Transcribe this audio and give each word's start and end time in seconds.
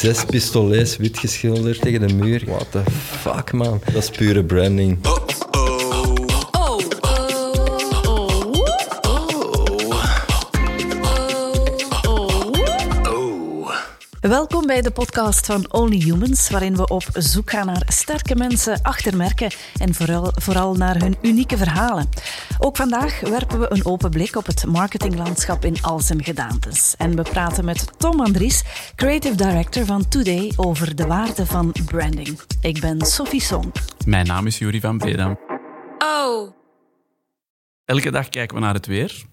Zes 0.00 0.24
pistolets 0.24 0.96
wit 0.96 1.18
geschilderd 1.18 1.80
tegen 1.80 2.08
de 2.08 2.14
muur. 2.14 2.42
What 2.46 2.66
the 2.70 2.82
fuck, 2.94 3.52
man. 3.52 3.80
Dat 3.84 4.02
is 4.02 4.10
pure 4.10 4.44
branding. 4.44 4.98
Welkom 14.28 14.66
bij 14.66 14.82
de 14.82 14.90
podcast 14.90 15.46
van 15.46 15.72
Only 15.72 15.98
Humans, 16.02 16.50
waarin 16.50 16.76
we 16.76 16.88
op 16.88 17.02
zoek 17.12 17.50
gaan 17.50 17.66
naar 17.66 17.82
sterke 17.86 18.36
mensen 18.36 18.82
achter 18.82 19.16
merken 19.16 19.50
en 19.78 19.94
vooral, 19.94 20.32
vooral 20.34 20.74
naar 20.74 21.00
hun 21.00 21.16
unieke 21.22 21.56
verhalen. 21.56 22.08
Ook 22.58 22.76
vandaag 22.76 23.20
werpen 23.20 23.60
we 23.60 23.72
een 23.72 23.84
open 23.84 24.10
blik 24.10 24.36
op 24.36 24.46
het 24.46 24.64
marketinglandschap 24.66 25.64
in 25.64 25.82
al 25.82 26.00
zijn 26.00 26.24
gedaantes. 26.24 26.94
En 26.98 27.16
we 27.16 27.22
praten 27.22 27.64
met 27.64 27.98
Tom 27.98 28.20
Andries, 28.20 28.64
creative 28.96 29.34
director 29.34 29.84
van 29.84 30.08
Today, 30.08 30.52
over 30.56 30.96
de 30.96 31.06
waarde 31.06 31.46
van 31.46 31.74
branding. 31.84 32.40
Ik 32.60 32.80
ben 32.80 33.00
Sophie 33.00 33.40
Song. 33.40 33.72
Mijn 34.06 34.26
naam 34.26 34.46
is 34.46 34.58
Juri 34.58 34.80
van 34.80 34.98
Breda. 34.98 35.38
Oh. 35.98 36.50
Elke 37.84 38.10
dag 38.10 38.28
kijken 38.28 38.56
we 38.56 38.62
naar 38.62 38.74
het 38.74 38.86
weer. 38.86 39.24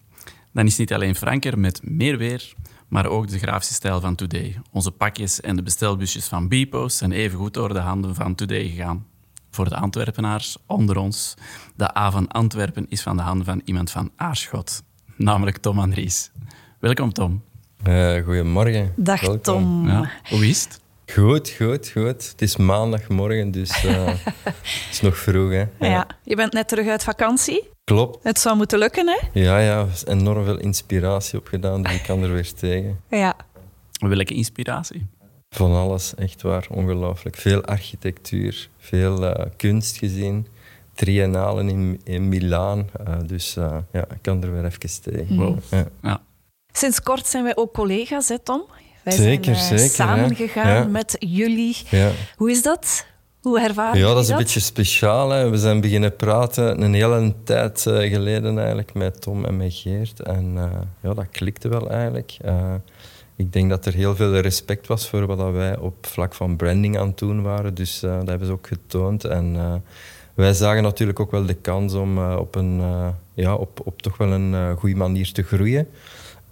Dan 0.52 0.66
is 0.66 0.78
niet 0.78 0.94
alleen 0.94 1.16
Franker 1.16 1.60
met 1.60 1.80
meer 1.84 2.18
weer, 2.18 2.54
maar 2.94 3.06
ook 3.06 3.28
de 3.28 3.40
grafische 3.40 3.74
stijl 3.74 4.00
van 4.00 4.16
Today. 4.16 4.62
Onze 4.72 4.92
pakjes 4.92 5.42
en 5.42 5.56
de 5.56 5.64
bestelbusjes 5.64 6.28
van 6.28 6.48
Bpost 6.48 6.98
zijn 6.98 7.12
even 7.12 7.38
goed 7.38 7.54
door 7.54 7.74
de 7.74 7.80
handen 7.80 8.16
van 8.16 8.36
Today 8.36 8.68
gegaan. 8.68 9.06
Voor 9.50 9.70
de 9.70 9.76
Antwerpenaars 9.76 10.58
onder 10.66 10.98
ons, 10.98 11.34
de 11.76 11.98
A 11.98 12.12
van 12.12 12.28
Antwerpen 12.28 12.86
is 12.90 13.02
van 13.02 13.18
de 13.18 13.22
handen 13.22 13.46
van 13.46 13.62
iemand 13.66 13.92
van 13.92 14.12
Aarschot, 14.16 14.84
namelijk 15.16 15.58
Tom 15.58 15.80
Andries. 15.80 16.32
Welkom, 16.80 17.14
Tom. 17.14 17.44
Uh, 17.88 18.24
goedemorgen. 18.24 18.94
Dag, 18.96 19.22
Welkom. 19.22 19.42
Tom. 19.42 19.88
Ja, 19.88 20.12
hoe 20.30 20.48
is 20.48 20.64
het? 20.64 20.82
Goed, 21.14 21.50
goed, 21.50 21.90
goed. 21.90 22.30
Het 22.30 22.42
is 22.42 22.58
maandagmorgen, 22.58 23.52
dus 23.52 23.84
uh, 23.84 24.06
het 24.44 24.88
is 24.92 25.02
nog 25.02 25.18
vroeg. 25.18 25.52
Hè? 25.52 25.58
Ja. 25.58 25.68
ja. 25.80 26.08
je 26.24 26.36
bent 26.36 26.54
net 26.54 26.68
terug 26.68 26.88
uit 26.88 27.04
vakantie. 27.04 27.73
Klopt. 27.84 28.24
Het 28.24 28.40
zou 28.40 28.58
moeten 28.58 28.80
lukken, 28.80 29.08
hè? 29.08 29.40
Ja, 29.40 29.60
ja. 29.60 29.88
Enorm 30.06 30.46
veel 30.46 30.60
inspiratie 30.60 31.40
opgedaan, 31.40 31.84
dus 31.84 31.94
ik 31.94 32.04
kan 32.04 32.24
er 32.24 32.34
weer 32.34 32.54
tegen. 32.54 33.00
Ja. 33.10 33.36
Welke 34.00 34.34
inspiratie? 34.34 35.08
Van 35.50 35.74
alles, 35.76 36.16
echt 36.16 36.42
waar. 36.42 36.66
Ongelooflijk. 36.70 37.36
Veel 37.36 37.64
architectuur, 37.64 38.70
veel 38.78 39.24
uh, 39.24 39.46
kunst 39.58 39.98
gezien. 39.98 40.48
Triennalen 40.94 41.70
in, 41.70 42.02
in 42.04 42.30
Milaan. 42.30 42.90
Uh, 43.08 43.16
dus 43.26 43.56
uh, 43.58 43.78
ja, 43.92 44.02
ik 44.02 44.22
kan 44.22 44.44
er 44.44 44.52
weer 44.54 44.66
even 44.66 45.02
tegen. 45.02 45.38
Wow. 45.38 45.60
Ja. 45.70 45.86
ja. 46.02 46.22
Sinds 46.72 47.02
kort 47.02 47.26
zijn 47.26 47.44
wij 47.44 47.56
ook 47.56 47.74
collega's, 47.74 48.28
hè, 48.28 48.40
Tom? 48.40 48.64
Wij 49.04 49.14
zeker, 49.14 49.56
zijn 49.56 49.80
zeker, 49.80 49.96
samengegaan 49.96 50.74
ja. 50.74 50.84
met 50.84 51.16
jullie. 51.20 51.78
Ja. 51.90 52.12
Hoe 52.36 52.52
is 52.52 52.62
dat? 52.64 53.06
Hoe 53.44 53.60
ervaren 53.60 54.00
Ja, 54.00 54.14
dat 54.14 54.24
is 54.24 54.30
een 54.30 54.38
beetje 54.38 54.60
speciaal. 54.60 55.30
Hè. 55.30 55.50
We 55.50 55.58
zijn 55.58 55.82
beginnen 55.82 56.16
praten 56.16 56.82
een 56.82 56.94
hele 56.94 57.34
tijd 57.44 57.86
uh, 57.88 58.12
geleden 58.12 58.58
eigenlijk 58.58 58.94
met 58.94 59.22
Tom 59.22 59.46
en 59.46 59.58
met 59.58 59.74
Geert. 59.74 60.20
En 60.20 60.54
uh, 60.56 60.64
ja, 61.02 61.14
dat 61.14 61.30
klikte 61.32 61.68
wel 61.68 61.90
eigenlijk. 61.90 62.38
Uh, 62.46 62.74
ik 63.36 63.54
denk 63.54 63.70
dat 63.70 63.86
er 63.86 63.94
heel 63.94 64.16
veel 64.16 64.36
respect 64.38 64.88
was 64.88 65.10
voor 65.10 65.26
wat 65.26 65.52
wij 65.52 65.78
op 65.78 66.06
vlak 66.06 66.34
van 66.34 66.56
branding 66.56 66.98
aan 66.98 67.08
het 67.08 67.18
doen 67.18 67.42
waren. 67.42 67.74
Dus 67.74 68.00
dat 68.00 68.28
hebben 68.28 68.48
ze 68.48 68.54
ook 68.54 68.68
getoond. 68.68 69.24
En 69.24 69.84
wij 70.34 70.54
zagen 70.54 70.84
natuurlijk 70.84 71.20
ook 71.20 71.32
wel 71.32 71.46
de 71.46 71.54
kans 71.54 71.94
om 71.94 72.34
op, 72.34 72.56
een, 72.56 72.82
ja, 73.34 73.56
op, 73.56 73.82
op 73.84 74.02
toch 74.02 74.18
wel 74.18 74.32
een 74.32 74.78
goede 74.78 74.96
manier 74.96 75.32
te 75.32 75.44
groeien. 75.44 75.88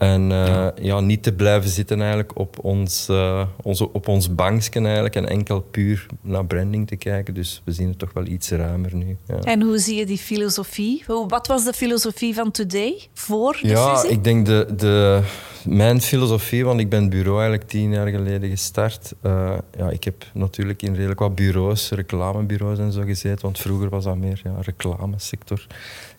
En 0.02 0.22
uh, 0.22 0.46
ja. 0.48 0.74
ja. 0.82 1.00
niet 1.00 1.24
te 1.24 1.34
blijven 1.34 1.70
zitten 1.70 2.00
eigenlijk 2.00 2.40
op 2.40 2.64
ons, 2.64 3.08
uh, 3.10 3.46
onze, 3.62 3.94
op 3.94 4.08
ons 4.08 4.36
banksken 4.36 4.84
eigenlijk 4.86 5.16
en 5.16 5.28
enkel 5.28 5.60
puur 5.62 6.06
naar 6.22 6.46
branding 6.46 6.88
te 6.88 6.96
kijken. 6.96 7.34
Dus 7.34 7.62
we 7.66 7.72
zien 7.72 7.88
het 7.88 8.00
toch 8.00 8.14
wel 8.14 8.26
iets 8.26 8.50
ruimer 8.50 8.96
nu. 8.96 9.18
Ja. 9.28 9.40
En 9.40 9.62
hoe 9.62 9.78
zie 9.78 9.96
je 9.96 10.06
die 10.06 10.18
filosofie? 10.18 11.04
Wat 11.28 11.48
was 11.48 11.66
de 11.66 11.74
filosofie 11.74 12.34
van 12.34 12.52
Today 12.52 13.08
voor 13.14 13.58
de 13.62 13.68
ja, 13.68 13.96
fusie? 13.96 14.09
ik 14.09 14.24
denk 14.24 14.46
de, 14.46 14.68
de, 14.75 15.22
mijn 15.66 16.02
filosofie, 16.02 16.66
want 16.66 16.80
ik 16.80 16.90
ben 16.90 17.02
het 17.02 17.09
bureau 17.09 17.40
eigenlijk 17.40 17.70
tien 17.70 17.92
jaar 17.92 18.08
geleden 18.08 18.50
gestart. 18.50 19.14
Uh, 19.25 19.58
ja, 19.78 19.90
ik 19.90 20.04
heb 20.04 20.25
natuurlijk 20.34 20.81
in 20.81 20.94
redelijk 20.94 21.20
wat 21.20 21.36
bureaus, 21.36 21.90
reclamebureaus 21.90 22.80
en 22.80 22.92
zo 22.92 23.02
gezeten, 23.02 23.42
want 23.42 23.59
vroeger 23.59 23.90
was 23.90 24.04
dat 24.04 24.18
meer 24.18 24.42
ja, 24.44 24.56
reclamesector. 24.62 25.68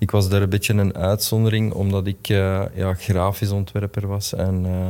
Ik 0.03 0.11
was 0.11 0.29
daar 0.29 0.43
een 0.43 0.49
beetje 0.49 0.75
een 0.75 0.97
uitzondering, 0.97 1.73
omdat 1.73 2.07
ik 2.07 2.27
ja, 2.27 2.95
grafisch 2.95 3.51
ontwerper 3.51 4.07
was 4.07 4.35
en 4.35 4.65
uh, 4.65 4.87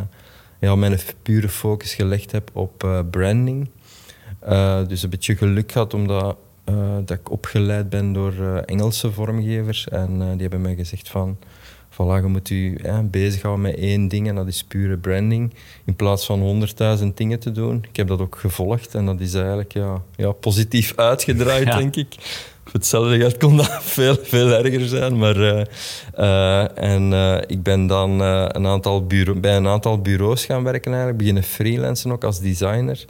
ja, 0.61 0.77
mijn 0.77 0.99
pure 1.23 1.49
focus 1.49 1.95
gelegd 1.95 2.33
heb 2.33 2.50
op 2.53 2.84
uh, 2.84 3.00
branding. 3.11 3.69
Dus 4.89 5.03
een 5.03 5.11
beetje 5.11 5.37
geluk 5.37 5.72
gehad 5.72 5.95
omdat 5.95 6.37
dat 7.05 7.19
ik 7.19 7.31
opgeleid 7.31 7.89
ben 7.89 8.12
door 8.12 8.62
Engelse 8.65 9.12
vormgevers 9.12 9.89
en 9.89 10.19
die 10.19 10.41
hebben 10.41 10.61
mij 10.61 10.75
gezegd 10.75 11.09
van 11.09 11.37
voilà, 11.93 12.22
je 12.22 12.27
moet 12.27 12.49
je 12.49 12.78
ja, 12.83 13.03
bezighouden 13.03 13.62
met 13.62 13.77
één 13.77 14.09
ding 14.09 14.28
en 14.28 14.34
dat 14.34 14.47
is 14.47 14.65
pure 14.65 14.97
branding 14.97 15.55
in 15.84 15.97
plaats 15.97 16.27
van 16.27 16.41
honderdduizend 16.41 17.17
dingen 17.17 17.39
te 17.39 17.53
doen. 17.53 17.84
Ik 17.89 17.97
heb 17.97 18.09
dat 18.09 18.21
ook 18.21 18.37
gevolgd 18.37 18.95
en 18.95 19.06
dat 19.06 19.21
is 19.21 19.34
eigenlijk 19.34 19.72
ja, 19.72 20.03
ja, 20.17 20.33
positief 20.33 20.93
uitgedraaid, 20.97 21.67
ja. 21.72 21.77
denk 21.77 21.97
ik. 21.97 22.15
Voor 22.65 22.73
hetzelfde 22.73 23.19
geld 23.19 23.37
kon 23.37 23.56
dat 23.56 23.78
veel, 23.81 24.17
veel 24.23 24.50
erger 24.50 24.89
zijn. 24.89 25.19
Maar, 25.19 25.37
uh, 25.37 25.62
uh, 26.19 26.78
en 26.78 27.12
uh, 27.12 27.37
ik 27.47 27.62
ben 27.62 27.87
dan 27.87 28.21
een 28.21 28.67
aantal 28.67 29.06
bureau, 29.06 29.41
bij 29.41 29.56
een 29.56 29.67
aantal 29.67 30.00
bureaus 30.00 30.45
gaan 30.45 30.65
werken, 30.65 30.91
eigenlijk. 30.91 31.19
beginnen 31.19 31.43
freelancen 31.43 32.12
ook 32.12 32.25
als 32.25 32.41
designer. 32.41 33.05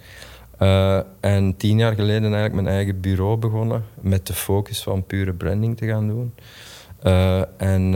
en 1.21 1.55
tien 1.57 1.79
jaar 1.79 1.95
geleden 1.95 2.23
eigenlijk 2.23 2.55
mijn 2.55 2.77
eigen 2.77 3.01
bureau 3.01 3.37
begonnen 3.37 3.85
met 4.01 4.27
de 4.27 4.35
focus 4.35 4.83
van 4.83 5.07
pure 5.07 5.33
branding 5.33 5.77
te 5.77 5.87
gaan 5.87 6.09
doen. 6.09 6.35
en 7.57 7.93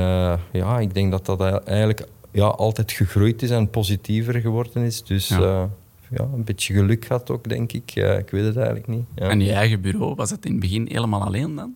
ja, 0.52 0.78
ik 0.78 0.94
denk 0.94 1.10
dat 1.10 1.26
dat 1.26 1.64
eigenlijk 1.64 2.06
ja, 2.32 2.46
altijd 2.46 2.92
gegroeid 2.92 3.42
is 3.42 3.50
en 3.50 3.70
positiever 3.70 4.40
geworden 4.40 4.82
is. 4.82 5.02
Dus 5.02 5.28
ja 5.28 5.68
ja, 6.10 6.28
een 6.34 6.44
beetje 6.44 6.74
geluk 6.74 7.04
gehad 7.04 7.30
ook, 7.30 7.48
denk 7.48 7.72
ik. 7.72 7.90
Ja, 7.90 8.12
ik 8.12 8.30
weet 8.30 8.44
het 8.44 8.56
eigenlijk 8.56 8.86
niet. 8.86 9.04
Ja. 9.14 9.28
En 9.28 9.40
je 9.40 9.52
eigen 9.52 9.80
bureau, 9.80 10.14
was 10.14 10.30
het 10.30 10.44
in 10.44 10.50
het 10.50 10.60
begin 10.60 10.86
helemaal 10.90 11.22
alleen 11.22 11.54
dan? 11.54 11.74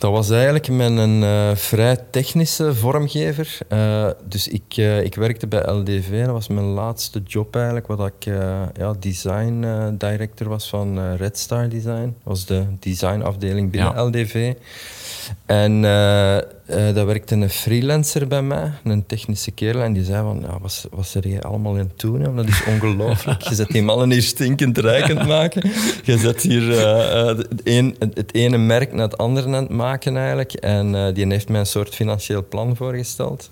Dat 0.00 0.10
was 0.10 0.30
eigenlijk 0.30 0.68
met 0.68 0.90
een 0.90 1.22
uh, 1.22 1.54
vrij 1.54 1.96
technische 2.10 2.74
vormgever. 2.74 3.58
Uh, 3.72 4.06
dus 4.28 4.48
ik, 4.48 4.76
uh, 4.76 5.02
ik 5.02 5.14
werkte 5.14 5.46
bij 5.46 5.70
LDV, 5.72 6.24
dat 6.24 6.32
was 6.32 6.48
mijn 6.48 6.66
laatste 6.66 7.22
job 7.26 7.54
eigenlijk, 7.56 7.86
wat 7.86 8.06
ik 8.06 8.24
ja, 8.76 8.94
design 8.98 9.66
director 9.98 10.48
was 10.48 10.68
van 10.68 11.14
Red 11.14 11.38
Star 11.38 11.68
Design. 11.68 12.02
Dat 12.02 12.22
was 12.22 12.46
de 12.46 12.64
designafdeling 12.78 13.70
binnen 13.70 13.94
ja. 13.94 14.04
LDV. 14.04 14.54
En 15.46 15.80
daar 16.70 17.06
werkte 17.06 17.34
een 17.34 17.50
freelancer 17.50 18.26
bij 18.26 18.42
mij, 18.42 18.72
een 18.84 19.06
technische 19.06 19.50
kerel, 19.50 19.82
en 19.82 19.92
die 19.92 20.04
zei 20.04 20.22
van, 20.22 20.40
ja, 20.40 20.58
wat 20.90 21.06
ze 21.06 21.18
er 21.18 21.24
hier 21.24 21.42
allemaal 21.42 21.76
in 21.76 21.90
doen? 21.96 22.20
Hè? 22.20 22.34
Dat 22.34 22.48
is 22.48 22.64
ongelooflijk. 22.64 23.42
Je 23.42 23.54
zet 23.54 23.68
die 23.68 23.82
mannen 23.82 24.10
hier 24.10 24.22
stinkend 24.22 24.78
rijk 24.78 25.10
aan 25.10 25.16
het 25.16 25.28
maken. 25.28 25.70
Je 26.04 26.18
zet 26.18 26.42
hier 26.42 26.78
het, 27.26 27.46
een, 27.64 27.96
het 27.98 28.34
ene 28.34 28.58
merk 28.58 28.92
naar 28.92 29.04
het 29.04 29.18
andere 29.18 29.46
aan 29.46 29.62
het 29.62 29.68
maken 29.68 30.16
eigenlijk. 30.16 30.52
En 30.52 30.94
uh, 30.94 31.14
die 31.14 31.26
heeft 31.26 31.48
mij 31.48 31.60
een 31.60 31.66
soort 31.66 31.94
financieel 31.94 32.48
plan 32.48 32.76
voorgesteld. 32.76 33.50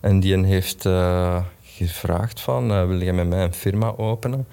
En 0.00 0.20
die 0.20 0.44
heeft 0.46 0.84
uh, 0.84 1.36
gevraagd 1.62 2.40
van, 2.40 2.70
uh, 2.70 2.86
wil 2.86 3.00
je 3.00 3.12
met 3.12 3.28
mij 3.28 3.42
een 3.42 3.54
firma 3.54 3.94
openen? 3.96 4.46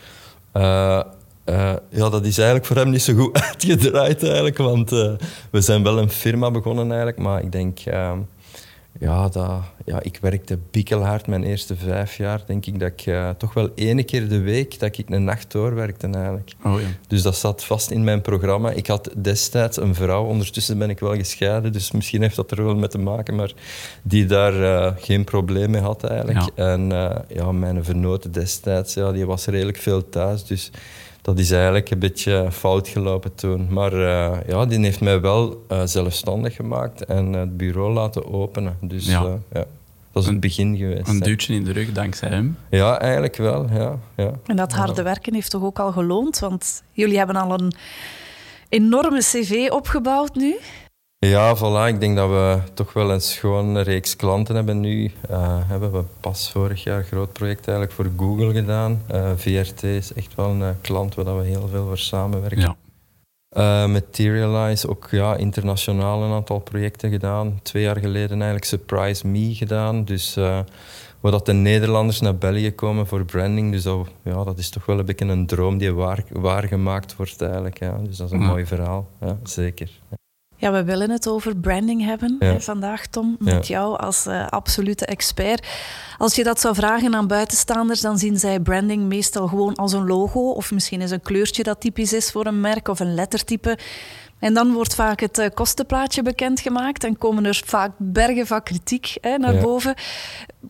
Ja, 1.90 2.10
dat 2.10 2.26
is 2.26 2.38
eigenlijk 2.38 2.66
voor 2.66 2.76
hem 2.76 2.90
niet 2.90 3.02
zo 3.02 3.14
goed 3.14 3.42
uitgedraaid 3.48 4.24
eigenlijk, 4.24 4.58
want 4.58 4.90
we 4.90 5.62
zijn 5.62 5.84
wel 5.84 5.98
een 6.00 6.10
firma 6.10 6.52
begonnen 6.52 6.88
eigenlijk, 6.88 7.18
maar 7.18 7.44
ik 7.44 7.52
denk... 7.52 7.80
ja, 9.00 9.30
dat, 9.30 9.62
ja, 9.86 10.02
ik 10.02 10.18
werkte 10.22 10.60
bikkelhard 10.72 11.28
mijn 11.28 11.44
eerste 11.44 11.76
vijf 11.76 12.18
jaar. 12.18 12.42
Denk 12.46 12.66
ik 12.66 12.80
dat 12.80 12.92
ik 12.92 13.06
uh, 13.06 13.30
toch 13.30 13.54
wel 13.54 13.70
ene 13.76 14.04
keer 14.04 14.28
de 14.28 14.40
week 14.40 14.80
dat 14.80 14.98
ik 14.98 15.10
een 15.10 15.24
nacht 15.24 15.52
doorwerkte 15.52 16.08
eigenlijk. 16.08 16.54
Oh, 16.64 16.82
ja. 16.82 16.88
Dus 17.08 17.22
dat 17.22 17.36
zat 17.36 17.64
vast 17.64 17.92
in 17.92 18.04
mijn 18.04 18.22
programma. 18.22 18.70
Ik 18.70 18.88
had 18.88 19.10
destijds 19.18 19.78
een 19.78 19.96
vrouw, 19.96 20.26
ondertussen 20.26 20.78
ben 20.78 20.90
ik 20.90 21.00
wel 21.00 21.16
gescheiden, 21.16 21.72
dus 21.72 21.92
misschien 21.92 22.22
heeft 22.22 22.36
dat 22.36 22.52
er 22.52 22.64
wel 22.64 22.76
mee 22.76 22.88
te 22.88 22.98
maken, 22.98 23.36
maar 23.36 23.54
die 24.02 24.26
daar 24.26 24.94
geen 24.98 25.24
probleem 25.24 25.72
mee 25.72 25.82
had 25.82 26.04
eigenlijk. 26.04 26.40
Ja. 26.56 26.66
En 26.66 26.90
ja, 27.28 27.52
mijn 27.52 27.84
vernoten 27.84 28.32
destijds, 28.32 28.94
ja, 28.94 29.12
die 29.12 29.26
was 29.26 29.46
redelijk 29.46 29.78
veel 29.78 30.10
thuis, 30.10 30.46
dus 30.46 30.72
dat 31.24 31.40
is 31.40 31.52
eigenlijk 31.52 31.90
een 31.90 32.00
beetje 32.00 32.48
fout 32.52 32.88
gelopen 32.88 33.36
toen. 33.36 33.68
Maar 33.70 33.94
uh, 33.94 34.38
ja, 34.48 34.66
die 34.66 34.80
heeft 34.80 35.02
mij 35.02 35.22
wel 35.22 35.66
uh, 35.72 35.82
zelfstandig 35.86 36.56
gemaakt 36.56 37.06
en 37.06 37.34
het 37.34 37.58
bureau 37.58 37.94
laten 37.94 38.34
openen. 38.34 38.78
Dus 38.82 39.06
ja. 39.06 39.24
Uh, 39.24 39.34
ja. 39.52 39.66
dat 40.12 40.24
is 40.24 40.30
het 40.30 40.40
begin 40.40 40.78
geweest. 40.78 41.08
Een 41.08 41.20
duwtje 41.20 41.54
in 41.54 41.64
de 41.64 41.72
rug 41.72 41.92
dankzij 41.92 42.30
hem. 42.30 42.58
Ja, 42.70 43.00
eigenlijk 43.00 43.36
wel. 43.36 43.68
Ja, 43.74 44.00
ja. 44.16 44.32
En 44.46 44.56
dat 44.56 44.72
harde 44.72 45.02
werken 45.02 45.34
heeft 45.34 45.52
toch 45.52 45.64
ook 45.64 45.80
al 45.80 45.92
geloond? 45.92 46.40
Want 46.40 46.84
jullie 46.92 47.18
hebben 47.18 47.36
al 47.36 47.60
een 47.60 47.74
enorme 48.70 49.20
cv 49.20 49.70
opgebouwd 49.72 50.36
nu. 50.36 50.56
Ja, 51.24 51.56
voilà. 51.58 51.88
Ik 51.88 52.00
denk 52.00 52.16
dat 52.16 52.30
we 52.30 52.60
toch 52.74 52.94
wel 52.94 53.12
een 53.12 53.22
schone 53.22 53.82
reeks 53.82 54.16
klanten 54.16 54.56
hebben 54.56 54.80
nu. 54.80 55.12
Uh, 55.32 55.60
hebben 55.64 55.92
we 55.92 56.04
pas 56.20 56.52
vorig 56.52 56.84
jaar 56.84 56.98
een 56.98 57.04
groot 57.04 57.34
project 57.34 57.68
eigenlijk 57.68 57.92
voor 57.92 58.12
Google 58.18 58.54
gedaan. 58.54 59.02
Uh, 59.12 59.32
VRT 59.36 59.84
is 59.84 60.14
echt 60.14 60.36
wel 60.36 60.50
een 60.50 60.82
klant 60.82 61.16
waar 61.16 61.38
we 61.38 61.44
heel 61.44 61.68
veel 61.68 61.86
voor 61.86 61.98
samenwerken. 61.98 62.60
Ja. 62.60 62.76
Uh, 63.58 63.92
Materialize, 63.92 64.90
ook 64.90 65.08
ja, 65.12 65.36
internationaal 65.36 66.24
een 66.24 66.32
aantal 66.32 66.60
projecten 66.60 67.10
gedaan. 67.10 67.60
Twee 67.62 67.84
jaar 67.84 68.00
geleden 68.00 68.36
eigenlijk 68.36 68.66
Surprise 68.66 69.28
Me 69.28 69.56
gedaan. 69.56 70.06
Dus 70.06 70.38
uh, 70.38 70.60
waar 71.20 71.32
dat 71.32 71.46
de 71.46 71.54
Nederlanders 71.54 72.22
naar 72.22 72.36
België 72.36 72.72
komen 72.72 73.08
voor 73.08 73.26
branding. 73.26 73.72
Dus 73.72 73.84
dat, 73.84 74.08
ja, 74.24 74.44
dat 74.44 74.58
is 74.58 74.70
toch 74.70 74.86
wel 74.86 75.00
een 75.00 75.06
beetje 75.06 75.26
een 75.26 75.46
droom 75.46 75.78
die 75.78 75.94
waar, 75.94 76.24
waargemaakt 76.30 77.16
wordt 77.16 77.42
eigenlijk. 77.42 77.80
Ja. 77.80 77.98
Dus 78.04 78.18
dat 78.18 78.28
is 78.28 78.34
een 78.34 78.46
mooi 78.46 78.66
verhaal, 78.66 79.08
ja, 79.22 79.38
zeker. 79.44 79.90
Ja, 80.10 80.18
we 80.72 80.84
willen 80.84 81.10
het 81.10 81.28
over 81.28 81.56
branding 81.56 82.06
hebben 82.06 82.38
vandaag, 82.62 83.08
Tom, 83.08 83.36
met 83.40 83.68
jou 83.68 83.98
als 83.98 84.28
uh, 84.28 84.48
absolute 84.48 85.06
expert. 85.06 85.68
Als 86.18 86.36
je 86.36 86.44
dat 86.44 86.60
zou 86.60 86.76
vragen 86.76 87.16
aan 87.16 87.28
buitenstaanders, 87.28 88.02
dan 88.02 88.18
zien 88.18 88.40
zij 88.40 88.60
branding 88.60 89.04
meestal 89.04 89.48
gewoon 89.48 89.76
als 89.76 89.94
een 89.94 90.08
logo 90.08 90.50
of 90.50 90.72
misschien 90.72 91.02
is 91.02 91.12
een 91.12 91.22
kleurtje 91.22 91.64
dat 91.64 91.80
typisch 91.80 92.14
is 92.14 92.32
voor 92.32 92.46
een 92.46 92.62
merk 92.62 92.88
of 92.88 93.00
een 93.00 93.14
lettertype. 93.14 93.78
En 94.40 94.54
dan 94.54 94.74
wordt 94.74 94.96
vaak 94.96 95.20
het 95.20 95.38
uh, 95.38 95.46
kostenplaatje 95.54 96.22
bekendgemaakt 96.22 97.04
en 97.04 97.18
komen 97.18 97.46
er 97.46 97.62
vaak 97.66 97.92
bergen 97.98 98.48
van 98.48 98.64
kritiek 98.64 99.18
hè, 99.22 99.38
naar 99.38 99.58
boven. 99.62 99.94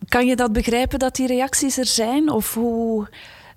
Kan 0.08 0.26
je 0.26 0.36
dat 0.36 0.52
begrijpen 0.52 0.98
dat 0.98 1.16
die 1.16 1.26
reacties 1.26 1.78
er 1.78 1.86
zijn? 1.86 2.30
Of 2.30 2.54
hoe, 2.54 3.08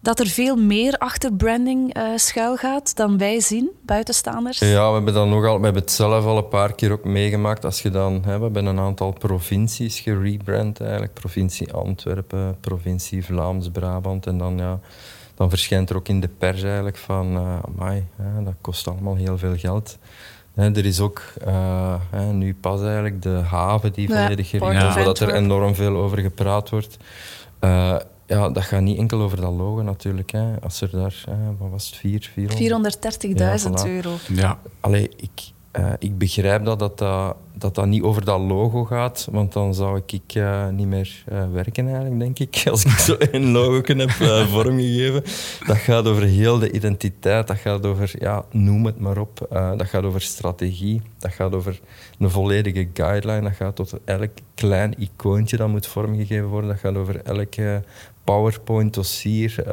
dat 0.07 0.19
er 0.19 0.27
veel 0.27 0.55
meer 0.55 0.97
achter 0.97 1.33
branding 1.33 1.97
uh, 1.97 2.03
schuil 2.15 2.55
gaat 2.55 2.95
dan 2.95 3.17
wij 3.17 3.39
zien, 3.39 3.69
buitenstaanders? 3.81 4.59
Ja, 4.59 4.87
we 4.87 4.93
hebben, 4.93 5.13
dat 5.13 5.27
nogal, 5.27 5.57
we 5.57 5.63
hebben 5.63 5.81
het 5.81 5.91
zelf 5.91 6.25
al 6.25 6.37
een 6.37 6.47
paar 6.47 6.75
keer 6.75 6.91
ook 6.91 7.03
meegemaakt. 7.03 7.65
Als 7.65 7.81
je 7.81 7.89
dan, 7.89 8.23
hè, 8.25 8.37
we 8.37 8.43
hebben 8.43 8.65
een 8.65 8.79
aantal 8.79 9.11
provincies 9.11 9.99
gerebrand 9.99 10.81
eigenlijk. 10.81 11.13
Provincie 11.13 11.73
Antwerpen, 11.73 12.57
provincie 12.59 13.25
Vlaams-Brabant. 13.25 14.25
En 14.25 14.37
dan, 14.37 14.57
ja, 14.57 14.79
dan 15.35 15.49
verschijnt 15.49 15.89
er 15.89 15.95
ook 15.95 16.07
in 16.07 16.19
de 16.19 16.29
pers 16.37 16.63
eigenlijk 16.63 16.97
van, 16.97 17.37
uh, 17.37 17.59
amai, 17.75 18.05
hè, 18.15 18.43
dat 18.43 18.55
kost 18.61 18.87
allemaal 18.87 19.15
heel 19.15 19.37
veel 19.37 19.57
geld. 19.57 19.97
er 20.55 20.85
is 20.85 20.99
ook 20.99 21.21
uh, 21.47 21.95
nu 22.31 22.55
pas 22.55 22.81
eigenlijk 22.81 23.21
de 23.21 23.41
haven 23.49 23.93
die 23.93 24.07
volledig 24.07 24.51
ja, 24.51 24.57
is, 24.57 24.95
waar 24.95 25.29
er 25.29 25.33
enorm 25.33 25.75
veel 25.75 25.95
over 25.95 26.17
gepraat 26.17 26.69
wordt. 26.69 26.97
Uh, 27.61 27.95
ja, 28.27 28.49
dat 28.49 28.63
gaat 28.63 28.81
niet 28.81 28.97
enkel 28.97 29.21
over 29.21 29.41
dat 29.41 29.53
logo 29.53 29.81
natuurlijk. 29.81 30.31
Hè. 30.31 30.61
Als 30.61 30.81
er 30.81 30.89
daar, 30.91 31.23
wat 31.57 31.69
was 31.69 31.85
het, 31.89 32.25
400? 32.25 32.97
430.000 33.85 33.91
euro. 33.91 34.11
Ja. 34.27 34.59
Allee, 34.79 35.09
ik, 35.15 35.51
uh, 35.79 35.93
ik 35.99 36.17
begrijp 36.17 36.65
dat 36.65 36.79
dat, 36.79 36.97
dat 37.53 37.75
dat 37.75 37.85
niet 37.85 38.01
over 38.01 38.25
dat 38.25 38.39
logo 38.39 38.85
gaat, 38.85 39.27
want 39.31 39.53
dan 39.53 39.73
zou 39.73 40.01
ik 40.05 40.35
uh, 40.35 40.67
niet 40.67 40.87
meer 40.87 41.23
uh, 41.31 41.51
werken 41.51 41.87
eigenlijk, 41.87 42.19
denk 42.19 42.39
ik. 42.39 42.63
Als 42.71 42.85
ik 42.85 42.91
zo 42.91 43.15
een 43.19 43.51
logo 43.51 43.95
heb 43.95 44.09
vormgegeven. 44.55 45.23
Dat 45.67 45.77
gaat 45.77 46.07
over 46.07 46.23
heel 46.23 46.59
de 46.59 46.71
identiteit, 46.71 47.47
dat 47.47 47.57
gaat 47.57 47.85
over, 47.85 48.11
ja, 48.19 48.45
noem 48.51 48.85
het 48.85 48.99
maar 48.99 49.17
op. 49.17 49.47
dat 49.49 49.87
gaat 49.87 50.03
over 50.03 50.21
strategie, 50.21 51.01
dat 51.19 51.31
gaat 51.31 51.53
over 51.53 51.79
een 52.19 52.29
volledige 52.29 52.87
guideline, 52.93 53.41
dat 53.41 53.55
gaat 53.55 53.75
tot 53.75 53.93
elk 54.05 54.31
klein 54.55 54.93
icoontje 54.97 55.57
dat 55.57 55.67
moet 55.67 55.87
vormgegeven 55.87 56.47
worden, 56.47 56.69
dat 56.69 56.79
gaat 56.79 56.95
over 56.95 57.21
elke 57.23 57.83
PowerPoint, 58.23 58.93
dossier, 58.93 59.63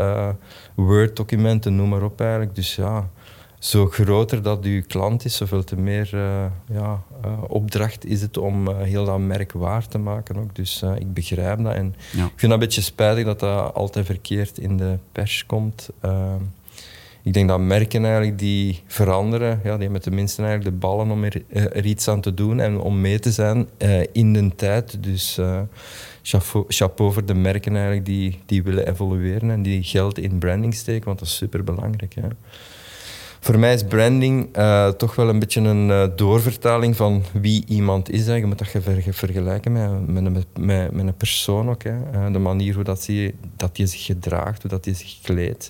Word-documenten, 0.75 1.77
noem 1.77 1.89
maar 1.89 2.03
op 2.03 2.21
eigenlijk. 2.21 2.55
Dus 2.55 2.75
ja 2.75 3.09
zo 3.65 3.87
groter 3.87 4.43
dat 4.43 4.65
uw 4.65 4.83
klant 4.87 5.25
is, 5.25 5.37
zoveel 5.37 5.65
te 5.65 5.77
meer 5.77 6.11
uh, 6.15 6.45
ja, 6.73 7.03
uh, 7.25 7.43
opdracht 7.49 8.05
is 8.05 8.21
het 8.21 8.37
om 8.37 8.69
uh, 8.69 8.77
heel 8.79 9.05
dat 9.05 9.19
merk 9.19 9.53
waar 9.53 9.89
te 9.89 9.99
maken. 9.99 10.37
Ook. 10.37 10.55
Dus 10.55 10.83
ik 10.99 11.13
begrijp 11.13 11.63
dat. 11.63 11.75
En 11.75 11.87
ik 12.13 12.19
vind 12.19 12.41
dat 12.41 12.51
een 12.51 12.59
beetje 12.59 12.81
spijtig 12.81 13.25
dat 13.25 13.41
dat 13.41 13.75
altijd 13.75 14.07
verkeerd 14.07 14.59
in 14.59 14.77
de 14.77 14.99
pers 15.13 15.47
komt. 15.47 15.91
ik 17.23 17.33
denk 17.33 17.49
dat 17.49 17.61
merken 17.61 18.05
eigenlijk 18.05 18.39
die 18.39 18.83
veranderen, 18.87 19.61
ja, 19.65 19.75
die 19.75 19.83
hebben 19.83 20.03
tenminste 20.03 20.43
eigenlijk 20.43 20.71
de 20.71 20.87
ballen 20.87 21.11
om 21.11 21.25
er, 21.25 21.43
er, 21.49 21.85
iets 21.85 22.09
aan 22.09 22.21
te 22.21 22.35
doen 22.35 22.61
en 22.61 22.81
om 22.81 23.01
mee 23.01 23.19
te 23.19 23.33
zijn 23.33 23.69
in 24.13 24.33
de 24.33 24.51
tijd. 24.57 25.03
Dus 25.03 25.41
chapeau, 26.23 26.65
chapeau 26.69 27.13
voor 27.13 27.25
de 27.25 27.35
merken 27.35 27.73
eigenlijk 27.73 28.07
die, 28.07 28.41
die 28.47 28.63
willen 28.63 28.89
evolueren 28.89 29.51
en 29.51 29.63
die 29.63 29.83
geld 29.83 30.19
in 30.19 30.39
branding 30.39 30.75
steken, 30.75 31.05
want 31.05 31.19
dat 31.19 31.29
is 31.29 31.37
super 31.37 31.65
belangrijk. 31.65 32.15
Voor 33.45 33.59
mij 33.59 33.75
is 33.75 33.85
branding 33.85 34.57
uh, 34.57 34.89
toch 34.89 35.15
wel 35.15 35.29
een 35.29 35.39
beetje 35.39 35.61
een 35.61 35.89
uh, 35.89 36.07
doorvertaling 36.17 36.97
van 36.97 37.23
wie 37.33 37.65
iemand 37.67 38.11
is. 38.11 38.27
Je 38.27 38.47
moet 38.47 38.59
dat 38.59 38.69
vergelijken 39.11 39.73
met, 39.73 40.07
met, 40.07 40.33
met, 40.59 40.93
met, 40.93 41.07
een 41.07 41.17
persoon 41.17 41.71
ook. 41.71 41.83
Hè. 41.83 41.97
Uh, 42.15 42.33
de 42.33 42.39
manier 42.39 42.75
hoe 42.75 42.85
dat 42.85 43.05
die, 43.05 43.35
dat 43.57 43.77
die 43.77 43.87
zich 43.87 44.05
gedraagt, 44.05 44.63
hoe 44.63 44.71
dat 44.71 44.85
die 44.85 44.95
zich 44.95 45.19
kleedt. 45.23 45.69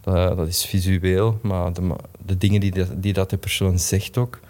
Dat, 0.00 0.48
is 0.48 0.64
visueel, 0.64 1.38
maar 1.42 1.72
de, 1.72 1.94
de 2.26 2.38
dingen 2.38 2.60
die, 2.60 2.70
de, 2.70 3.00
die 3.00 3.12
dat 3.12 3.30
de 3.30 3.36
persoon 3.36 3.78
zegt 3.78 4.18
ook. 4.18 4.40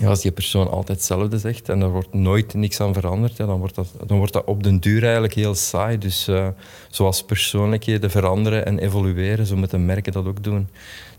Ja, 0.00 0.08
als 0.08 0.20
die 0.20 0.32
persoon 0.32 0.70
altijd 0.70 0.98
hetzelfde 0.98 1.38
zegt 1.38 1.68
en 1.68 1.80
er 1.80 1.90
wordt 1.90 2.14
nooit 2.14 2.54
niks 2.54 2.80
aan 2.80 2.94
veranderd, 2.94 3.36
dan, 3.36 3.58
wordt 3.58 3.74
dat, 3.74 3.88
dan 4.06 4.18
wordt 4.18 4.32
dat 4.32 4.44
op 4.44 4.62
den 4.62 4.78
duur 4.78 5.02
eigenlijk 5.02 5.34
heel 5.34 5.54
saai. 5.54 5.98
Dus 5.98 6.30
zoals 6.90 7.24
persoonlijkheden 7.24 8.10
veranderen 8.10 8.66
en 8.66 8.78
evolueren, 8.78 9.46
zo 9.46 9.56
moeten 9.56 9.86
merken 9.86 10.12
dat 10.12 10.26
ook 10.26 10.44
doen. 10.44 10.68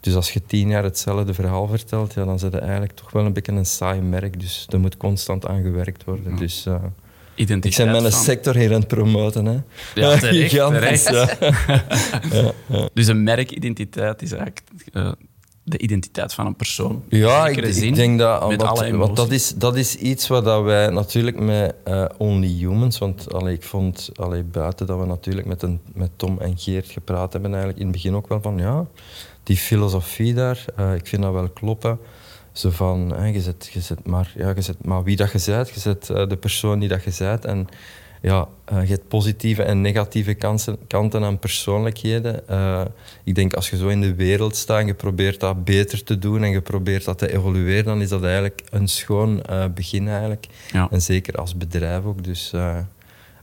Dus 0.08 0.16
als 0.16 0.32
je 0.32 0.42
tien 0.46 0.68
jaar 0.70 0.84
hetzelfde 0.84 1.34
verhaal 1.34 1.68
vertelt, 1.68 2.14
ja, 2.14 2.26
dan 2.26 2.40
zit 2.40 2.52
je 2.52 2.60
eigenlijk 2.60 2.92
toch 2.92 3.12
wel 3.12 3.26
een 3.26 3.34
beetje 3.34 3.52
een 3.52 3.66
saai 3.66 4.02
merk. 4.02 4.40
Dus 4.40 4.66
er 4.70 4.80
moet 4.80 4.98
constant 4.98 5.48
aan 5.48 5.62
gewerkt 5.62 6.04
worden. 6.04 6.36
Dus, 6.36 6.66
uh, 6.68 6.76
ik 7.36 7.48
ben 7.48 7.92
mijn 7.92 8.12
sector 8.12 8.56
hier 8.56 8.74
aan 8.74 8.80
het 8.80 8.88
promoten. 8.88 9.46
Hè. 9.46 9.60
Ja, 9.96 10.18
terecht, 10.20 10.52
terecht. 10.52 11.10
Ja. 12.32 12.52
ja, 12.68 12.90
Dus 12.94 13.08
een 13.08 13.24
merkidentiteit 13.24 14.22
is 14.22 14.32
eigenlijk 14.32 14.64
uh, 14.94 15.12
de 15.64 15.78
identiteit 15.78 16.34
van 16.34 16.46
een 16.46 16.56
persoon. 16.56 17.04
Ja, 17.10 17.48
ik, 17.48 17.58
ik, 17.58 17.96
denk 17.96 18.20
dat... 18.20 18.56
Wat, 18.92 19.16
dat, 19.16 19.32
is, 19.32 19.54
dat 19.56 19.76
is 19.76 19.96
iets 19.96 20.28
wat 20.28 20.46
dat 20.46 20.64
wij 20.64 20.90
natuurlijk 20.90 21.40
met 21.40 21.76
uh, 21.88 22.06
Only 22.18 22.48
Humans... 22.48 22.98
Want 22.98 23.34
allee, 23.34 23.54
ik 23.54 23.64
vond 23.64 24.10
allee, 24.16 24.44
buiten 24.44 24.86
dat 24.86 25.00
we 25.00 25.06
natuurlijk 25.06 25.48
met, 25.48 25.62
een, 25.62 25.80
met 25.94 26.10
Tom 26.16 26.40
en 26.40 26.58
Geert 26.58 26.90
gepraat 26.90 27.34
hebben... 27.34 27.52
eigenlijk 27.52 27.80
in 27.80 27.88
het 27.88 27.96
begin 27.96 28.16
ook 28.16 28.28
wel 28.28 28.42
van... 28.42 28.58
ja 28.58 28.86
die 29.48 29.58
filosofie 29.58 30.34
daar, 30.34 30.66
uh, 30.80 30.96
ik 30.96 31.08
vind 31.08 31.22
dat 31.22 31.34
wel 31.34 31.50
kloppen. 31.50 32.00
Zo 32.52 32.70
van, 32.70 33.14
hè, 33.16 33.26
je, 33.26 33.42
zet, 33.42 33.70
je, 33.74 33.82
zet 33.82 34.08
maar, 34.08 34.32
ja, 34.36 34.54
je 34.56 34.62
zet 34.62 34.86
maar 34.86 35.04
wie 35.04 35.16
dat 35.16 35.32
je 35.32 35.52
bent, 35.52 35.70
je 35.70 35.80
zet 35.80 36.10
uh, 36.10 36.28
de 36.28 36.38
persoon 36.38 36.80
die 36.80 36.90
dat 36.90 37.04
je 37.04 37.16
bent. 37.18 37.46
En 37.46 37.68
ja, 38.22 38.48
uh, 38.74 38.82
je 38.82 38.94
hebt 38.94 39.08
positieve 39.08 39.64
en 39.64 39.82
negatieve 39.82 40.34
kansen, 40.34 40.78
kanten 40.88 41.24
aan 41.24 41.40
persoonlijkheden. 41.40 42.44
ik 43.24 43.36
denk 43.36 43.54
als 43.54 43.70
je 43.70 43.78
zo 43.78 43.88
in 43.88 44.02
de 44.02 44.16
wereld 44.16 44.56
staat 44.56 44.80
en 44.80 44.88
je 44.88 44.94
probeert 44.94 45.40
dat 45.40 45.64
beter 45.64 46.04
te 46.04 46.20
doen 46.20 46.44
en 46.44 46.50
je 46.50 46.62
probeert 46.62 47.06
dat 47.06 47.18
te 47.18 47.34
evolueren, 47.34 47.86
dan 47.86 48.02
is 48.02 48.10
dat 48.10 48.24
eigenlijk 48.24 48.62
een 48.70 48.88
schoon 48.88 49.44
begin 49.74 50.08
eigenlijk. 50.08 50.48
Ja. 50.72 50.88
En 50.92 51.02
zeker 51.02 51.36
als 51.36 51.58
bedrijf 51.58 52.04
ook. 52.04 52.24
Dus 52.24 52.54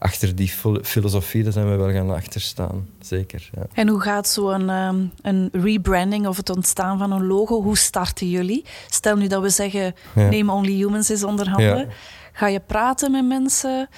achter 0.05 0.35
die 0.35 0.53
filosofie, 0.83 1.43
daar 1.43 1.53
zijn 1.53 1.71
we 1.71 1.77
wel 1.77 1.93
gaan 1.93 2.11
achterstaan. 2.11 2.89
Zeker. 3.01 3.51
Ja. 3.55 3.63
En 3.73 3.89
hoe 3.89 4.01
gaat 4.01 4.29
zo'n 4.29 4.69
um, 4.69 5.13
een 5.23 5.49
rebranding 5.53 6.27
of 6.27 6.37
het 6.37 6.51
ontstaan 6.51 6.99
van 6.99 7.13
een 7.13 7.27
logo, 7.27 7.63
hoe 7.63 7.77
starten 7.77 8.31
jullie? 8.31 8.65
Stel 8.89 9.17
nu 9.17 9.27
dat 9.27 9.43
we 9.43 9.49
zeggen, 9.49 9.95
neem 10.15 10.51
Only 10.51 10.73
Humans 10.73 11.11
is 11.11 11.25
onder 11.25 11.49
handen. 11.49 11.89
Ga 12.33 12.47
je 12.47 12.61
praten 12.61 13.11
met 13.11 13.27
mensen? 13.27 13.89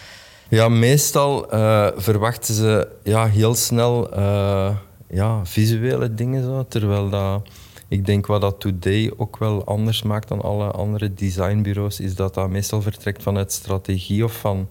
Ja, 0.49 0.69
meestal 0.69 1.55
uh, 1.55 1.89
verwachten 1.97 2.55
ze 2.55 2.89
ja, 3.03 3.27
heel 3.27 3.55
snel 3.55 4.19
uh, 4.19 4.77
ja, 5.09 5.45
visuele 5.45 6.15
dingen. 6.15 6.43
Zo, 6.43 6.65
terwijl 6.69 7.09
dat, 7.09 7.49
ik 7.89 8.07
denk 8.07 8.27
wat 8.27 8.41
dat 8.41 8.61
Today 8.61 9.13
ook 9.17 9.39
wel 9.39 9.65
anders 9.65 10.03
maakt 10.03 10.29
dan 10.29 10.43
alle 10.43 10.71
andere 10.71 11.15
designbureaus, 11.15 12.01
is 12.01 12.15
dat 12.15 12.35
dat 12.35 12.49
meestal 12.49 12.83
vertrekt 12.83 13.23
vanuit 13.23 13.53
strategie 13.53 14.25
of 14.25 14.33
van 14.33 14.69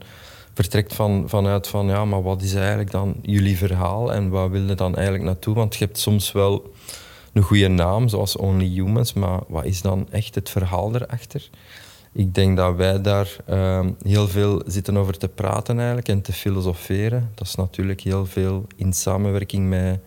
vertrekt 0.56 0.94
van, 0.94 1.24
vanuit 1.30 1.68
van 1.68 1.88
ja, 1.88 2.06
maar 2.06 2.24
wat 2.24 2.42
is 2.42 2.54
eigenlijk 2.54 2.92
dan 2.92 3.16
jullie 3.22 3.58
verhaal 3.58 4.14
en 4.14 4.30
waar 4.30 4.50
wil 4.50 4.62
je 4.62 4.76
dan 4.76 4.96
eigenlijk 4.96 5.26
naartoe? 5.26 5.56
Want 5.56 5.76
je 5.76 5.86
hebt 5.86 5.98
soms 5.98 6.32
wel 6.32 6.74
een 7.34 7.42
goede 7.42 7.68
naam, 7.68 8.08
zoals 8.08 8.36
Only 8.36 8.68
Humans, 8.68 9.14
maar 9.14 9.40
wat 9.48 9.66
is 9.66 9.82
dan 9.82 10.08
echt 10.12 10.36
het 10.36 10.50
verhaal 10.50 10.96
erachter? 10.96 11.50
Ik 12.12 12.34
denk 12.34 12.58
dat 12.58 12.76
wij 12.76 13.02
daar 13.02 13.36
ehm, 13.46 13.92
heel 14.02 14.28
veel 14.28 14.62
zitten 14.66 14.98
over 14.98 15.18
te 15.18 15.28
praten 15.28 15.78
eigenlijk 15.78 16.08
en 16.08 16.22
te 16.22 16.34
filosoferen. 16.34 17.32
Dat 17.34 17.48
is 17.48 17.56
natuurlijk 17.56 18.02
heel 18.02 18.26
veel 18.26 18.68
in 18.76 18.94
samenwerking 18.94 19.70
met 19.70 20.00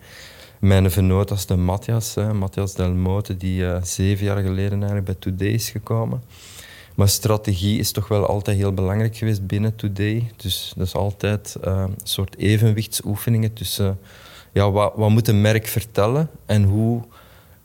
mijn 0.59 0.91
vernoot 0.91 1.31
als 1.31 1.45
de 1.45 1.55
Matthias, 1.55 2.15
Matthias 2.33 2.73
Delmote, 2.73 3.37
die 3.37 3.61
uh, 3.61 3.77
zeven 3.83 4.25
jaar 4.25 4.41
geleden 4.41 4.77
eigenlijk 4.77 5.05
bij 5.05 5.15
Today 5.19 5.47
is 5.47 5.69
gekomen. 5.69 6.23
Maar 6.99 7.09
strategie 7.09 7.79
is 7.79 7.91
toch 7.91 8.07
wel 8.07 8.25
altijd 8.25 8.57
heel 8.57 8.73
belangrijk 8.73 9.17
geweest 9.17 9.47
binnen 9.47 9.75
Today. 9.75 10.31
Dus 10.35 10.73
dat 10.75 10.87
is 10.87 10.93
altijd 10.93 11.55
uh, 11.65 11.83
een 11.87 11.95
soort 12.03 12.37
evenwichtsoefeningen 12.37 13.53
tussen 13.53 13.99
ja, 14.53 14.71
wat, 14.71 14.97
moet 14.97 15.27
een 15.27 15.41
merk 15.41 15.67
vertellen 15.67 16.29
en 16.45 16.63
hoe, 16.63 17.03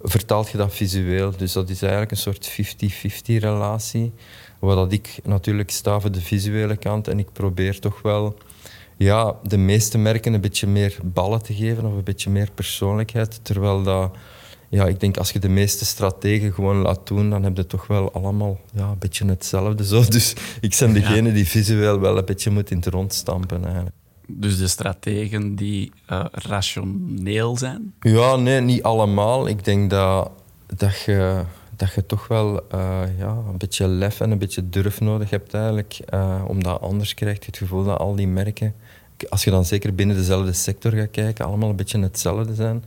vertaalt 0.01 0.51
je 0.51 0.57
dat 0.57 0.75
visueel. 0.75 1.33
Dus 1.37 1.53
dat 1.53 1.69
is 1.69 1.83
eigenlijk 1.83 2.11
een 2.11 2.17
soort 2.17 2.51
50-50 2.51 2.55
relatie. 3.25 4.13
Waar 4.59 4.77
dat 4.77 4.93
ik 4.93 5.19
natuurlijk 5.25 5.71
sta 5.71 5.99
de 5.99 6.21
visuele 6.21 6.77
kant 6.77 7.09
en 7.09 7.19
ik 7.19 7.33
probeer 7.33 7.81
toch 7.81 8.03
wel 8.03 8.37
ja, 8.97 9.37
de 9.43 9.59
meeste 9.59 9.99
merken 9.99 10.33
een 10.33 10.41
beetje 10.41 10.67
meer 10.67 10.99
ballen 11.05 11.43
te 11.43 11.55
geven 11.55 11.85
of 11.85 11.93
een 11.93 12.05
beetje 12.05 12.31
meer 12.31 12.51
persoonlijkheid. 12.55 13.41
Terwijl 13.43 13.83
dat, 13.83 14.17
ja, 14.75 14.87
ik 14.87 15.01
denk 15.01 15.17
als 15.17 15.31
je 15.31 15.39
de 15.39 15.49
meeste 15.49 15.85
strategen 15.85 16.53
gewoon 16.53 16.77
laat 16.77 17.07
doen, 17.07 17.31
dan 17.31 17.43
heb 17.43 17.57
je 17.57 17.67
toch 17.67 17.87
wel 17.87 18.13
allemaal 18.13 18.61
ja, 18.73 18.89
een 18.89 18.99
beetje 18.99 19.25
hetzelfde. 19.27 19.85
Zo. 19.85 20.05
Dus 20.15 20.35
ik 20.61 20.77
ben 20.79 20.93
degene 20.93 21.33
die 21.33 21.49
visueel 21.49 22.01
wel 22.01 22.19
een 22.19 22.25
beetje 22.25 22.51
moet 22.51 22.71
in 22.71 22.77
het 22.77 22.87
rond 22.87 23.13
stampen 23.13 23.65
eigenlijk. 23.65 23.95
Dus 24.27 24.59
de 24.59 24.69
strategen 24.69 25.55
die 25.55 25.93
uh, 26.11 26.25
rationeel 26.31 27.57
zijn? 27.57 27.95
Ja, 28.01 28.37
nee, 28.37 28.61
niet 28.61 28.83
allemaal. 28.83 29.49
Ik 29.49 29.65
denk 29.65 29.91
dat, 29.91 30.31
dat, 30.77 31.01
je, 31.01 31.43
dat 31.77 31.95
je 31.95 32.07
toch 32.07 32.29
wel 32.29 32.55
uh, 32.75 33.01
ja, 33.19 33.37
een 33.49 33.59
beetje 33.59 33.89
lef 33.89 34.21
en 34.21 34.31
een 34.31 34.39
beetje 34.39 34.69
durf 34.69 35.01
nodig 35.01 35.31
hebt 35.31 35.55
eigenlijk. 35.55 35.99
Uh, 36.15 36.45
omdat 36.47 36.81
anders 36.81 37.15
krijg 37.15 37.39
je 37.39 37.47
het 37.47 37.57
gevoel 37.57 37.85
dat 37.85 37.99
al 37.99 38.15
die 38.15 38.29
merken, 38.29 38.75
als 39.29 39.45
je 39.45 39.51
dan 39.51 39.65
zeker 39.65 39.95
binnen 39.95 40.17
dezelfde 40.17 40.53
sector 40.53 40.93
gaat 40.93 41.11
kijken, 41.11 41.45
allemaal 41.45 41.71
een 41.71 41.77
beetje 41.77 42.01
hetzelfde 42.01 42.55
zijn. 42.55 42.85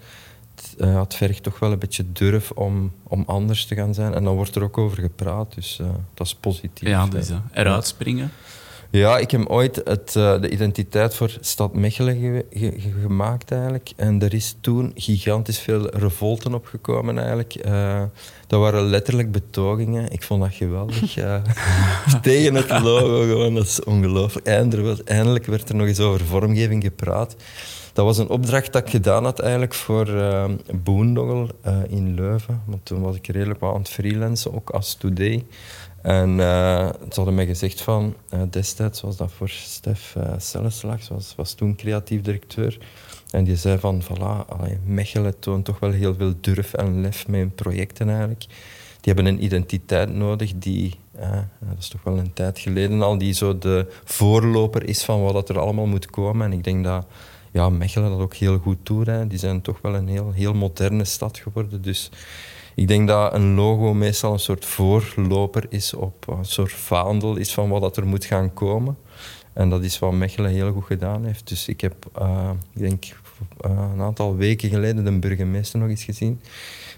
Het, 0.77 0.89
het 0.95 1.15
vergt 1.15 1.43
toch 1.43 1.59
wel 1.59 1.71
een 1.71 1.79
beetje 1.79 2.11
durf 2.13 2.51
om, 2.51 2.91
om 3.03 3.23
anders 3.25 3.65
te 3.65 3.75
gaan 3.75 3.93
zijn. 3.93 4.13
En 4.13 4.23
dan 4.23 4.35
wordt 4.35 4.55
er 4.55 4.63
ook 4.63 4.77
over 4.77 5.01
gepraat, 5.01 5.55
dus 5.55 5.79
dat 6.13 6.27
is 6.27 6.35
positief. 6.35 6.87
Ja, 6.87 7.05
dus, 7.05 7.29
eruit 7.53 7.87
springen. 7.87 8.31
Ja, 8.89 9.17
ik 9.17 9.31
heb 9.31 9.45
ooit 9.47 9.81
het, 9.83 10.11
de 10.11 10.49
identiteit 10.49 11.15
voor 11.15 11.37
Stad 11.39 11.73
Mechelen 11.73 12.43
gemaakt 13.01 13.51
eigenlijk. 13.51 13.91
En 13.95 14.21
er 14.21 14.33
is 14.33 14.55
toen 14.61 14.91
gigantisch 14.95 15.59
veel 15.59 15.89
revolten 15.89 16.53
opgekomen 16.53 17.17
eigenlijk. 17.17 17.63
Dat 18.47 18.59
waren 18.59 18.83
letterlijk 18.83 19.31
betogingen. 19.31 20.11
Ik 20.11 20.23
vond 20.23 20.41
dat 20.41 20.53
geweldig. 20.53 21.13
Tegen 22.21 22.55
het 22.55 22.69
logo 22.69 23.21
gewoon, 23.21 23.55
dat 23.55 23.65
is 23.65 23.83
ongelooflijk. 23.83 24.47
Eindelijk, 24.47 25.09
eindelijk 25.09 25.45
werd 25.45 25.69
er 25.69 25.75
nog 25.75 25.87
eens 25.87 25.99
over 25.99 26.25
vormgeving 26.25 26.83
gepraat. 26.83 27.35
Dat 27.97 28.05
was 28.05 28.17
een 28.17 28.29
opdracht 28.29 28.73
dat 28.73 28.81
ik 28.81 28.89
gedaan 28.89 29.23
had 29.23 29.39
eigenlijk 29.39 29.73
voor 29.73 30.07
Boondoggle 30.83 31.47
in 31.87 32.13
Leuven. 32.13 32.61
Want 32.65 32.85
toen 32.85 33.01
was 33.01 33.15
ik 33.15 33.27
redelijk 33.27 33.59
wat 33.59 33.73
aan 33.73 33.79
het 33.79 33.89
freelancen, 33.89 34.53
ook 34.53 34.69
als 34.69 34.93
today. 34.93 35.45
En 36.01 36.29
uh, 36.29 36.87
ze 36.87 37.15
hadden 37.15 37.35
mij 37.35 37.45
gezegd 37.45 37.81
van, 37.81 38.13
uh, 38.33 38.41
destijds 38.49 39.01
was 39.01 39.17
dat 39.17 39.31
voor 39.31 39.49
Stef 39.49 40.15
uh, 40.17 40.23
Celleslag, 40.37 41.07
was, 41.07 41.33
was 41.35 41.53
toen 41.53 41.75
creatief 41.75 42.21
directeur. 42.21 42.77
En 43.31 43.43
die 43.43 43.55
zei 43.55 43.79
van, 43.79 44.03
voilà, 44.03 44.45
Mechelen 44.85 45.39
toont 45.39 45.65
toch 45.65 45.79
wel 45.79 45.91
heel 45.91 46.15
veel 46.15 46.33
durf 46.41 46.73
en 46.73 47.01
lef 47.01 47.27
met 47.27 47.39
hun 47.39 47.55
projecten 47.55 48.09
eigenlijk. 48.09 48.45
Die 49.01 49.13
hebben 49.13 49.25
een 49.25 49.43
identiteit 49.43 50.13
nodig 50.13 50.51
die, 50.55 50.95
dat 51.59 51.77
is 51.79 51.87
toch 51.87 52.03
wel 52.03 52.17
een 52.17 52.33
tijd 52.33 52.59
geleden 52.59 53.01
al, 53.01 53.17
die 53.17 53.33
zo 53.33 53.57
de 53.57 53.85
voorloper 54.03 54.87
is 54.87 55.03
van 55.03 55.21
wat 55.21 55.49
er 55.49 55.59
allemaal 55.59 55.85
moet 55.85 56.09
komen. 56.09 56.45
En 56.45 56.57
ik 56.57 56.63
denk 56.63 56.83
dat 56.83 57.05
ja, 57.57 57.69
Mechelen 57.69 58.09
dat 58.09 58.19
ook 58.19 58.35
heel 58.35 58.57
goed. 58.57 58.87
Hè. 58.87 59.27
Die 59.27 59.39
zijn 59.39 59.61
toch 59.61 59.81
wel 59.81 59.95
een 59.95 60.07
heel, 60.07 60.31
heel 60.31 60.53
moderne 60.53 61.05
stad 61.05 61.37
geworden. 61.37 61.81
Dus 61.81 62.09
ik 62.75 62.87
denk 62.87 63.07
dat 63.07 63.33
een 63.33 63.55
logo 63.55 63.93
meestal 63.93 64.33
een 64.33 64.39
soort 64.39 64.65
voorloper 64.65 65.65
is 65.69 65.93
op 65.93 66.27
een 66.27 66.45
soort 66.45 66.71
vaandel 66.71 67.35
is 67.35 67.53
van 67.53 67.69
wat 67.69 67.97
er 67.97 68.07
moet 68.07 68.25
gaan 68.25 68.53
komen. 68.53 68.97
En 69.53 69.69
dat 69.69 69.83
is 69.83 69.99
wat 69.99 70.13
Mechelen 70.13 70.51
heel 70.51 70.71
goed 70.71 70.85
gedaan 70.85 71.25
heeft. 71.25 71.47
Dus 71.47 71.67
ik 71.67 71.81
heb, 71.81 71.95
uh, 72.19 72.49
ik 72.73 72.81
denk, 72.81 73.05
uh, 73.65 73.71
een 73.93 74.01
aantal 74.01 74.35
weken 74.35 74.69
geleden 74.69 75.03
de 75.03 75.19
burgemeester 75.19 75.79
nog 75.79 75.89
eens 75.89 76.03
gezien. 76.03 76.41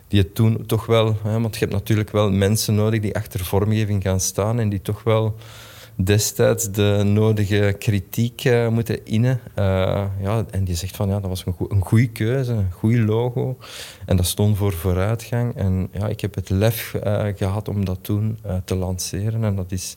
Die 0.08 0.20
het 0.20 0.36
toen 0.36 0.66
toch 0.66 0.86
wel, 0.86 1.18
hè, 1.24 1.42
want 1.42 1.54
je 1.54 1.60
hebt 1.60 1.74
natuurlijk 1.74 2.12
wel 2.12 2.32
mensen 2.32 2.75
nodig 2.75 3.01
die 3.01 3.16
achter 3.16 3.46
vormgeving 3.46 4.04
gaan 4.04 4.20
staan 4.20 4.60
en 4.60 4.70
die 4.70 4.82
toch 4.82 5.04
wel 5.04 5.36
destijds 6.03 6.72
de 6.72 7.01
nodige 7.06 7.75
kritiek 7.79 8.44
uh, 8.44 8.68
moeten 8.68 9.06
innen. 9.06 9.39
Uh, 9.56 10.06
ja, 10.22 10.46
en 10.51 10.63
die 10.63 10.75
zegt 10.75 10.96
van 10.96 11.10
ja, 11.10 11.20
dat 11.20 11.29
was 11.29 11.46
een, 11.46 11.56
een 11.70 11.86
goede 11.86 12.08
keuze, 12.08 12.51
een 12.51 12.72
goed 12.72 12.96
logo. 12.96 13.58
En 14.06 14.18
dat 14.18 14.25
stond 14.25 14.58
voor 14.58 14.74
vooruitgang. 14.74 15.56
En 15.56 15.89
ja, 15.91 16.08
ik 16.08 16.22
heb 16.22 16.36
het 16.36 16.50
lef 16.50 16.94
uh, 17.03 17.25
gehad 17.36 17.68
om 17.68 17.86
dat 17.86 17.98
toen 18.01 18.39
te 18.65 18.75
lanceren. 18.75 19.44
En 19.44 19.56
dat, 19.56 19.72
is, 19.72 19.96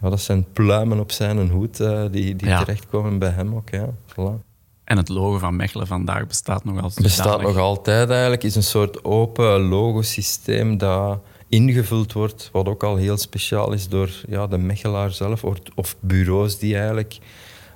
ja, 0.00 0.10
dat 0.10 0.20
zijn 0.20 0.46
pluimen 0.52 1.00
op 1.00 1.12
zijn 1.12 1.50
hoed 1.50 1.76
die, 2.10 2.36
die 2.36 2.48
ja. 2.48 2.58
terechtkomen 2.58 3.18
bij 3.18 3.30
hem 3.30 3.54
ook. 3.54 3.70
Ja. 3.70 3.88
Voilà. 4.12 4.44
En 4.86 4.96
het 4.96 5.08
logo 5.08 5.38
van 5.38 5.56
Mechelen 5.56 5.86
vandaag 5.86 6.26
bestaat 6.26 6.64
nog 6.64 6.82
altijd? 6.82 7.02
Bestaat 7.02 7.42
nog 7.42 7.58
altijd 7.58 8.10
eigenlijk. 8.10 8.42
is 8.42 8.54
een 8.54 8.62
soort 8.62 9.04
open 9.04 9.60
logosysteem 9.60 10.78
dat 10.78 11.18
ingevuld 11.48 12.12
wordt, 12.12 12.48
wat 12.52 12.68
ook 12.68 12.82
al 12.82 12.96
heel 12.96 13.16
speciaal 13.16 13.72
is 13.72 13.88
door 13.88 14.10
ja, 14.28 14.46
de 14.46 14.58
Mechelaar 14.58 15.12
zelf 15.12 15.44
of 15.74 15.96
bureaus 16.00 16.58
die 16.58 16.76
eigenlijk 16.76 17.18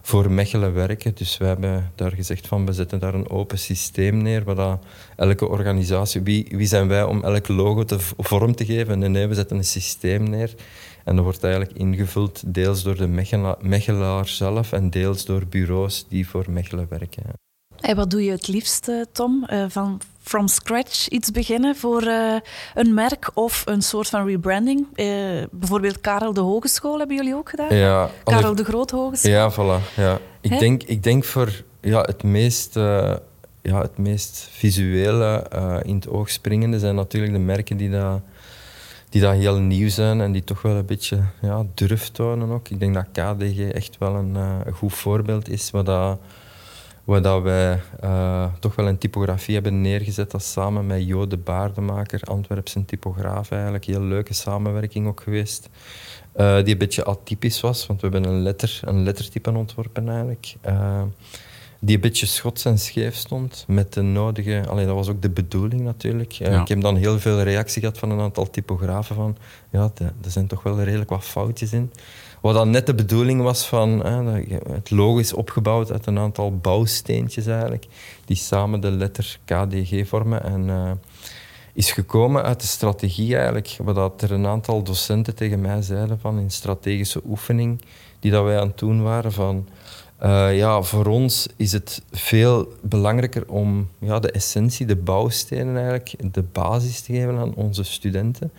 voor 0.02 0.30
Mechelen 0.30 0.74
werken. 0.74 1.14
Dus 1.14 1.38
we 1.38 1.44
hebben 1.44 1.92
daar 1.94 2.12
gezegd 2.12 2.46
van 2.46 2.66
we 2.66 2.72
zetten 2.72 2.98
daar 2.98 3.14
een 3.14 3.30
open 3.30 3.58
systeem 3.58 4.22
neer, 4.22 4.44
waar 4.44 4.78
elke 5.16 5.48
organisatie, 5.48 6.22
wie, 6.22 6.46
wie 6.50 6.66
zijn 6.66 6.88
wij 6.88 7.02
om 7.02 7.22
elk 7.22 7.48
logo 7.48 7.84
te 7.84 7.96
vorm 8.18 8.54
te 8.54 8.64
geven? 8.64 8.98
Nee, 8.98 9.08
nee, 9.08 9.26
we 9.26 9.34
zetten 9.34 9.56
een 9.56 9.64
systeem 9.64 10.22
neer. 10.30 10.54
En 11.04 11.14
dat 11.16 11.24
wordt 11.24 11.44
eigenlijk 11.44 11.78
ingevuld 11.78 12.54
deels 12.54 12.82
door 12.82 12.96
de 12.96 13.08
Mechelaar 13.60 14.28
zelf 14.28 14.72
en 14.72 14.90
deels 14.90 15.24
door 15.24 15.46
bureaus 15.46 16.06
die 16.08 16.28
voor 16.28 16.44
Mechelen 16.50 16.86
werken. 16.88 17.22
En 17.80 17.96
wat 17.96 18.10
doe 18.10 18.24
je 18.24 18.30
het 18.30 18.48
liefst, 18.48 18.88
eh, 18.88 19.00
Tom? 19.12 19.46
Uh, 19.52 19.64
van 19.68 20.00
from 20.22 20.48
scratch 20.48 21.08
iets 21.08 21.30
beginnen 21.30 21.76
voor 21.76 22.02
uh, 22.02 22.34
een 22.74 22.94
merk 22.94 23.30
of 23.34 23.62
een 23.66 23.82
soort 23.82 24.08
van 24.08 24.26
rebranding? 24.26 24.86
bijvoorbeeld 25.50 26.00
Karel 26.00 26.32
de 26.32 26.40
Hogeschool 26.40 26.98
hebben 26.98 27.16
jullie 27.16 27.34
ook 27.34 27.48
gedaan? 27.48 27.76
Ja. 27.76 28.10
Karel 28.24 28.54
de 28.54 28.64
Groot 28.64 28.90
Hogeschool? 28.90 29.30
Ja, 29.30 29.52
voilà. 29.52 29.94
Ja. 29.96 30.18
Ik, 30.40 30.58
denk, 30.58 30.82
ik 30.82 31.02
denk 31.02 31.24
voor 31.24 31.62
ja, 31.80 32.00
het 32.00 32.22
meest... 32.22 32.74
ja, 33.62 33.80
het 33.80 33.98
meest 33.98 34.48
visuele 34.50 35.46
in 35.82 35.94
het 35.94 36.08
oog 36.08 36.30
springende 36.30 36.78
zijn 36.78 36.94
natuurlijk 36.94 37.32
de 37.32 37.38
merken 37.38 37.76
die 37.76 37.90
dat, 37.90 38.20
die 39.08 39.20
dat 39.20 39.34
heel 39.34 39.58
nieuw 39.58 39.88
zijn 39.88 40.20
en 40.20 40.32
die 40.32 40.44
toch 40.44 40.62
wel 40.62 40.76
een 40.76 40.86
beetje 40.86 41.22
ja, 41.40 41.64
durf 41.74 42.08
tonen 42.08 42.50
ook. 42.50 42.68
Ik 42.68 42.80
denk 42.80 42.94
dat 42.94 43.06
KDG 43.12 43.70
echt 43.70 43.98
wel 43.98 44.14
een, 44.14 44.34
een 44.34 44.74
goed 44.74 44.94
voorbeeld 44.94 45.48
is, 45.48 45.70
wat 45.70 45.86
dat 45.86 46.18
waar 47.10 47.22
dat 47.22 47.42
wij 47.42 47.80
uh, 48.04 48.46
toch 48.60 48.74
wel 48.74 48.88
een 48.88 48.98
typografie 48.98 49.54
hebben 49.54 49.80
neergezet 49.80 50.30
dat 50.30 50.42
samen 50.42 50.86
met 50.86 51.06
Jo 51.06 51.26
de 51.26 51.36
Baardemaker, 51.36 52.20
Antwerpse 52.22 52.84
typograaf 52.84 53.50
eigenlijk. 53.50 53.84
Heel 53.84 54.02
leuke 54.02 54.34
samenwerking 54.34 55.06
ook 55.06 55.20
geweest. 55.20 55.68
Uh, 56.36 56.56
die 56.56 56.72
een 56.72 56.78
beetje 56.78 57.04
atypisch 57.04 57.60
was, 57.60 57.86
want 57.86 58.00
we 58.00 58.08
hebben 58.08 58.30
een, 58.30 58.42
letter, 58.42 58.80
een 58.84 59.02
lettertype 59.02 59.52
ontworpen 59.52 60.08
eigenlijk. 60.08 60.54
Uh, 60.66 61.02
die 61.80 61.94
een 61.94 62.00
beetje 62.00 62.26
schots 62.26 62.64
en 62.64 62.78
scheef 62.78 63.14
stond 63.14 63.64
met 63.68 63.92
de 63.92 64.02
nodige... 64.02 64.64
Allee, 64.68 64.86
dat 64.86 64.94
was 64.94 65.08
ook 65.08 65.22
de 65.22 65.30
bedoeling 65.30 65.80
natuurlijk. 65.80 66.32
Ja. 66.32 66.60
Ik 66.60 66.68
heb 66.68 66.80
dan 66.80 66.96
heel 66.96 67.18
veel 67.18 67.42
reactie 67.42 67.80
gehad 67.80 67.98
van 67.98 68.10
een 68.10 68.20
aantal 68.20 68.50
typografen 68.50 69.16
van 69.16 69.36
ja, 69.70 69.90
er 69.98 70.30
zijn 70.30 70.46
toch 70.46 70.62
wel 70.62 70.82
redelijk 70.82 71.10
wat 71.10 71.24
foutjes 71.24 71.72
in. 71.72 71.92
Wat 72.40 72.54
dan 72.54 72.70
net 72.70 72.86
de 72.86 72.94
bedoeling 72.94 73.42
was 73.42 73.66
van... 73.66 74.06
het 74.72 74.90
logo 74.90 75.18
is 75.18 75.32
opgebouwd 75.32 75.92
uit 75.92 76.06
een 76.06 76.18
aantal 76.18 76.56
bouwsteentjes 76.56 77.46
eigenlijk, 77.46 77.86
die 78.24 78.36
samen 78.36 78.80
de 78.80 78.90
letter 78.90 79.38
KDG 79.44 80.08
vormen. 80.08 80.44
En 80.44 80.68
uh, 80.68 80.90
is 81.72 81.92
gekomen 81.92 82.42
uit 82.42 82.60
de 82.60 82.66
strategie 82.66 83.34
eigenlijk, 83.34 83.76
wat 83.82 84.22
er 84.22 84.32
een 84.32 84.46
aantal 84.46 84.82
docenten 84.82 85.34
tegen 85.34 85.60
mij 85.60 85.82
zeiden 85.82 86.20
van 86.20 86.38
in 86.38 86.50
strategische 86.50 87.20
oefening, 87.26 87.82
die 88.18 88.30
dat 88.30 88.44
wij 88.44 88.60
aan 88.60 88.68
het 88.68 88.78
doen 88.78 89.02
waren 89.02 89.32
van... 89.32 89.68
Uh, 90.22 90.56
ja, 90.56 90.82
voor 90.82 91.06
ons 91.06 91.46
is 91.56 91.72
het 91.72 92.02
veel 92.10 92.72
belangrijker 92.82 93.48
om 93.48 93.88
ja, 93.98 94.18
de 94.18 94.30
essentie, 94.30 94.86
de 94.86 94.96
bouwstenen 94.96 95.76
eigenlijk, 95.76 96.34
de 96.34 96.42
basis 96.42 97.00
te 97.00 97.12
geven 97.12 97.38
aan 97.38 97.54
onze 97.54 97.84
studenten. 97.84 98.52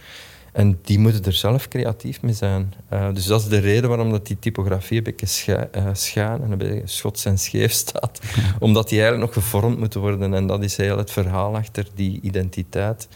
En 0.51 0.79
die 0.81 0.99
moeten 0.99 1.23
er 1.23 1.33
zelf 1.33 1.67
creatief 1.67 2.21
mee 2.21 2.33
zijn. 2.33 2.73
Uh, 2.93 3.13
dus 3.13 3.25
dat 3.25 3.41
is 3.41 3.47
de 3.47 3.57
reden 3.57 3.89
waarom 3.89 4.11
dat 4.11 4.27
die 4.27 4.39
typografie 4.39 4.97
een 4.97 5.03
beetje 5.03 5.25
scha 5.25 5.69
uh, 5.75 5.89
schuin 5.93 6.43
en 6.43 6.51
een 6.51 6.57
beetje 6.57 6.81
schots 6.85 7.25
en 7.25 7.37
scheef 7.37 7.71
staat. 7.71 8.19
Omdat 8.59 8.89
die 8.89 9.01
eigenlijk 9.01 9.33
nog 9.33 9.43
gevormd 9.43 9.77
moeten 9.77 9.99
worden. 9.99 10.33
En 10.33 10.47
dat 10.47 10.63
is 10.63 10.77
heel 10.77 10.97
het 10.97 11.11
verhaal 11.11 11.55
achter 11.55 11.87
die 11.95 12.19
identiteit. 12.21 13.07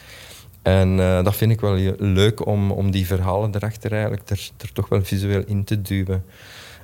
En 0.61 0.97
uh, 0.97 1.23
dat 1.23 1.35
vind 1.35 1.51
ik 1.51 1.61
wel 1.61 1.93
leuk 1.97 2.45
om, 2.45 2.71
om 2.71 2.91
die 2.91 3.05
verhalen 3.05 3.55
erachter 3.55 3.91
eigenlijk 3.91 4.29
er, 4.29 4.49
er 4.57 4.71
toch 4.71 4.89
wel 4.89 5.03
visueel 5.03 5.43
in 5.45 5.63
te 5.63 5.81
duwen. 5.81 6.23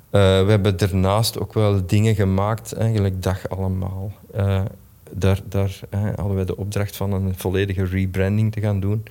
we 0.09 0.45
hebben 0.47 0.77
daarnaast 0.77 1.39
ook 1.39 1.53
wel 1.53 1.85
dingen 1.85 2.15
gemaakt, 2.15 2.73
eigenlijk 2.73 3.23
dag 3.23 3.49
allemaal. 3.49 4.11
daar, 5.11 5.39
daar 5.45 5.79
hadden 6.15 6.35
wij 6.35 6.45
de 6.45 6.57
opdracht 6.57 6.95
van 6.95 7.13
een 7.13 7.33
volledige 7.37 7.85
rebranding 7.85 8.51
te 8.51 8.61
gaan 8.61 8.79
doen. 8.79 9.03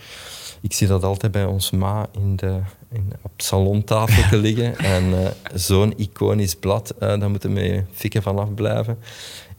Ik 0.61 0.73
zie 0.73 0.87
dat 0.87 1.05
altijd 1.05 1.33
bij 1.33 1.45
ons 1.45 1.71
ma 1.71 2.09
in 2.13 2.37
de, 2.37 2.61
in, 2.93 3.13
op 3.23 3.31
salontafel 3.37 4.29
te 4.29 4.37
liggen. 4.47 4.79
En 4.79 5.05
uh, 5.05 5.27
zo'n 5.55 5.95
iconisch 5.97 6.57
blad, 6.57 6.95
uh, 6.95 7.01
daar 7.01 7.31
moeten 7.31 7.55
we 7.55 7.85
fikken 7.93 8.23
vanaf 8.23 8.55
blijven. 8.55 8.99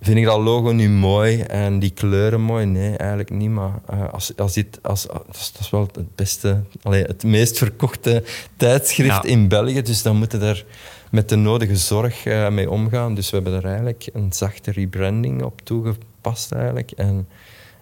Vind 0.02 0.18
ik 0.18 0.26
dat 0.26 0.40
logo 0.40 0.72
nu 0.72 0.90
mooi 0.90 1.42
en 1.42 1.80
die 1.80 1.90
kleuren 1.90 2.42
mooi? 2.42 2.66
Nee, 2.66 2.98
eigenlijk 2.98 3.30
niet. 3.30 3.50
Maar 3.50 3.80
uh, 3.94 4.14
als, 4.14 4.38
als 4.38 4.54
dit, 4.54 4.80
als, 4.82 5.06
dat, 5.06 5.58
is, 5.60 5.70
wel 5.70 5.90
het 5.94 6.16
beste, 6.16 6.64
allee, 6.82 7.04
het 7.04 7.24
meest 7.24 7.58
verkochte 7.58 8.24
tijdschrift 8.56 9.26
in 9.26 9.48
België. 9.48 9.82
Dus 9.82 10.02
dan 10.02 10.18
moeten 10.18 10.40
we 10.40 10.46
daar 10.46 10.64
met 11.12 11.30
de 11.30 11.36
nodige 11.36 11.76
zorg 11.76 12.26
mee 12.50 12.70
omgaan. 12.70 13.16
Dus 13.16 13.30
we 13.30 13.36
hebben 13.36 13.54
er 13.54 13.66
eigenlijk 13.66 14.08
een 14.14 14.34
zachte 14.34 14.72
rebranding 14.72 15.44
op 15.44 15.62
toegepast. 15.64 16.52
Eigenlijk. 16.52 16.92
En 16.92 17.28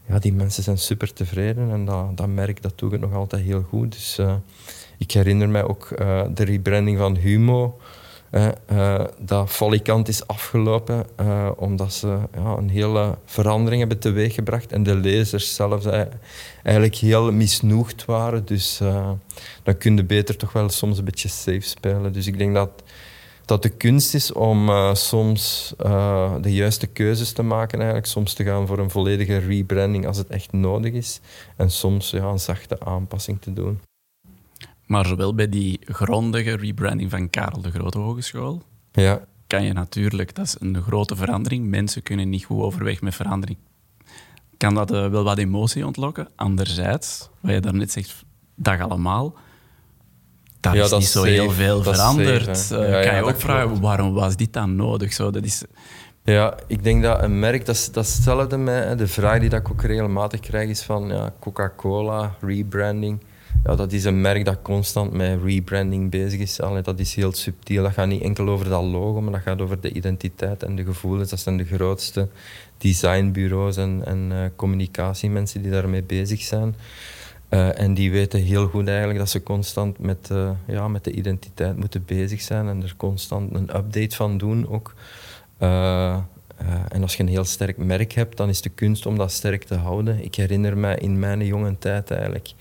ja, 0.10 0.20
die 0.20 0.34
mensen 0.34 0.64
zijn 0.64 0.78
super 0.78 1.14
tevreden 1.14 1.72
en 1.72 1.86
dat, 2.16 2.28
merk 2.28 2.62
dat 2.62 2.74
doe 2.76 2.94
ik 2.94 3.00
nog 3.00 3.14
altijd 3.14 3.44
heel 3.44 3.62
goed. 3.62 3.92
Dus 3.92 4.18
uh, 4.20 4.34
ik 4.98 5.12
herinner 5.12 5.50
mij 5.50 5.64
ook 5.64 5.90
uh, 6.00 6.22
de 6.34 6.44
rebranding 6.44 6.98
van 6.98 7.16
Humo. 7.16 7.80
Uh, 8.72 9.06
dat 9.20 9.50
Follicant 9.50 10.08
is 10.08 10.28
afgelopen 10.28 11.06
omdat 11.58 11.94
ze 11.94 12.18
ja, 12.34 12.58
een 12.58 12.70
hele 12.70 13.18
verandering 13.26 13.80
hebben 13.80 14.00
teweeggebracht 14.00 14.72
en 14.72 14.84
de 14.84 14.96
lezers 14.96 15.56
zelfs 15.56 15.86
eigenlijk 16.64 16.96
heel 16.96 17.32
misnoegd 17.32 18.06
waren. 18.06 18.46
Dus 18.46 18.78
dan 19.64 19.78
kun 19.78 19.96
je 19.96 20.04
beter 20.04 20.38
toch 20.38 20.54
wel 20.54 20.70
soms 20.70 20.98
een 20.98 21.06
beetje 21.06 21.30
safe 21.30 21.62
spelen. 21.62 22.14
Dus 22.14 22.28
ik 22.28 22.38
denk 22.38 22.54
dat 22.54 22.84
dat 23.50 23.64
de 23.64 23.70
kunst 23.70 24.14
is 24.14 24.34
om 24.34 24.70
uh, 24.70 24.94
soms 24.94 25.74
uh, 25.86 26.36
de 26.42 26.54
juiste 26.54 26.88
keuzes 26.88 27.32
te 27.32 27.42
maken, 27.42 27.78
eigenlijk. 27.78 28.08
soms 28.08 28.34
te 28.34 28.44
gaan 28.44 28.68
voor 28.68 28.80
een 28.80 28.90
volledige 28.90 29.38
rebranding 29.38 30.08
als 30.08 30.18
het 30.18 30.28
echt 30.28 30.52
nodig 30.52 30.94
is, 30.94 31.20
en 31.56 31.72
soms 31.72 32.10
ja, 32.10 32.24
een 32.24 32.40
zachte 32.40 32.80
aanpassing 32.80 33.42
te 33.42 33.54
doen. 33.54 33.80
Maar 34.86 35.06
zowel 35.06 35.36
bij 35.36 35.50
die 35.50 35.80
grondige 35.84 36.56
rebranding 36.56 37.10
van 37.10 37.30
Karel 37.30 37.62
de 37.62 37.72
Grote 37.72 37.98
Hogeschool, 37.98 38.62
ja. 38.92 39.26
kan 39.48 39.64
je 39.64 39.74
natuurlijk, 39.74 40.36
dat 40.36 40.46
is 40.46 40.56
een 40.60 40.82
grote 40.82 41.16
verandering, 41.16 41.68
mensen 41.68 42.04
kunnen 42.04 42.30
niet 42.30 42.46
goed 42.46 42.62
overweg 42.62 43.02
met 43.02 43.16
verandering. 43.16 43.58
Kan 44.58 44.74
dat 44.74 44.92
uh, 44.92 45.08
wel 45.08 45.24
wat 45.24 45.38
emotie 45.38 45.86
ontlokken? 45.86 46.28
Anderzijds, 46.36 47.30
wat 47.40 47.54
je 47.54 47.60
daarnet 47.60 47.92
zegt, 47.92 48.24
dag 48.56 48.82
allemaal, 48.82 49.34
daar 50.60 50.76
ja, 50.76 50.84
is 50.84 50.92
niet 50.92 51.06
zo 51.06 51.24
heel 51.24 51.52
veel 51.52 51.84
veranderd. 51.84 52.70
Uh, 52.72 52.80
kan 52.80 53.16
je 53.16 53.24
ook 53.24 53.40
vragen, 53.40 53.82
waarom 53.82 54.14
was 54.14 54.36
dit 54.36 54.54
dan 54.54 54.76
nodig? 54.76 55.14
Zo, 55.14 55.32
dat 55.32 55.44
is... 55.44 55.64
Ja, 56.24 56.58
ik 56.68 56.84
denk 56.84 57.04
dat 57.04 57.22
een 57.22 57.40
merk, 57.40 57.66
dat 57.66 57.76
is, 57.76 57.92
dat 57.92 58.06
is 58.06 58.14
hetzelfde 58.14 58.58
met 58.58 58.98
de 58.98 59.08
vraag 59.08 59.40
die 59.40 59.50
dat 59.50 59.60
ik 59.60 59.70
ook 59.70 59.82
regelmatig 59.82 60.40
krijg, 60.40 60.70
is 60.70 60.82
van 60.82 61.08
ja, 61.08 61.34
Coca-Cola, 61.40 62.36
rebranding. 62.42 63.20
Ja, 63.64 63.76
dat 63.76 63.92
is 63.92 64.04
een 64.04 64.22
merk 64.22 64.46
dat 64.46 64.58
constant 64.62 65.14
met 65.14 65.40
rebranding 65.44 66.12
bezig 66.12 66.40
is. 66.40 66.62
Allee, 66.62 66.82
dat 66.82 67.00
is 67.00 67.16
heel 67.16 67.34
subtiel. 67.34 67.84
Dat 67.84 67.94
gaat 67.94 68.08
niet 68.08 68.22
enkel 68.22 68.48
over 68.50 68.70
dat 68.70 68.84
logo, 68.84 69.22
maar 69.22 69.32
dat 69.32 69.42
gaat 69.42 69.62
over 69.62 69.82
de 69.82 69.92
identiteit 69.92 70.64
en 70.64 70.76
de 70.76 70.84
gevoelens. 70.84 71.30
Dat 71.30 71.40
zijn 71.40 71.58
de 71.58 71.66
grootste 71.66 72.28
designbureaus 72.78 73.78
en, 73.78 74.02
en 74.06 74.30
uh, 74.32 74.38
communicatiemensen 74.56 75.62
die 75.62 75.72
daarmee 75.72 76.04
bezig 76.04 76.42
zijn. 76.42 76.76
Uh, 77.50 77.80
en 77.80 77.94
die 77.94 78.12
weten 78.12 78.42
heel 78.42 78.68
goed 78.68 78.88
eigenlijk 78.88 79.20
dat 79.20 79.30
ze 79.30 79.44
constant 79.44 80.00
met, 80.00 80.30
uh, 80.32 80.50
ja, 80.68 80.88
met 80.88 81.04
de 81.04 81.12
identiteit 81.12 81.78
moeten 81.78 82.04
bezig 82.06 82.42
zijn 82.42 82.68
en 82.68 82.84
er 82.84 82.94
constant 82.98 83.54
een 83.54 83.76
update 83.76 84.16
van 84.16 84.38
doen 84.38 84.70
ook. 84.70 84.94
Uh, 85.62 86.18
en 86.90 87.02
als 87.02 87.16
je 87.16 87.24
een 87.24 87.30
heel 87.30 87.44
sterk 87.44 87.78
merk 87.78 88.14
hebt, 88.14 88.38
dan 88.38 88.50
is 88.50 88.62
de 88.62 88.70
kunst 88.70 89.06
om 89.06 89.18
dat 89.18 89.32
sterk 89.32 89.64
te 89.64 89.76
houden. 89.76 90.24
Ik 90.24 90.36
herinner 90.36 90.78
me 90.78 90.98
in 90.98 91.20
mijn 91.20 91.46
jonge 91.46 91.78
tijd 91.78 92.12
eigenlijk. 92.12 92.52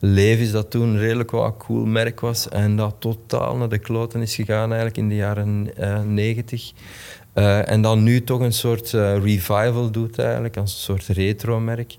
Levis 0.00 0.50
dat 0.50 0.70
toen 0.70 0.98
redelijk 0.98 1.30
wel 1.30 1.44
een 1.44 1.56
cool 1.56 1.84
merk 1.84 2.20
was 2.20 2.48
en 2.48 2.76
dat 2.76 2.94
totaal 2.98 3.56
naar 3.56 3.68
de 3.68 3.78
kloten 3.78 4.22
is 4.22 4.34
gegaan 4.34 4.68
eigenlijk 4.68 4.96
in 4.96 5.08
de 5.08 5.14
jaren 5.14 5.70
negentig. 6.14 6.72
en 7.64 7.82
dan 7.82 8.02
nu 8.02 8.24
toch 8.24 8.40
een 8.40 8.52
soort 8.52 8.90
revival 8.90 9.90
doet 9.90 10.18
eigenlijk, 10.18 10.56
als 10.56 10.72
een 10.72 10.80
soort 10.80 11.06
retro-merk. 11.06 11.96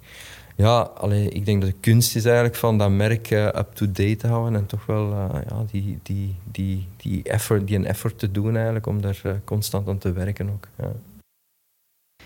Ja, 0.58 0.80
allee, 0.80 1.30
ik 1.30 1.46
denk 1.46 1.62
dat 1.62 1.70
de 1.70 1.78
kunst 1.80 2.16
is 2.16 2.26
eigenlijk 2.26 2.56
van 2.56 2.78
dat 2.78 2.90
merk 2.90 3.32
uh, 3.32 3.46
up-to-date 3.46 4.16
te 4.16 4.28
houden 4.28 4.60
en 4.60 4.66
toch 4.66 4.86
wel 4.86 5.12
uh, 5.12 5.26
ja, 5.50 5.64
die, 5.72 6.00
die, 6.04 6.36
die, 6.52 6.88
die, 6.98 7.24
effort, 7.24 7.68
die 7.68 7.78
een 7.78 7.86
effort 7.86 8.20
te 8.20 8.32
doen 8.32 8.56
eigenlijk 8.56 8.88
om 8.88 9.02
daar 9.02 9.22
uh, 9.26 9.32
constant 9.44 9.88
aan 9.88 9.98
te 9.98 10.12
werken 10.12 10.50
ook. 10.50 10.68
Ja. 10.78 10.92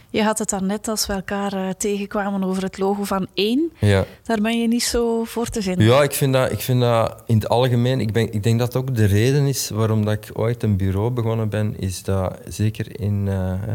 Je 0.09 0.23
had 0.23 0.39
het 0.39 0.49
daarnet 0.49 0.87
als 0.87 1.05
we 1.05 1.13
elkaar 1.13 1.77
tegenkwamen 1.77 2.43
over 2.43 2.63
het 2.63 2.77
logo 2.77 3.03
van 3.03 3.27
één. 3.33 3.71
Ja. 3.79 4.05
Daar 4.23 4.41
ben 4.41 4.61
je 4.61 4.67
niet 4.67 4.83
zo 4.83 5.23
voor 5.23 5.47
te 5.47 5.61
vinden. 5.61 5.85
Ja, 5.85 6.03
ik 6.03 6.11
vind 6.13 6.33
dat, 6.33 6.51
ik 6.51 6.59
vind 6.59 6.81
dat 6.81 7.23
in 7.25 7.35
het 7.35 7.49
algemeen... 7.49 7.99
Ik, 7.99 8.11
ben, 8.11 8.33
ik 8.33 8.43
denk 8.43 8.59
dat 8.59 8.75
ook 8.75 8.95
de 8.95 9.05
reden 9.05 9.47
is 9.47 9.69
waarom 9.69 10.05
dat 10.05 10.13
ik 10.13 10.29
ooit 10.33 10.63
een 10.63 10.77
bureau 10.77 11.09
begonnen 11.09 11.49
ben, 11.49 11.79
is 11.79 12.03
dat 12.03 12.39
zeker 12.47 12.99
in 12.99 13.25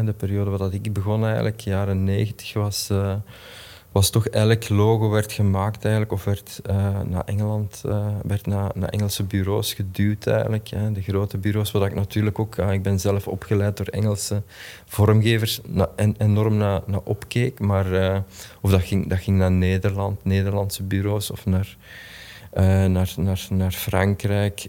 de 0.05 0.13
periode 0.17 0.49
waar 0.49 0.59
dat 0.59 0.73
ik 0.73 0.93
begon 0.93 1.25
eigenlijk, 1.25 1.59
jaren 1.59 2.03
negentig 2.03 2.53
was 2.53 2.89
was 3.95 4.09
toch 4.09 4.27
elk 4.27 4.69
logo 4.69 5.09
werd 5.09 5.31
gemaakt 5.31 5.83
eigenlijk, 5.83 6.11
of 6.11 6.23
werd 6.23 6.61
uh, 6.69 6.99
naar 7.01 7.23
Engeland, 7.25 7.83
uh, 7.85 8.07
werd 8.23 8.45
naar, 8.45 8.71
naar 8.73 8.89
Engelse 8.89 9.23
bureaus 9.23 9.73
geduwd 9.73 10.27
eigenlijk. 10.27 10.67
Hè. 10.67 10.91
De 10.91 11.01
grote 11.01 11.37
bureaus, 11.37 11.71
wat 11.71 11.85
ik 11.85 11.95
natuurlijk 11.95 12.39
ook, 12.39 12.57
uh, 12.57 12.71
ik 12.71 12.83
ben 12.83 12.99
zelf 12.99 13.27
opgeleid 13.27 13.77
door 13.77 13.85
Engelse 13.85 14.41
vormgevers, 14.85 15.61
en, 15.95 16.15
enorm 16.17 16.57
naar, 16.57 16.81
naar 16.85 16.99
opkeek. 17.03 17.59
Maar, 17.59 17.93
eh, 17.93 18.19
of 18.61 18.71
dat 18.71 18.81
ging, 18.81 19.09
dat 19.09 19.19
ging 19.19 19.37
naar 19.37 19.51
Nederland, 19.51 20.23
Nederlandse 20.23 20.83
bureaus, 20.83 21.31
of 21.31 21.45
naar, 21.45 21.77
naar, 22.55 23.13
naar, 23.17 23.47
naar 23.49 23.71
Frankrijk. 23.71 24.67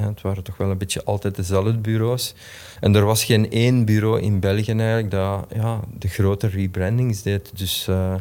het 0.00 0.22
waren 0.22 0.42
toch 0.42 0.56
wel 0.56 0.70
een 0.70 0.78
beetje 0.78 1.04
altijd 1.04 1.36
dezelfde 1.36 1.78
bureaus. 1.78 2.34
En 2.80 2.94
er 2.94 3.04
was 3.04 3.24
geen 3.24 3.50
één 3.50 3.84
bureau 3.84 4.20
in 4.20 4.40
België 4.40 4.72
eigenlijk 4.72 5.10
dat 5.10 5.46
ja, 5.54 5.80
de 5.98 6.08
grote 6.08 6.46
rebrandings 6.46 7.22
deed. 7.22 7.50
Dus 7.58 7.86
uh, 7.90 8.14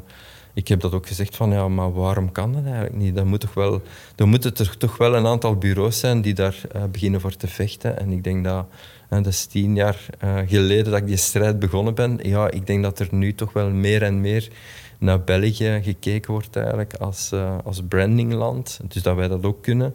ik 0.54 0.68
heb 0.68 0.80
dat 0.80 0.94
ook 0.94 1.08
gezegd 1.08 1.36
van, 1.36 1.52
ja, 1.52 1.68
maar 1.68 1.94
waarom 1.94 2.32
kan 2.32 2.54
dat 2.54 2.64
eigenlijk 2.64 2.96
niet? 2.96 3.16
Dan 3.16 3.28
moet 3.28 3.40
toch 3.40 3.54
wel, 3.54 3.82
dan 4.16 4.30
moeten 4.30 4.56
er 4.56 4.78
toch 4.78 4.98
wel 4.98 5.16
een 5.16 5.26
aantal 5.26 5.56
bureaus 5.56 6.00
zijn 6.00 6.22
die 6.22 6.34
daar 6.34 6.62
beginnen 6.92 7.22
voor 7.22 7.36
te 7.36 7.48
vechten. 7.48 8.00
En 8.00 8.12
ik 8.12 8.24
denk 8.24 8.44
dat, 8.44 8.66
uh, 9.10 9.18
dat 9.18 9.34
is 9.34 9.46
tien 9.46 9.76
jaar 9.76 10.06
geleden 10.46 10.92
dat 10.92 11.02
ik 11.02 11.08
die 11.08 11.18
strijd 11.18 11.60
begonnen 11.60 11.96
ben. 11.96 12.20
Ja, 12.22 12.52
ik 12.52 12.68
denk 12.68 12.84
dat 12.84 13.00
er 13.00 13.08
nu 13.12 13.36
toch 13.36 13.54
wel 13.54 13.70
meer 13.70 14.04
en 14.04 14.22
meer 14.22 14.50
naar 14.98 15.22
België 15.22 15.80
gekeken 15.84 16.32
wordt 16.32 16.56
eigenlijk 16.56 16.94
als, 16.94 17.32
als 17.64 17.82
brandingland. 17.88 18.80
Dus 18.88 19.02
dat 19.02 19.16
wij 19.16 19.28
dat 19.28 19.44
ook 19.44 19.62
kunnen. 19.62 19.94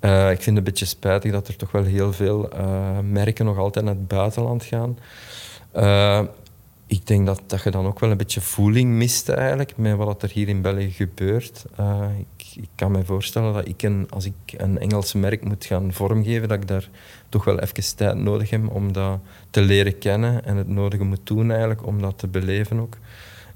Uh, 0.00 0.30
ik 0.30 0.42
vind 0.42 0.46
het 0.46 0.56
een 0.56 0.72
beetje 0.72 0.84
spijtig 0.84 1.32
dat 1.32 1.48
er 1.48 1.56
toch 1.56 1.70
wel 1.70 1.84
heel 1.84 2.12
veel 2.12 2.50
uh, 2.52 2.98
merken 3.02 3.44
nog 3.44 3.58
altijd 3.58 3.84
naar 3.84 3.94
het 3.94 4.08
buitenland 4.08 4.64
gaan. 4.64 4.98
Ik 6.88 7.06
denk 7.06 7.26
dat, 7.26 7.42
dat 7.46 7.62
je 7.62 7.70
dan 7.70 7.86
ook 7.86 8.00
wel 8.00 8.10
een 8.10 8.16
beetje 8.16 8.40
voeling 8.40 8.90
mist 8.90 9.28
eigenlijk 9.28 9.76
met 9.76 9.96
wat 9.96 10.22
er 10.22 10.30
hier 10.30 10.48
in 10.48 10.62
België 10.62 10.90
gebeurt. 10.90 11.64
Ik, 12.36 12.56
ik, 12.56 12.68
kan 12.74 12.90
me 12.90 13.04
voorstellen 13.04 13.52
dat 13.52 13.68
ik 13.68 13.82
een, 13.82 14.06
als 14.10 14.24
ik 14.24 14.34
een 14.56 14.78
Engels 14.78 15.12
merk 15.12 15.44
moet 15.44 15.64
gaan 15.64 15.92
vormgeven, 15.92 16.48
dat 16.48 16.60
ik 16.60 16.68
daar 16.68 16.88
toch 17.28 17.44
wel 17.44 17.58
even 17.60 17.96
tijd 17.96 18.16
nodig 18.16 18.50
heb 18.50 18.74
om 18.74 18.92
dat 18.92 19.18
te 19.50 19.60
leren 19.60 19.98
kennen 19.98 20.44
en 20.44 20.56
het 20.56 20.68
nodige 20.68 21.04
moet 21.04 21.26
doen 21.26 21.50
eigenlijk 21.50 21.86
om 21.86 22.00
dat 22.00 22.18
te 22.18 22.26
beleven 22.26 22.80
ook. 22.80 22.96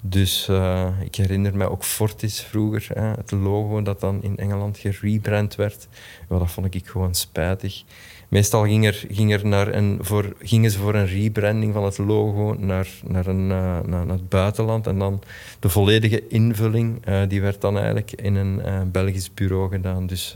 Dus 0.00 0.46
uh, 0.50 0.88
ik 1.04 1.14
herinner 1.14 1.56
me 1.56 1.70
ook 1.70 1.84
Fortis 1.84 2.40
vroeger, 2.40 2.86
hè, 2.94 3.10
het 3.10 3.30
logo 3.30 3.82
dat 3.82 4.00
dan 4.00 4.22
in 4.22 4.36
Engeland 4.36 4.78
gerebrand 4.78 5.54
werd. 5.54 5.88
Ja, 6.28 6.38
dat 6.38 6.50
vond 6.50 6.74
ik 6.74 6.86
gewoon 6.86 7.14
spijtig. 7.14 7.82
Meestal 8.28 8.64
ging 8.64 8.86
er, 8.86 9.04
ging 9.10 9.32
er 9.32 9.46
naar 9.46 9.74
een, 9.74 9.98
voor, 10.00 10.36
gingen 10.38 10.70
ze 10.70 10.78
voor 10.78 10.94
een 10.94 11.06
rebranding 11.06 11.72
van 11.72 11.84
het 11.84 11.98
logo 11.98 12.56
naar, 12.58 12.88
naar, 13.04 13.26
een, 13.26 13.50
uh, 13.50 13.80
naar, 13.80 14.08
het 14.08 14.28
buitenland. 14.28 14.86
En 14.86 14.98
dan 14.98 15.22
de 15.58 15.68
volledige 15.68 16.28
invulling, 16.28 17.08
uh, 17.08 17.22
die 17.28 17.40
werd 17.40 17.60
dan 17.60 17.76
eigenlijk 17.76 18.12
in 18.12 18.34
een 18.34 18.90
Belgisch 18.90 19.34
bureau 19.34 19.70
gedaan. 19.70 20.06
Dus 20.06 20.34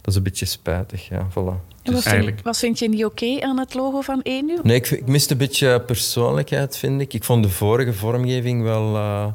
dat 0.00 0.10
is 0.10 0.14
een 0.14 0.22
beetje 0.22 0.46
spijtig. 0.46 1.08
Ja, 1.08 1.28
voilà. 1.30 1.70
Dus 1.82 1.94
wat, 1.94 2.04
eigenlijk... 2.04 2.40
wat 2.42 2.58
vind 2.58 2.78
je 2.78 2.88
niet 2.88 3.04
oké 3.04 3.40
aan 3.40 3.58
het 3.58 3.74
logo 3.74 4.00
van 4.00 4.22
ENU? 4.22 4.58
Nee, 4.62 4.76
ik, 4.76 4.90
ik 4.90 5.06
miste 5.06 5.32
een 5.32 5.38
beetje 5.38 5.80
persoonlijkheid, 5.80 6.76
vind 6.76 7.00
ik. 7.00 7.14
Ik 7.14 7.24
vond 7.24 7.42
de 7.42 7.48
vorige 7.48 7.92
vormgeving 7.92 8.62
wel 8.62 8.96
uh, 8.96 9.26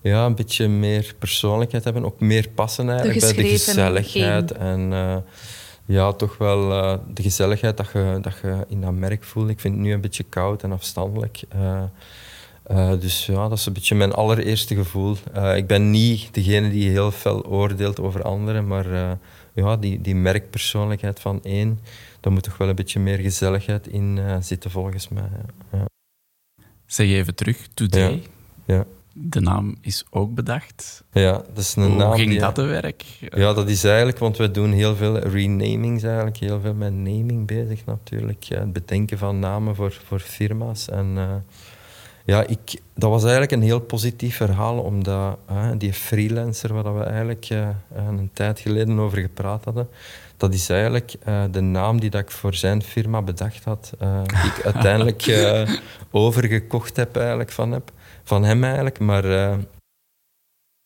ja, 0.00 0.24
een 0.26 0.34
beetje 0.34 0.68
meer 0.68 1.14
persoonlijkheid 1.18 1.84
hebben. 1.84 2.04
Ook 2.04 2.20
meer 2.20 2.48
passen 2.54 2.88
eigenlijk 2.88 3.20
de 3.20 3.34
bij 3.34 3.42
de 3.42 3.48
gezelligheid. 3.48 4.52
En 4.52 4.92
uh, 4.92 5.16
ja, 5.84 6.12
toch 6.12 6.38
wel 6.38 6.70
uh, 6.70 6.94
de 7.14 7.22
gezelligheid 7.22 7.76
dat 7.76 7.90
je, 7.92 8.18
dat 8.22 8.34
je 8.42 8.64
in 8.68 8.80
dat 8.80 8.92
merk 8.92 9.24
voelt. 9.24 9.48
Ik 9.48 9.60
vind 9.60 9.74
het 9.74 9.82
nu 9.82 9.92
een 9.92 10.00
beetje 10.00 10.24
koud 10.28 10.62
en 10.62 10.72
afstandelijk. 10.72 11.42
dus 13.00 13.26
ja, 13.26 13.48
dat 13.48 13.58
is 13.58 13.66
een 13.66 13.72
beetje 13.72 13.94
mijn 13.94 14.12
allereerste 14.12 14.74
gevoel. 14.74 15.16
ik 15.56 15.66
ben 15.66 15.90
niet 15.90 16.34
degene 16.34 16.70
die 16.70 16.90
heel 16.90 17.10
fel 17.10 17.46
oordeelt 17.46 18.00
over 18.00 18.22
anderen, 18.22 18.66
maar 18.66 19.18
ja, 19.54 19.76
die, 19.76 20.00
die 20.00 20.14
merkpersoonlijkheid 20.14 21.20
van 21.20 21.42
één, 21.42 21.78
daar 22.20 22.32
moet 22.32 22.42
toch 22.42 22.56
wel 22.56 22.68
een 22.68 22.74
beetje 22.74 23.00
meer 23.00 23.18
gezelligheid 23.18 23.86
in 23.86 24.16
uh, 24.16 24.36
zitten 24.40 24.70
volgens 24.70 25.08
mij. 25.08 25.28
Ja. 25.72 25.84
Zeg 26.86 27.06
even 27.08 27.34
terug, 27.34 27.68
Today. 27.74 28.22
Ja. 28.64 28.84
De 29.12 29.40
naam 29.40 29.76
is 29.80 30.04
ook 30.10 30.34
bedacht. 30.34 31.04
Ja, 31.12 31.32
dat 31.32 31.58
is 31.58 31.76
een 31.76 31.82
Hoe 31.84 31.94
naam 31.96 32.14
ging 32.14 32.30
die- 32.30 32.38
dat 32.38 32.54
te 32.54 32.62
werk? 32.62 33.02
Ja, 33.20 33.52
dat 33.52 33.68
is 33.68 33.84
eigenlijk, 33.84 34.18
want 34.18 34.36
we 34.36 34.50
doen 34.50 34.72
heel 34.72 34.96
veel 34.96 35.18
renamings 35.18 36.02
eigenlijk, 36.02 36.36
heel 36.36 36.60
veel 36.60 36.74
met 36.74 36.92
naming 36.92 37.46
bezig 37.46 37.84
natuurlijk. 37.84 38.42
Ja, 38.42 38.58
het 38.60 38.72
bedenken 38.72 39.18
van 39.18 39.38
namen 39.38 39.74
voor, 39.74 39.92
voor 40.04 40.18
firma's. 40.20 40.88
En 40.88 41.12
eh, 41.16 41.34
ja, 42.30 42.46
ik, 42.46 42.80
dat 42.94 43.10
was 43.10 43.22
eigenlijk 43.22 43.52
een 43.52 43.62
heel 43.62 43.80
positief 43.80 44.36
verhaal, 44.36 44.78
omdat 44.78 45.38
eh, 45.46 45.70
die 45.78 45.92
freelancer 45.92 46.74
waar 46.74 46.98
we 46.98 47.04
eigenlijk 47.04 47.46
eh, 47.50 47.68
een 47.94 48.30
tijd 48.32 48.60
geleden 48.60 48.98
over 48.98 49.18
gepraat 49.18 49.64
hadden, 49.64 49.88
dat 50.36 50.54
is 50.54 50.68
eigenlijk 50.68 51.14
eh, 51.24 51.44
de 51.50 51.60
naam 51.60 52.00
die 52.00 52.10
dat 52.10 52.20
ik 52.20 52.30
voor 52.30 52.54
zijn 52.54 52.82
firma 52.82 53.22
bedacht 53.22 53.64
had, 53.64 53.92
eh, 53.98 54.22
die 54.24 54.50
ik 54.50 54.64
uiteindelijk 54.72 55.24
overgekocht 56.10 56.96
heb 56.96 57.16
eigenlijk 57.16 57.50
van, 57.50 57.72
heb, 57.72 57.92
van 58.24 58.44
hem 58.44 58.64
eigenlijk. 58.64 58.98
Maar 58.98 59.24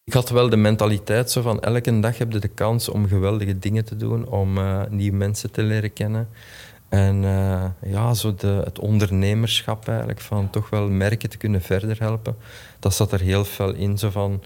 ik 0.04 0.12
had 0.12 0.28
wel 0.28 0.48
de 0.48 0.56
mentaliteit 0.56 1.30
zo 1.30 1.42
van 1.42 1.60
elke 1.60 2.00
dag 2.00 2.18
heb 2.18 2.32
je 2.32 2.38
de 2.38 2.48
kans 2.48 2.88
om 2.88 3.08
geweldige 3.08 3.58
dingen 3.58 3.84
te 3.84 3.96
doen, 3.96 4.28
om 4.28 4.58
nieuwe 4.88 5.16
mensen 5.16 5.50
te 5.50 5.62
leren 5.62 5.92
kennen. 5.92 6.28
En 6.94 7.24
eh, 7.24 7.90
ja, 7.90 8.14
zo 8.14 8.34
de, 8.34 8.60
het 8.64 8.78
ondernemerschap 8.78 9.88
eigenlijk, 9.88 10.20
van 10.20 10.50
toch 10.50 10.70
wel 10.70 10.88
merken 10.88 11.30
te 11.30 11.36
kunnen 11.36 11.62
verder 11.62 12.00
helpen, 12.00 12.36
dat 12.78 12.94
zat 12.94 13.12
er 13.12 13.20
heel 13.20 13.44
veel 13.44 13.74
in. 13.74 13.98
Zo 13.98 14.10
van, 14.10 14.42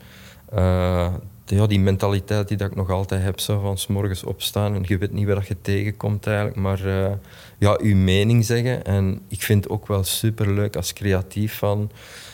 eh, 0.50 1.12
ja, 1.44 1.66
die 1.66 1.80
mentaliteit 1.80 2.48
die 2.48 2.56
dat 2.56 2.70
ik 2.70 2.76
nog 2.76 2.90
altijd 2.90 3.22
heb, 3.22 3.40
zo 3.40 3.60
van 3.60 3.78
's 3.78 3.86
morgens 3.86 4.24
opstaan 4.24 4.74
en 4.74 4.82
je 4.86 4.98
weet 4.98 5.12
niet 5.12 5.26
waar 5.26 5.44
je 5.48 5.60
tegenkomt 5.60 6.26
eigenlijk, 6.26 6.56
maar 6.56 6.86
eh, 6.86 7.12
ja, 7.58 7.78
uw 7.80 7.96
mening 7.96 8.44
zeggen. 8.44 8.84
En 8.84 9.20
ik 9.28 9.42
vind 9.42 9.64
het 9.64 9.72
ook 9.72 9.86
wel 9.86 10.04
superleuk 10.04 10.76
als 10.76 10.92
creatief 10.92 11.58
van 11.58 11.90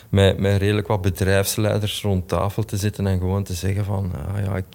met, 0.08 0.38
met 0.38 0.58
redelijk 0.60 0.86
wat 0.86 1.02
bedrijfsleiders 1.02 2.02
rond 2.02 2.28
tafel 2.28 2.64
te 2.64 2.76
zitten 2.76 3.06
en 3.06 3.18
gewoon 3.18 3.44
te 3.44 3.54
zeggen 3.54 3.84
van, 3.84 4.12
ah 4.14 4.44
ja, 4.44 4.56
ik, 4.56 4.66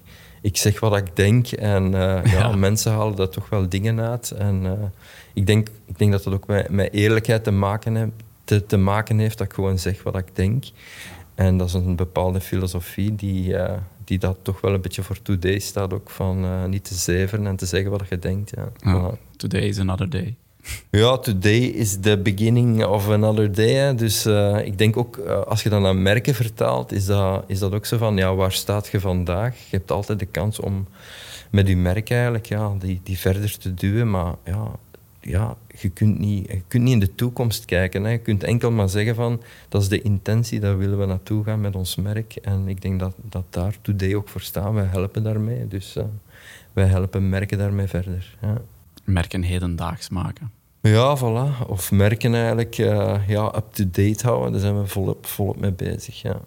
ik 0.41 0.57
zeg 0.57 0.79
wat 0.79 0.97
ik 0.97 1.15
denk 1.15 1.47
en 1.47 1.85
eh, 1.85 2.31
ja. 2.31 2.39
Ja. 2.39 2.55
mensen 2.55 2.91
halen 2.91 3.15
daar 3.15 3.29
toch 3.29 3.49
wel 3.49 3.69
dingen 3.69 3.99
uit. 3.99 4.31
En 4.31 4.65
eh, 4.65 4.71
ik, 5.33 5.47
denk, 5.47 5.67
ik 5.85 5.97
denk 5.97 6.11
dat 6.11 6.23
dat 6.23 6.33
ook 6.33 6.47
met, 6.47 6.69
met 6.69 6.93
eerlijkheid 6.93 7.43
te 7.43 7.51
maken, 7.51 7.95
heeft, 7.95 8.11
te, 8.43 8.65
te 8.65 8.77
maken 8.77 9.19
heeft, 9.19 9.37
dat 9.37 9.47
ik 9.47 9.53
gewoon 9.53 9.79
zeg 9.79 10.03
wat 10.03 10.17
ik 10.17 10.35
denk. 10.35 10.65
En 11.35 11.57
dat 11.57 11.67
is 11.67 11.73
een 11.73 11.95
bepaalde 11.95 12.41
filosofie 12.41 13.15
die, 13.15 13.57
eh, 13.57 13.77
die 14.03 14.19
dat 14.19 14.37
toch 14.41 14.61
wel 14.61 14.73
een 14.73 14.81
beetje 14.81 15.03
voor 15.03 15.21
today 15.21 15.59
staat 15.59 15.93
ook, 15.93 16.09
van 16.09 16.69
niet 16.69 16.83
te 16.83 16.95
zeveren 16.95 17.47
en 17.47 17.55
te 17.55 17.65
zeggen 17.65 17.91
wat 17.91 18.07
je 18.09 18.19
denkt. 18.19 18.51
Ja. 18.55 18.69
Ja. 18.77 19.11
Voilà. 19.11 19.35
Today 19.37 19.61
is 19.61 19.79
another 19.79 20.09
day. 20.09 20.35
Ja, 20.91 21.17
today 21.17 21.59
is 21.59 21.99
the 21.99 22.17
beginning 22.17 22.85
of 22.85 23.09
another 23.09 23.51
day. 23.51 23.95
Dus 23.95 24.25
eh, 24.25 24.65
ik 24.65 24.77
denk 24.77 24.97
ook, 24.97 25.17
eh, 25.17 25.41
als 25.41 25.63
je 25.63 25.69
dan 25.69 25.81
naar 25.81 25.95
merken 25.95 26.35
vertaalt, 26.35 26.91
is 26.91 27.05
dat, 27.05 27.43
is 27.47 27.59
dat 27.59 27.73
ook 27.73 27.85
zo 27.85 27.97
van, 27.97 28.17
ja, 28.17 28.35
waar 28.35 28.51
staat 28.51 28.87
je 28.87 28.99
vandaag? 28.99 29.55
Je 29.55 29.77
hebt 29.77 29.91
altijd 29.91 30.19
de 30.19 30.25
kans 30.25 30.59
om 30.59 30.87
met 31.49 31.67
je 31.67 31.77
merk 31.77 32.09
eigenlijk, 32.09 32.45
ja, 32.45 32.73
die, 32.79 32.99
die 33.03 33.17
verder 33.17 33.57
te 33.57 33.73
duwen. 33.73 34.09
Maar 34.09 34.35
ja, 34.45 34.71
ja 35.19 35.57
je, 35.81 35.89
kunt 35.89 36.19
niet, 36.19 36.47
je 36.47 36.61
kunt 36.67 36.83
niet 36.83 36.93
in 36.93 36.99
de 36.99 37.15
toekomst 37.15 37.65
kijken. 37.65 38.03
Hè. 38.03 38.11
Je 38.11 38.17
kunt 38.17 38.43
enkel 38.43 38.71
maar 38.71 38.89
zeggen 38.89 39.15
van, 39.15 39.41
dat 39.69 39.81
is 39.81 39.87
de 39.87 40.01
intentie, 40.01 40.59
daar 40.59 40.77
willen 40.77 40.99
we 40.99 41.05
naartoe 41.05 41.43
gaan 41.43 41.61
met 41.61 41.75
ons 41.75 41.95
merk. 41.95 42.35
En 42.35 42.67
ik 42.67 42.81
denk 42.81 42.99
dat, 42.99 43.15
dat 43.21 43.45
daar 43.49 43.75
today 43.81 44.15
ook 44.15 44.29
voor 44.29 44.41
staat. 44.41 44.73
Wij 44.73 44.85
helpen 44.85 45.23
daarmee. 45.23 45.67
Dus 45.67 45.95
eh, 45.95 46.03
wij 46.73 46.85
helpen 46.85 47.29
merken 47.29 47.57
daarmee 47.57 47.87
verder. 47.87 48.37
Merken 49.09 49.43
hedendaags 49.43 50.09
maken. 50.09 50.51
Ja, 50.81 51.17
voilà. 51.17 51.67
Of 51.67 51.91
merken 51.91 52.33
eigenlijk 52.33 52.77
eh, 52.77 53.27
ja, 53.27 53.53
up-to-date 53.55 54.27
houden. 54.27 54.51
Daar 54.51 54.61
zijn 54.61 54.81
we 54.81 54.87
volop, 54.87 55.25
volop 55.25 55.59
mee 55.59 55.73
bezig. 55.73 56.21
Ja. 56.21 56.41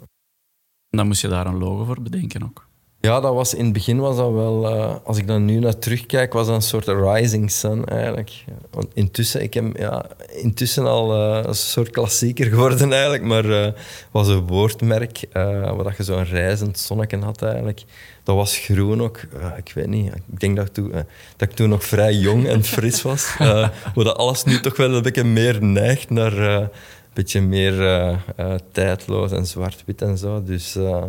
En 0.90 0.98
dan 0.98 1.06
moest 1.06 1.20
je 1.20 1.28
daar 1.28 1.46
een 1.46 1.58
logo 1.58 1.84
voor 1.84 2.02
bedenken 2.02 2.42
ook. 2.42 2.70
Ja, 3.02 3.20
dat 3.20 3.34
was 3.34 3.54
in 3.54 3.64
het 3.64 3.72
begin 3.72 3.98
was 3.98 4.16
dat 4.16 4.32
wel... 4.32 4.68
eh, 4.68 4.94
als 5.04 5.18
ik 5.18 5.26
dan 5.26 5.44
nu 5.44 5.58
naar 5.58 5.78
terugkijk, 5.78 6.32
was 6.32 6.46
dat 6.46 6.54
een 6.54 6.62
soort 6.62 6.86
rising 6.86 7.50
sun 7.50 7.84
eigenlijk. 7.84 8.44
Want 8.70 8.86
intussen, 8.94 9.42
ik 9.42 9.54
heb 9.54 9.76
ja, 9.76 10.06
intussen 10.28 10.86
al 10.86 11.14
eh, 11.14 11.44
een 11.44 11.54
soort 11.54 11.90
klassieker 11.90 12.46
geworden 12.46 12.92
eigenlijk. 12.92 13.22
Maar 13.22 13.50
eh 13.50 13.72
was 14.10 14.28
een 14.28 14.46
woordmerk 14.46 15.24
waar 15.32 15.84
dat 15.84 15.96
je 15.96 16.02
zo'n 16.02 16.24
reizend 16.24 16.78
zonnetje 16.78 17.18
had 17.18 17.42
eigenlijk. 17.42 17.82
Dat 18.22 18.36
was 18.36 18.58
groen 18.58 19.02
ook. 19.02 19.20
Ik 19.56 19.72
weet 19.74 19.86
niet. 19.86 20.14
Ik 20.14 20.40
denk 20.40 20.56
dat 20.56 20.66
ik, 20.66 20.72
toen, 20.72 20.90
dat 21.36 21.48
ik 21.48 21.54
toen 21.54 21.68
nog 21.68 21.84
vrij 21.84 22.14
jong 22.14 22.46
en 22.46 22.64
fris 22.64 23.02
was. 23.02 23.36
Waar 23.94 24.04
dat 24.04 24.16
alles 24.16 24.44
nu 24.44 24.60
toch 24.60 24.76
wel 24.76 24.94
een 24.94 25.02
beetje 25.02 25.24
meer 25.24 25.64
neigt 25.64 26.10
naar 26.10 26.70
beetje 27.12 27.40
meer 27.40 27.80
eh, 27.80 28.18
eh, 28.36 28.58
tijdloos 28.72 29.32
en 29.32 29.46
zwart-wit 29.46 30.02
en 30.02 30.18
zo. 30.18 30.42
Dus 30.42 30.74
eh, 30.76 31.04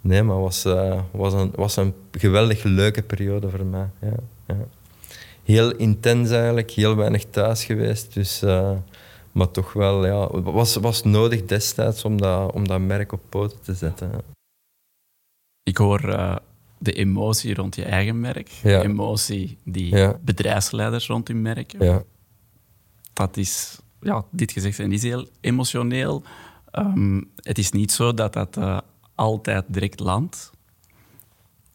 nee, 0.00 0.22
maar 0.22 0.36
het 0.36 0.44
was, 0.44 0.62
was, 1.10 1.32
een, 1.32 1.52
was 1.54 1.76
een 1.76 1.94
geweldig 2.10 2.62
leuke 2.62 3.02
periode 3.02 3.50
voor 3.50 3.64
mij. 3.64 3.88
Ja, 4.00 4.14
ja. 4.46 4.66
Heel 5.44 5.76
intens 5.76 6.30
eigenlijk, 6.30 6.70
heel 6.70 6.96
weinig 6.96 7.24
thuis 7.24 7.64
geweest. 7.64 8.14
Dus, 8.14 8.40
maar 9.32 9.50
toch 9.50 9.72
wel, 9.72 10.06
ja, 10.06 10.40
was, 10.40 10.76
was 10.76 11.02
nodig 11.02 11.44
destijds 11.44 12.04
om 12.04 12.20
dat, 12.20 12.52
om 12.52 12.68
dat 12.68 12.80
merk 12.80 13.12
op 13.12 13.20
poten 13.28 13.60
te 13.62 13.74
zetten. 13.74 14.10
ja. 14.12 14.20
Ik 15.62 15.76
hoor 15.76 16.00
de 16.78 16.92
emotie 16.92 17.54
rond 17.54 17.76
je 17.76 17.84
eigen 17.84 18.20
merk. 18.20 18.50
De 18.62 18.82
emotie 18.82 19.58
die 19.64 20.14
bedrijfsleiders 20.20 21.06
rond 21.06 21.28
hun 21.28 21.42
merken. 21.42 21.84
Ja. 21.84 22.02
Dat 23.12 23.36
is, 23.36 23.78
ja, 24.06 24.24
dit 24.30 24.52
gezegd, 24.52 24.78
en 24.78 24.92
is 24.92 25.02
heel 25.02 25.28
emotioneel. 25.40 26.22
Ehm, 26.70 27.20
het 27.36 27.58
is 27.58 27.70
niet 27.70 27.92
zo 27.92 28.14
dat 28.14 28.32
dat 28.32 28.56
eh, 28.56 28.78
altijd 29.14 29.64
direct 29.68 30.00
landt. 30.00 30.50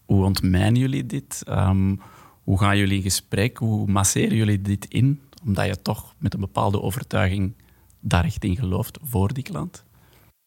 Hoe 0.06 0.26
ontmijnen 0.26 0.80
jullie 0.80 1.06
dit? 1.06 1.44
Ehm, 1.46 1.96
hoe 2.44 2.60
gaan 2.60 2.78
jullie 2.78 2.98
in 2.98 3.02
gesprek? 3.02 3.58
Hoe 3.58 3.88
masseren 3.88 4.36
jullie 4.36 4.62
dit 4.62 4.86
in? 4.86 5.22
Omdat 5.46 5.66
je 5.66 5.82
toch 5.82 6.14
met 6.18 6.34
een 6.34 6.40
bepaalde 6.40 6.82
overtuiging 6.82 7.54
daar 8.00 8.26
echt 8.26 8.44
in 8.44 8.56
gelooft 8.56 8.98
voor 9.02 9.34
die 9.34 9.44
klant. 9.44 9.84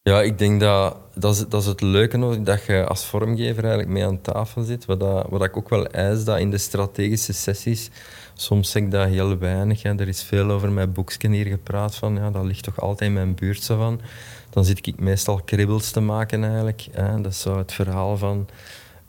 Ja, 0.02 0.22
ik 0.22 0.38
denk 0.38 0.60
dat 0.60 0.96
dat 1.14 1.34
is, 1.34 1.48
dat 1.48 1.60
is 1.60 1.66
het 1.66 1.80
leuke 1.80 2.42
dat 2.42 2.64
je 2.64 2.86
als 2.86 3.04
vormgever 3.04 3.62
eigenlijk 3.62 3.92
mee 3.92 4.04
aan 4.04 4.20
tafel 4.20 4.62
zit. 4.62 4.84
Wat, 4.84 5.28
wat 5.28 5.44
ik 5.44 5.56
ook 5.56 5.68
wel 5.68 5.86
eis, 5.86 6.24
dat 6.24 6.38
in 6.38 6.50
de 6.50 6.58
strategische 6.58 7.32
sessies, 7.32 7.90
soms 8.34 8.70
zeg 8.70 8.82
ik 8.82 8.90
dat 8.90 9.08
heel 9.08 9.38
weinig. 9.38 9.82
Hè. 9.82 9.98
Er 9.98 10.08
is 10.08 10.22
veel 10.22 10.50
over 10.50 10.70
mijn 10.72 10.92
boekje 10.92 11.30
hier 11.30 11.46
gepraat 11.46 11.94
van, 11.94 12.14
ja, 12.14 12.30
dat 12.30 12.44
ligt 12.44 12.62
toch 12.62 12.80
altijd 12.80 13.08
in 13.10 13.16
mijn 13.16 13.34
buurt 13.34 13.62
zo 13.62 13.76
van. 13.76 14.00
Dan 14.50 14.64
zit 14.64 14.86
ik 14.86 15.00
meestal 15.00 15.40
kribbels 15.44 15.90
te 15.90 16.00
maken 16.00 16.44
eigenlijk. 16.44 16.86
Hè. 16.92 17.20
Dat 17.20 17.32
is 17.32 17.40
zo 17.40 17.58
het 17.58 17.72
verhaal 17.72 18.16
van 18.16 18.46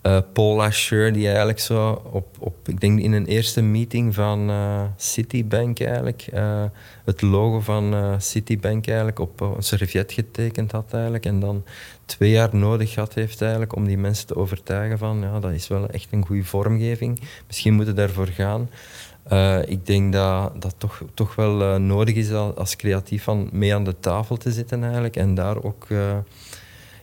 eh, 0.05 0.17
Paul 0.33 0.63
Asher, 0.63 1.13
die 1.13 1.27
eigenlijk 1.27 1.59
zo 1.59 2.01
op, 2.11 2.27
op, 2.39 2.67
ik 2.67 2.79
denk 2.79 2.99
in 2.99 3.11
een 3.11 3.25
eerste 3.25 3.61
meeting 3.61 4.13
van 4.13 4.49
eh, 4.49 4.83
Citibank 4.97 5.79
eigenlijk, 5.79 6.27
eh, 6.33 6.63
het 7.05 7.21
logo 7.21 7.59
van 7.59 8.15
Citibank 8.21 8.87
eigenlijk 8.87 9.19
op 9.19 9.41
een 9.41 9.63
serviet 9.63 10.11
getekend 10.11 10.71
had 10.71 10.93
eigenlijk. 10.93 11.25
En 11.25 11.39
dan 11.39 11.63
twee 12.05 12.31
jaar 12.31 12.55
nodig 12.55 12.93
gehad 12.93 13.13
heeft 13.13 13.41
eigenlijk 13.41 13.75
om 13.75 13.85
die 13.85 13.97
mensen 13.97 14.27
te 14.27 14.35
overtuigen 14.35 14.97
van, 14.97 15.19
ja, 15.21 15.39
dat 15.39 15.51
is 15.51 15.67
wel 15.67 15.89
echt 15.89 16.07
een 16.11 16.25
goede 16.25 16.43
vormgeving. 16.43 17.21
Misschien 17.47 17.73
moeten 17.73 17.95
daarvoor 17.95 18.27
gaan. 18.27 18.69
Eh, 19.25 19.59
ik 19.65 19.85
denk 19.85 20.13
dat 20.13 20.61
dat 20.61 20.75
toch, 20.77 21.01
toch 21.13 21.35
wel 21.35 21.61
eh, 21.61 21.75
nodig 21.75 22.15
is 22.15 22.31
al- 22.31 22.57
als 22.57 22.75
creatief 22.75 23.23
van 23.23 23.49
mee 23.51 23.75
aan 23.75 23.83
de 23.83 23.99
tafel 23.99 24.37
te 24.37 24.51
zitten 24.51 24.83
eigenlijk. 24.83 25.15
En 25.15 25.35
daar 25.35 25.63
ook 25.63 25.85
eh, 25.89 26.17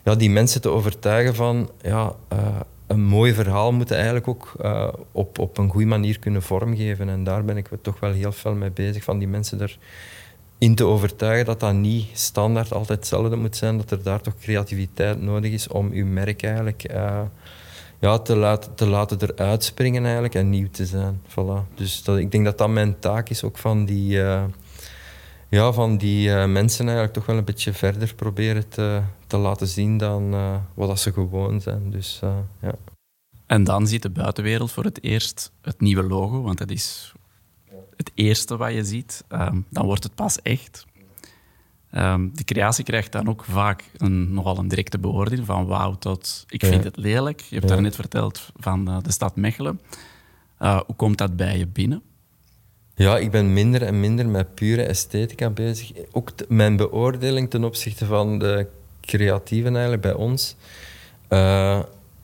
ja, 0.03 0.15
die 0.15 0.29
mensen 0.29 0.61
te 0.61 0.69
overtuigen 0.69 1.35
van 1.35 1.69
ja, 1.81 2.15
een 2.87 3.03
mooi 3.03 3.33
verhaal 3.33 3.71
moeten 3.71 3.95
eigenlijk 3.95 4.27
ook 4.27 4.51
op, 5.11 5.39
op 5.39 5.57
een 5.57 5.69
goede 5.69 5.85
manier 5.87 6.19
kunnen 6.19 6.41
vormgeven. 6.41 7.09
En 7.09 7.23
daar 7.23 7.45
ben 7.45 7.57
ik 7.57 7.69
toch 7.81 7.99
wel 7.99 8.11
heel 8.11 8.31
veel 8.31 8.53
mee 8.53 8.71
bezig, 8.71 9.03
van 9.03 9.17
die 9.17 9.27
mensen 9.27 9.67
erin 10.59 10.75
te 10.75 10.85
overtuigen 10.85 11.45
dat 11.45 11.59
dat 11.59 11.73
niet 11.73 12.07
standaard 12.13 12.73
altijd 12.73 12.99
hetzelfde 12.99 13.35
moet 13.35 13.55
zijn, 13.55 13.77
dat 13.77 13.91
er 13.91 14.03
daar 14.03 14.21
toch 14.21 14.33
creativiteit 14.39 15.21
nodig 15.21 15.51
is 15.51 15.67
om 15.67 15.91
uw 15.91 16.05
merk 16.05 16.43
eigenlijk 16.43 16.83
ja, 18.03 18.19
te, 18.19 18.35
laten, 18.35 18.75
te 18.75 18.87
laten 18.87 19.21
eruit 19.21 19.63
springen 19.63 20.03
eigenlijk 20.03 20.35
en 20.35 20.49
nieuw 20.49 20.69
te 20.71 20.85
zijn. 20.85 21.21
Voilà. 21.27 21.75
Dus 21.75 22.03
dat, 22.03 22.17
ik 22.17 22.31
denk 22.31 22.45
dat 22.45 22.57
dat 22.57 22.69
mijn 22.69 22.99
taak 22.99 23.29
is, 23.29 23.43
ook 23.43 23.57
van 23.57 23.85
die... 23.85 24.23
eh, 24.23 24.43
ja, 25.49 25.71
van 25.71 25.97
die 25.97 26.33
eh, 26.33 26.47
mensen 26.47 26.85
eigenlijk 26.85 27.13
toch 27.13 27.25
wel 27.25 27.37
een 27.37 27.45
beetje 27.45 27.73
verder 27.73 28.15
proberen 28.15 28.69
te, 28.69 29.01
te 29.27 29.37
laten 29.37 29.67
zien 29.67 29.97
dan 29.97 30.33
eh, 30.33 30.55
wat 30.73 30.99
ze 30.99 31.13
gewoon 31.13 31.61
zijn. 31.61 31.91
Dus 31.91 32.19
ja. 32.61 32.75
En 33.45 33.63
dan 33.63 33.87
ziet 33.87 34.01
de 34.01 34.09
buitenwereld 34.09 34.71
voor 34.71 34.83
het 34.83 35.03
eerst 35.03 35.51
het 35.61 35.81
nieuwe 35.81 36.03
logo, 36.03 36.41
want 36.41 36.57
dat 36.57 36.69
is 36.69 37.13
het 37.95 38.11
eerste 38.13 38.57
wat 38.57 38.73
je 38.73 38.83
ziet. 38.83 39.23
Ehm, 39.27 39.59
dan 39.69 39.85
wordt 39.85 40.03
het 40.03 40.15
pas 40.15 40.41
echt. 40.41 40.85
Ehm, 41.93 42.27
de 42.33 42.43
creatie 42.43 42.83
krijgt 42.83 43.11
dan 43.11 43.29
ook 43.29 43.43
vaak 43.43 43.83
een, 43.97 44.33
nogal 44.33 44.57
een 44.57 44.67
directe 44.67 44.99
beoordeling 44.99 45.45
van 45.47 45.65
wauw 45.65 45.93
tot 45.93 46.45
ik 46.47 46.65
vind 46.65 46.83
Ja. 46.83 46.89
het 46.89 46.97
lelijk. 46.97 47.41
Je 47.41 47.55
hebt 47.55 47.67
daar 47.67 47.81
net 47.81 47.95
verteld 47.95 48.51
van 48.55 48.87
eh, 48.87 48.97
de 49.01 49.11
stad 49.11 49.35
Mechelen. 49.35 49.79
Eh, 50.57 50.79
hoe 50.85 50.95
komt 50.95 51.17
dat 51.17 51.35
bij 51.35 51.57
je 51.57 51.67
binnen? 51.67 52.01
ja, 52.95 53.17
ik 53.17 53.31
ben 53.31 53.53
minder 53.53 53.81
en 53.83 53.99
minder 53.99 54.27
met 54.27 54.55
pure 54.55 54.83
esthetica 54.83 55.49
bezig. 55.49 55.91
Ook 56.11 56.31
mijn 56.47 56.75
beoordeling 56.75 57.49
ten 57.49 57.63
opzichte 57.63 58.05
van 58.05 58.39
de 58.39 58.67
creatieven 59.01 59.71
eigenlijk 59.73 60.01
bij 60.01 60.13
ons. 60.13 60.55
Uh, 61.29 61.79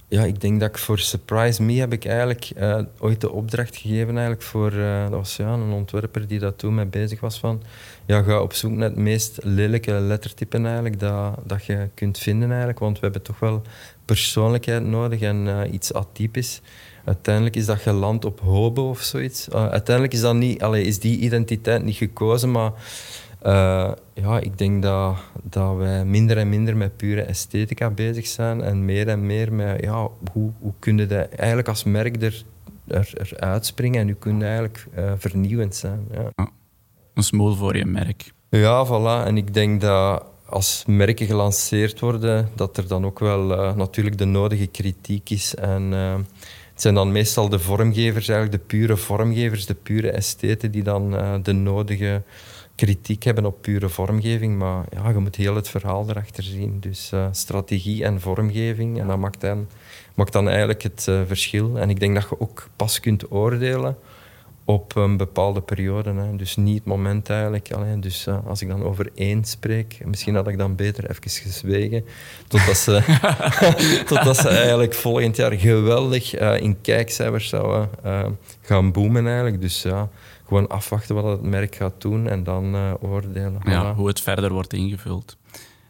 ja, 0.09 0.23
ik 0.23 0.41
denk 0.41 0.59
dat 0.59 0.69
ik 0.69 0.77
voor 0.77 0.99
Surprise 0.99 1.63
Me 1.63 1.73
heb 1.73 1.93
ik 1.93 2.05
eigenlijk 2.05 2.49
uh, 2.57 2.79
ooit 2.99 3.21
de 3.21 3.31
opdracht 3.31 3.75
gegeven 3.75 4.09
eigenlijk 4.09 4.41
voor 4.41 4.73
uh, 4.73 5.01
dat 5.01 5.09
was, 5.09 5.35
ja, 5.35 5.53
een 5.53 5.71
ontwerper 5.71 6.27
die 6.27 6.39
dat 6.39 6.57
toen 6.57 6.75
mee 6.75 6.85
bezig 6.85 7.19
was 7.19 7.39
van 7.39 7.61
ja, 8.05 8.21
ga 8.21 8.41
op 8.41 8.53
zoek 8.53 8.71
naar 8.71 8.89
het 8.89 8.97
meest 8.97 9.39
lelijke 9.43 9.91
lettertypen 9.91 10.65
eigenlijk 10.65 10.99
dat, 10.99 11.35
dat 11.43 11.65
je 11.65 11.89
kunt 11.93 12.17
vinden 12.17 12.49
eigenlijk, 12.49 12.79
want 12.79 12.95
we 12.95 13.03
hebben 13.03 13.21
toch 13.21 13.39
wel 13.39 13.61
persoonlijkheid 14.05 14.83
nodig 14.83 15.21
en 15.21 15.45
uh, 15.45 15.61
iets 15.71 15.93
atypisch. 15.93 16.61
Uiteindelijk 17.05 17.55
is 17.55 17.65
dat 17.65 17.79
geland 17.79 18.25
op 18.25 18.39
hobo 18.39 18.89
of 18.89 19.01
zoiets. 19.01 19.51
uiteindelijk 19.51 20.13
is, 20.13 20.21
dat 20.21 20.35
niet, 20.35 20.61
allee, 20.61 20.83
is 20.83 20.99
die 20.99 21.19
identiteit 21.19 21.83
niet 21.83 21.95
gekozen, 21.95 22.51
maar 22.51 22.71
uh, 23.45 23.91
ja, 24.13 24.39
ik 24.39 24.57
denk 24.57 24.81
dat, 24.81 25.15
dat 25.43 25.77
wij 25.77 26.05
minder 26.05 26.37
en 26.37 26.49
minder 26.49 26.77
met 26.77 26.97
pure 26.97 27.21
esthetica 27.21 27.89
bezig 27.89 28.27
zijn 28.27 28.61
en 28.61 28.85
meer 28.85 29.07
en 29.07 29.25
meer 29.25 29.53
met 29.53 29.83
ja, 29.83 30.07
hoe, 30.31 30.51
hoe 30.59 30.73
kun 30.79 30.97
je 30.97 31.05
dat 31.05 31.29
eigenlijk 31.29 31.67
als 31.67 31.83
merk 31.83 32.23
er, 32.23 32.43
er, 32.87 33.11
er 33.13 33.39
uitspringen 33.39 34.01
en 34.01 34.07
je 34.07 34.45
eigenlijk 34.45 34.87
uh, 34.97 35.11
vernieuwend 35.17 35.75
zijn. 35.75 36.07
Ja. 36.11 36.47
een 37.13 37.23
smoel 37.23 37.55
voor 37.55 37.77
je 37.77 37.85
merk. 37.85 38.31
Ja, 38.49 38.85
voilà. 38.85 39.27
En 39.27 39.37
ik 39.37 39.53
denk 39.53 39.81
dat 39.81 40.25
als 40.45 40.83
merken 40.87 41.25
gelanceerd 41.25 41.99
worden, 41.99 42.49
dat 42.55 42.77
er 42.77 42.87
dan 42.87 43.05
ook 43.05 43.19
wel 43.19 43.51
uh, 43.51 43.75
natuurlijk 43.75 44.17
de 44.17 44.25
nodige 44.25 44.67
kritiek 44.67 45.29
is. 45.29 45.55
En 45.55 45.91
het 45.91 46.81
zijn 46.81 46.93
dan 46.93 47.11
meestal 47.11 47.49
de 47.49 47.59
vormgevers, 47.59 48.27
eigenlijk 48.27 48.61
de 48.61 48.67
pure 48.77 48.97
vormgevers, 48.97 49.65
de 49.65 49.73
pure 49.75 50.11
estheten, 50.11 50.71
die 50.71 50.83
dan 50.83 51.09
de 51.43 51.53
nodige 51.53 52.21
kritiek 52.79 53.23
hebben 53.23 53.45
op 53.45 53.61
pure 53.61 53.89
vormgeving, 53.89 54.57
maar 54.57 54.85
ja, 54.91 55.09
je 55.09 55.17
moet 55.17 55.35
heel 55.35 55.55
het 55.55 55.69
verhaal 55.69 56.09
erachter 56.09 56.43
zien. 56.43 56.79
Dus 56.79 57.11
uh, 57.13 57.27
strategie 57.31 58.03
en 58.03 58.21
vormgeving, 58.21 58.99
en 58.99 59.07
dat 59.07 59.17
maakt 59.17 59.41
dan, 59.41 59.67
maakt 60.15 60.33
dan 60.33 60.47
eigenlijk 60.47 60.83
het 60.83 61.05
uh, 61.09 61.21
verschil. 61.27 61.77
En 61.77 61.89
ik 61.89 61.99
denk 61.99 62.15
dat 62.15 62.27
je 62.29 62.39
ook 62.39 62.69
pas 62.75 62.99
kunt 62.99 63.31
oordelen 63.31 63.97
op 64.65 64.95
een 64.95 65.17
bepaalde 65.17 65.61
periode. 65.61 66.13
Hè. 66.13 66.35
Dus 66.35 66.55
niet 66.55 66.75
het 66.75 66.85
moment 66.85 67.29
eigenlijk. 67.29 67.71
Alleen, 67.71 68.01
dus 68.01 68.27
uh, 68.27 68.37
als 68.47 68.61
ik 68.61 68.67
dan 68.67 68.83
over 68.83 69.09
één 69.15 69.43
spreek, 69.43 69.97
misschien 70.05 70.35
had 70.35 70.47
ik 70.47 70.57
dan 70.57 70.75
beter 70.75 71.09
even 71.09 71.29
gezwegen. 71.29 72.05
Totdat 72.47 72.77
ze, 72.77 73.01
totdat 74.09 74.37
ze 74.37 74.49
eigenlijk 74.49 74.93
volgend 74.93 75.35
jaar 75.35 75.53
geweldig 75.53 76.35
in 76.37 76.81
kijkcijfers 76.81 77.49
zouden 77.49 77.89
gaan 78.61 78.91
boomen 78.91 79.25
eigenlijk. 79.25 79.61
Dus 79.61 79.81
ja 79.81 80.09
gewoon 80.49 80.67
afwachten 80.67 81.15
wat 81.15 81.23
het 81.23 81.41
merk 81.41 81.75
gaat 81.75 82.01
doen 82.01 82.27
en 82.27 82.43
dan 82.43 82.75
uh, 82.75 82.93
oordelen. 82.99 83.61
Ja, 83.63 83.93
hoe 83.93 84.07
het 84.07 84.21
verder 84.21 84.53
wordt 84.53 84.73
ingevuld. 84.73 85.37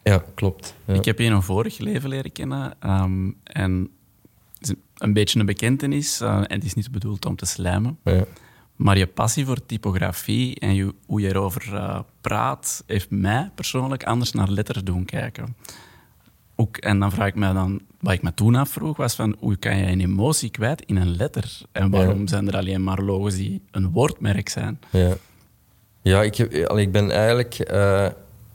Ja, 0.04 0.24
klopt. 0.34 0.76
Ik 0.86 1.06
heb 1.06 1.20
je 1.20 1.26
een 1.26 1.44
vorig 1.44 1.78
leven 1.78 2.10
leren 2.10 2.32
kennen. 2.32 2.74
Um, 2.86 3.38
en 3.44 3.90
het 4.58 4.70
is 4.70 4.76
een 4.98 5.14
beetje 5.14 5.40
een 5.40 5.46
bekentenis. 5.46 6.22
Uh, 6.22 6.36
en 6.38 6.54
het 6.54 6.64
is 6.64 6.74
niet 6.74 6.92
bedoeld 6.92 7.26
om 7.26 7.36
te 7.36 7.46
slijmen. 7.46 7.98
Ja. 8.04 8.24
Maar 8.76 8.98
je 8.98 9.08
passie 9.08 9.46
voor 9.46 9.66
typografie 9.66 10.60
en 10.60 10.76
je, 10.76 10.94
hoe 11.06 11.22
je 11.22 11.28
erover 11.28 11.74
uh, 11.74 12.00
praat, 12.22 12.84
heeft 12.88 13.10
mij 13.10 13.52
persoonlijk 13.56 14.04
anders 14.04 14.32
naar 14.32 14.50
letters 14.50 14.84
doen 14.84 15.06
kijken 15.06 15.56
ook, 16.60 16.78
en 16.78 17.00
dan 17.00 17.12
vraag 17.12 17.28
ik 17.28 17.36
me 17.36 17.54
dan, 17.54 17.82
wat 18.00 18.14
ik 18.14 18.22
me 18.22 18.34
toen 18.34 18.56
afvroeg, 18.56 18.98
was 18.98 19.16
van 19.16 19.36
hoe 19.40 19.56
kan 19.56 19.78
je 19.78 19.86
een 19.86 20.02
emotie 20.02 20.50
kwijt 20.50 20.82
in 20.86 20.96
een 20.96 21.16
letter? 21.16 21.62
En 21.72 21.90
waarom 21.90 22.28
zijn 22.28 22.48
er 22.48 22.58
alleen 22.58 22.84
maar 22.84 23.00
logos 23.02 23.36
die 23.36 23.62
een 23.72 23.92
woordmerk 23.92 24.50
zijn? 24.50 24.80
Ja, 24.90 25.14
ja 26.02 26.22
ik, 26.24 26.36
heb, 26.36 26.54
ik 26.54 26.92
ben 26.92 27.12
eigenlijk... 27.12 27.72
Uh, 27.72 28.08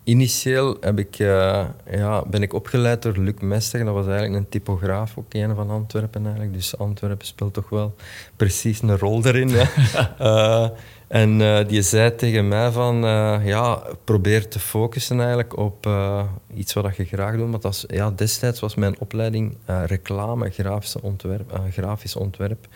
initieel 0.05 0.77
heb 0.81 0.99
ik, 0.99 1.19
uh, 1.19 1.65
ja, 1.91 2.25
ben 2.27 2.43
ik 2.43 2.53
opgeleid 2.53 3.03
door 3.03 3.17
Luc 3.17 3.35
Mester. 3.41 3.85
Dat 3.85 3.95
was 3.95 4.07
eigenlijk 4.07 4.35
een 4.35 4.49
typograaf, 4.49 5.19
ook 5.19 5.35
een 5.35 5.55
van 5.55 5.71
Antwerpen 5.71 6.23
eigenlijk. 6.23 6.55
Dus 6.55 6.79
Antwerpen 6.79 7.27
speelt 7.27 7.55
toch 7.55 7.69
wel 7.69 7.95
precies 8.37 8.83
een 8.83 8.99
rol 8.99 9.25
erin. 9.25 9.51
uh, 9.51 10.69
En 11.15 11.41
uh, 11.41 11.59
die 11.67 11.83
zei 11.83 12.15
tegen 12.15 12.49
mij 12.49 12.71
van, 12.71 13.05
uh, 13.05 13.41
ja, 13.45 13.83
probeer 14.05 14.49
te 14.49 14.59
focussen 14.59 15.19
eigenlijk 15.19 15.57
op 15.57 15.87
uh, 15.87 16.25
iets 16.55 16.73
wat 16.73 16.97
je 16.97 17.05
graag 17.05 17.37
doet. 17.37 17.51
Want 17.51 17.63
dat 17.63 17.85
ja, 17.89 18.11
destijds 18.11 18.61
was 18.61 18.75
mijn 18.75 19.01
opleiding 19.01 19.57
reclame, 19.67 20.51
grafisch 20.51 21.01
ontwerp, 21.01 21.61
grafisch 21.71 22.17
ontwerp. 22.17 22.67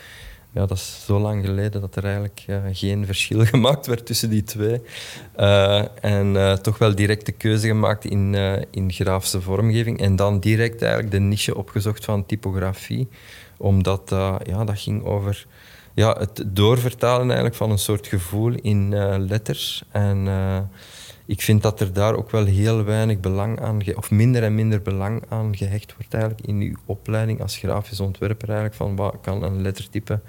Ja, 0.52 0.66
dat 0.66 0.76
is 0.76 1.04
zo 1.04 1.18
lang 1.18 1.44
geleden 1.44 1.80
dat 1.80 1.96
er 1.96 2.04
eigenlijk 2.04 2.44
geen 2.72 3.06
verschil 3.06 3.44
gemaakt 3.54 3.86
werd 3.86 4.06
tussen 4.06 4.30
die 4.30 4.42
twee. 4.42 4.80
en 6.00 6.58
toch 6.62 6.78
wel 6.78 6.94
direct 6.94 7.26
de 7.26 7.32
keuze 7.32 7.66
gemaakt 7.66 8.04
in, 8.04 8.34
in 8.70 8.92
grafische 8.92 9.40
vormgeving. 9.40 10.00
En 10.00 10.16
dan 10.16 10.40
direct 10.40 10.82
eigenlijk 10.82 11.12
de 11.12 11.20
niche 11.20 11.56
opgezocht 11.56 12.04
van 12.04 12.26
typografie. 12.26 13.08
Omdat 13.56 14.02
ja, 14.42 14.64
dat 14.64 14.78
ging 14.78 15.04
over 15.04 15.46
ja, 15.98 16.16
het 16.18 16.44
doorvertalen 16.46 17.26
eigenlijk 17.26 17.54
van 17.54 17.70
een 17.70 17.78
soort 17.78 18.06
gevoel 18.06 18.54
in 18.54 18.92
uh, 18.92 19.14
letters. 19.18 19.84
En 19.90 20.26
uh, 20.26 20.58
ik 21.26 21.42
vind 21.42 21.62
dat 21.62 21.80
er 21.80 21.92
daar 21.92 22.14
ook 22.14 22.30
wel 22.30 22.44
heel 22.44 22.84
weinig 22.84 23.20
belang 23.20 23.60
aan, 23.60 23.80
of 23.94 24.10
minder 24.10 24.42
en 24.42 24.54
minder 24.54 24.82
belang 24.82 25.22
aan 25.28 25.56
gehecht 25.56 25.94
wordt 25.96 26.14
eigenlijk 26.14 26.46
in 26.46 26.60
uw 26.60 26.74
opleiding 26.84 27.40
als 27.40 27.56
grafisch 27.56 28.00
ontwerper 28.00 28.48
eigenlijk, 28.48 28.76
van 28.76 28.96
wat 28.96 29.16
kan 29.20 29.42
een 29.42 29.62
lettertype, 29.62 30.20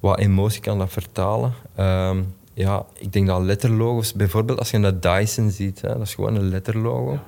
wat 0.00 0.18
emotie 0.18 0.60
kan 0.60 0.78
dat 0.78 0.92
vertalen. 0.92 1.52
Um, 1.78 2.34
ja, 2.54 2.84
ik 2.98 3.12
denk 3.12 3.26
dat 3.26 3.42
letterlogos, 3.42 4.12
bijvoorbeeld 4.12 4.58
als 4.58 4.70
je 4.70 4.76
een 4.76 5.00
Dyson 5.00 5.50
ziet, 5.50 5.80
hè, 5.80 5.88
dat 5.88 6.00
is 6.00 6.14
gewoon 6.14 6.34
een 6.34 6.48
letterlogo. 6.48 7.18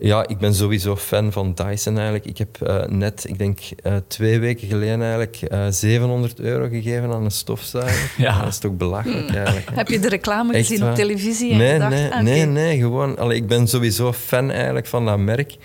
Ja, 0.00 0.28
ik 0.28 0.38
ben 0.38 0.54
sowieso 0.54 0.96
fan 0.96 1.32
van 1.32 1.54
Dyson 1.54 1.94
eigenlijk. 1.94 2.26
Ik 2.26 2.38
heb 2.38 2.58
uh, 2.62 2.84
net, 2.84 3.24
ik 3.28 3.38
denk 3.38 3.60
uh, 3.86 3.96
twee 4.06 4.38
weken 4.38 4.68
geleden 4.68 5.02
eigenlijk 5.02 5.38
uh, 5.48 5.66
eh, 5.66 5.72
700 5.72 6.40
euro 6.40 6.68
gegeven 6.68 7.12
aan 7.12 7.24
een 7.24 7.30
stofzuiger. 7.30 8.10
Ja. 8.24 8.38
Dat 8.38 8.48
is 8.48 8.58
toch 8.58 8.76
belachelijk 8.76 9.26
hmm. 9.26 9.36
eigenlijk. 9.36 9.66
Heb 9.74 9.88
je 9.88 9.98
de 9.98 10.08
reclame 10.08 10.52
Echt, 10.52 10.66
gezien 10.66 10.88
op 10.88 10.94
televisie 10.94 11.52
en 11.52 11.58
nee, 11.58 11.72
gedacht, 11.72 11.90
nee, 11.90 12.12
ah, 12.12 12.20
nee, 12.20 12.46
nee, 12.46 12.78
gewoon. 12.78 13.18
Allee, 13.18 13.36
ik 13.36 13.46
ben 13.46 13.68
sowieso 13.68 14.12
fan 14.12 14.50
eigenlijk 14.50 14.86
van 14.86 15.04
dat 15.04 15.18
merk. 15.18 15.56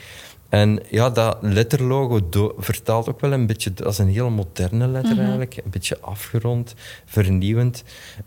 En 0.49 0.79
ja, 0.89 1.09
dat 1.09 1.37
letterlogo 1.41 2.19
vertaalt 2.57 3.09
ook 3.09 3.19
wel 3.21 3.31
een 3.31 3.45
beetje... 3.45 3.73
Dat 3.73 3.91
is 3.91 3.97
een 3.97 4.09
heel 4.09 4.29
moderne 4.29 4.87
letter 4.87 5.11
mhm. 5.11 5.21
eigenlijk. 5.21 5.57
Een 5.57 5.69
beetje 5.69 5.99
afgerond, 5.99 6.73
vernieuwend. 7.05 7.83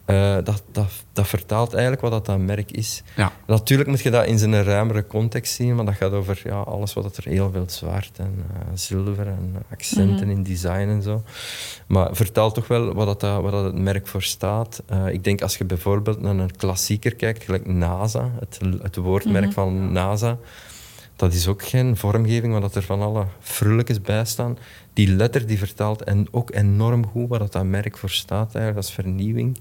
Uh, 0.06 0.34
dat, 0.34 0.62
dat, 0.72 0.90
dat 1.12 1.28
vertaalt 1.28 1.72
eigenlijk 1.72 2.02
wat 2.02 2.10
dat, 2.10 2.26
dat 2.26 2.38
merk 2.38 2.70
is. 2.70 3.02
Ja. 3.16 3.32
Natuurlijk 3.46 3.88
moet 3.88 4.00
je 4.00 4.10
dat 4.10 4.26
in 4.26 4.38
zijn 4.38 4.62
ruimere 4.62 5.06
context 5.06 5.54
zien, 5.54 5.74
maar 5.74 5.84
dat 5.84 5.94
gaat 5.94 6.12
over 6.12 6.40
ja, 6.44 6.60
alles 6.60 6.92
wat 6.92 7.16
er 7.16 7.24
heel 7.24 7.50
veel 7.50 7.64
zwart 7.66 8.18
en 8.18 8.44
uh, 8.52 8.60
zilver 8.74 9.26
en 9.26 9.54
accenten 9.70 10.26
mhm. 10.26 10.36
in 10.36 10.42
design 10.42 10.88
en 10.88 11.02
zo. 11.02 11.22
Maar 11.86 12.16
vertaalt 12.16 12.54
toch 12.54 12.68
wel 12.68 12.94
wat, 12.94 13.20
dat, 13.20 13.42
wat 13.42 13.52
dat 13.52 13.64
het 13.64 13.78
merk 13.78 14.06
voor 14.06 14.22
staat. 14.22 14.82
Uh, 14.92 15.08
ik 15.08 15.24
denk 15.24 15.42
als 15.42 15.58
je 15.58 15.64
bijvoorbeeld 15.64 16.20
naar 16.20 16.36
een 16.36 16.56
klassieker 16.56 17.14
kijkt, 17.14 17.44
gelijk 17.44 17.66
NASA, 17.66 18.30
het, 18.38 18.58
het 18.82 18.96
woordmerk 18.96 19.44
mhm. 19.44 19.54
van 19.54 19.92
NASA 19.92 20.38
dat 21.20 21.32
is 21.32 21.48
ook 21.48 21.62
geen 21.62 21.96
vormgeving, 21.96 22.52
waar 22.52 22.60
dat 22.60 22.74
er 22.74 22.82
van 22.82 23.00
alle 23.00 23.26
frulletjes 23.40 24.00
bij 24.00 24.24
staan. 24.24 24.58
Die 24.92 25.08
letter 25.08 25.46
die 25.46 25.58
vertaalt 25.58 26.02
en 26.02 26.26
ook 26.30 26.54
enorm 26.54 27.06
goed 27.06 27.28
waar 27.28 27.38
dat, 27.38 27.64
merk 27.64 27.98
voor 27.98 28.10
staat, 28.10 28.54
eigenlijk, 28.54 28.74
dat 28.74 28.84
is 28.84 28.90
vernieuwing. 28.90 29.58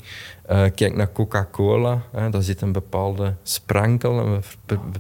Uh, 0.50 0.66
kijk 0.76 0.96
naar 0.96 1.12
Coca-Cola, 1.12 2.02
daar 2.12 2.42
zit 2.42 2.62
een 2.62 2.72
bepaalde 2.72 3.36
sprankel, 3.44 4.42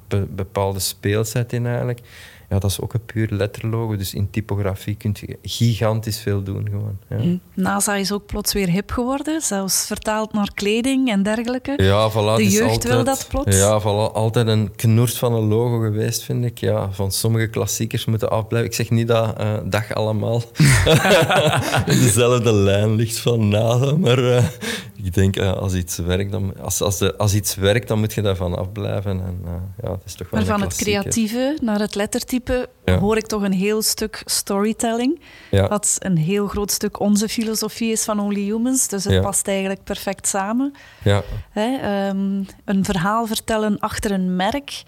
een 0.08 0.36
bepaalde 0.36 0.80
speelset 0.80 1.54
in 1.54 1.66
eigenlijk 1.66 2.00
ja, 2.50 2.60
dat 2.60 2.70
is 2.70 2.82
ook 2.82 2.94
een 2.94 3.06
puur 3.06 3.28
letterlogo. 3.32 3.96
Dus 3.96 4.14
in 4.14 4.30
typografie 4.30 4.96
kun 4.96 5.16
je 5.20 5.38
gigantisch 5.42 6.20
veel 6.20 6.44
doen. 6.44 6.68
Gewoon, 6.70 6.98
ja. 7.10 7.18
Hm. 7.18 7.38
NASA 7.54 7.96
is 7.96 8.12
ook 8.12 8.26
plots 8.26 8.54
weer 8.54 8.70
hip 8.70 8.92
geworden, 8.92 9.42
zelfs 9.42 9.86
vertaald 9.86 10.34
naar 10.34 10.52
kleding 10.54 11.10
en 11.10 11.24
dergelijke. 11.24 11.74
Ja, 11.78 12.12
voilà, 12.12 12.36
De 12.36 12.50
jeugd 12.50 12.72
altijd, 12.72 12.94
wil 12.94 13.04
dat 13.04 13.26
plots. 13.30 13.58
Ja, 13.58 13.82
voilà, 13.82 14.14
altijd 14.14 14.48
een 14.48 14.76
knoert 14.76 15.18
van 15.18 15.34
een 15.34 15.48
logo 15.48 15.80
geweest, 15.80 16.24
vind 16.24 16.46
ik. 16.46 16.60
Ja, 16.60 16.92
van 16.92 17.12
sommige 17.12 17.48
klassiekers 17.48 18.06
moeten 18.06 18.30
afblijven. 18.30 18.70
Ik 18.70 18.76
zeg 18.76 18.90
niet 18.90 19.08
dat 19.08 19.40
uh, 19.40 19.54
dag 19.64 19.94
allemaal 19.94 20.42
dezelfde 21.86 22.54
lijn 22.54 22.96
ligt 22.96 23.20
van 23.20 23.48
NASA, 23.48 23.96
maar 23.96 24.20
uh, 24.20 24.44
ik 25.04 25.14
denk 25.14 25.38
uh, 25.38 25.54
als 25.54 25.74
iets 25.74 25.98
werkt, 25.98 26.32
dan, 26.32 26.54
als, 26.62 26.82
als, 26.82 26.98
de, 26.98 27.18
als 27.18 27.34
iets 27.34 27.56
werkt, 27.56 27.88
dan 27.88 28.00
moet 28.00 28.14
je 28.14 28.22
daarvan 28.22 28.58
afblijven. 28.58 29.12
En, 29.12 29.42
ja, 29.82 29.90
dat 29.90 30.02
is 30.06 30.14
toch 30.14 30.30
wel 30.30 30.40
maar 30.40 30.50
van 30.50 30.62
het 30.62 30.76
creatieve 30.76 31.58
naar 31.62 31.80
het 31.80 31.96
lettertype 31.96 32.70
hoor 32.86 33.18
ik 33.18 33.26
toch 33.26 33.42
een 33.42 33.54
heel 33.54 33.82
stuk 33.82 34.22
storytelling. 34.26 35.22
Wat 35.52 35.96
een 36.00 36.18
heel 36.18 36.48
groot 36.48 36.72
stuk 36.72 37.00
onze 37.00 37.30
filosofie 37.30 37.92
is 37.92 38.04
van 38.04 38.20
Only 38.20 38.42
Humans. 38.42 38.88
Dus 38.88 39.04
het 39.04 39.22
past 39.22 39.48
eigenlijk 39.48 39.84
perfect 39.84 40.28
samen. 40.28 40.74
Ja. 41.04 41.24
um, 41.56 42.46
een 42.66 42.86
verhaal 42.86 43.28
vertellen 43.28 43.80
achter 43.80 44.12
een 44.12 44.36
merk, 44.36 44.84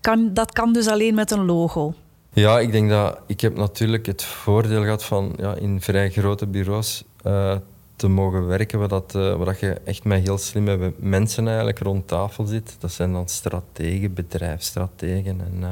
kan, 0.00 0.34
dat 0.34 0.52
kan 0.52 0.72
dus 0.72 0.86
alleen 0.86 1.14
met 1.14 1.30
een 1.30 1.44
logo. 1.44 1.94
Ja, 2.32 2.60
ik 2.60 2.72
denk 2.72 2.90
dat 2.90 3.18
ik 3.26 3.40
heb 3.40 3.56
natuurlijk 3.56 4.06
het 4.06 4.22
voordeel 4.22 4.82
gehad 4.82 5.04
van 5.04 5.32
ja, 5.36 5.54
in 5.54 5.80
vrij 5.80 6.10
grote 6.10 6.46
bureaus 6.46 7.04
uh, 7.26 7.54
te 7.96 8.08
mogen 8.08 8.46
werken, 8.46 8.78
waar, 8.78 8.88
dat, 8.88 9.14
uh, 9.16 9.36
waar 9.36 9.46
dat 9.46 9.60
je 9.60 9.80
echt 9.84 10.04
met 10.04 10.22
heel 10.22 10.38
slimme 10.38 10.92
mensen 10.96 11.46
eigenlijk 11.46 11.78
rond 11.78 12.08
tafel 12.08 12.44
zit. 12.44 12.76
Dat 12.78 12.92
zijn 12.92 13.12
dan 13.12 13.28
strategen, 13.28 14.14
bedrijfsstrategen. 14.14 15.40
En, 15.40 15.58
uh, 15.60 15.68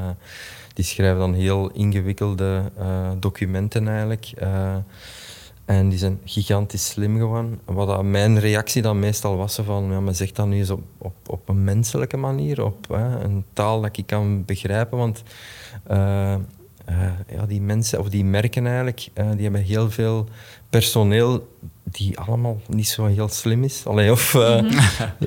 die 0.73 0.85
schrijven 0.85 1.19
dan 1.19 1.33
heel 1.33 1.71
ingewikkelde 1.71 2.71
uh, 2.79 3.11
documenten 3.19 3.87
eigenlijk. 3.87 4.33
en 5.65 5.89
die 5.89 5.97
zijn 5.97 6.19
gigantisch 6.25 6.87
slim 6.87 7.17
gewoon. 7.17 7.59
Wat 7.65 7.87
dat 7.87 8.03
mijn 8.03 8.39
reactie 8.39 8.81
dan 8.81 8.99
meestal 8.99 9.37
was 9.37 9.55
van, 9.55 9.83
ja, 9.91 9.99
maar 9.99 10.15
zeg 10.15 10.31
dat 10.31 10.47
nu 10.47 10.57
eens 10.57 10.69
op, 10.69 10.83
op, 10.97 11.15
op 11.27 11.49
een 11.49 11.63
menselijke 11.63 12.17
manier, 12.17 12.63
op 12.63 12.89
een 12.89 13.45
taal 13.53 13.81
dat 13.81 13.97
ik 13.97 14.05
kan 14.05 14.45
begrijpen. 14.45 14.97
Want 14.97 15.23
ja, 17.27 17.45
die 17.47 17.61
mensen, 17.61 17.99
of 17.99 18.09
die 18.09 18.25
merken 18.25 18.65
eigenlijk, 18.65 19.09
die 19.13 19.43
hebben 19.43 19.61
heel 19.61 19.91
veel 19.91 20.27
personeel 20.69 21.47
die 21.83 22.19
allemaal 22.19 22.61
niet 22.67 22.87
zo 22.87 23.05
heel 23.05 23.27
slim 23.27 23.63
is. 23.63 23.85
Allee, 23.85 24.11
of 24.11 24.33
uh, 24.33 24.61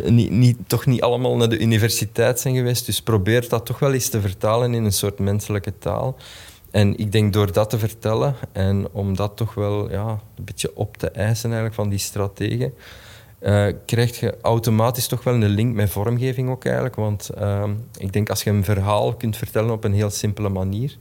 niet, 0.05 0.31
niet, 0.31 0.57
toch 0.67 0.87
niet 0.87 1.03
allemaal 1.03 1.37
naar 1.37 1.49
de 1.49 1.59
universiteit 1.59 2.41
zijn 2.41 2.55
geweest. 2.55 2.87
Dus 2.87 3.03
probeer 3.03 3.49
dat 3.49 3.67
toch 3.67 3.79
wel 3.79 3.93
eens 3.93 4.09
te 4.09 4.21
vertalen 4.21 4.75
in 4.75 4.85
een 4.85 4.93
soort 4.93 5.19
menselijke 5.19 5.79
taal. 5.79 6.17
En 6.71 6.99
ik 6.99 7.13
denk 7.13 7.33
door 7.33 7.53
dat 7.53 7.71
te 7.71 7.79
vertellen 7.79 8.35
en 8.53 8.89
om 8.93 9.17
dat 9.17 9.37
toch 9.37 9.55
wel 9.55 9.91
ja, 9.91 10.09
een 10.09 10.45
beetje 10.45 10.77
op 10.77 10.97
te 10.97 11.11
eisen 11.11 11.45
eigenlijk 11.45 11.75
van 11.75 11.89
die 11.89 11.99
strategen, 11.99 12.75
uh, 13.41 13.67
krijg 13.87 14.21
je 14.21 14.37
automatisch 14.43 15.07
toch 15.07 15.25
wel 15.25 15.35
een 15.35 15.49
link 15.49 15.75
met 15.75 15.91
vormgeving 15.91 16.51
ook 16.51 16.65
eigenlijk. 16.65 16.97
Want 16.97 17.31
uh, 17.39 17.65
ik 17.99 18.13
denk 18.13 18.31
als 18.31 18.43
je 18.43 18.51
een 18.51 18.65
verhaal 18.65 19.15
kunt 19.15 19.37
vertellen 19.37 19.71
op 19.71 19.85
een 19.85 19.95
heel 19.95 20.11
simpele 20.11 20.49
manier, 20.49 20.97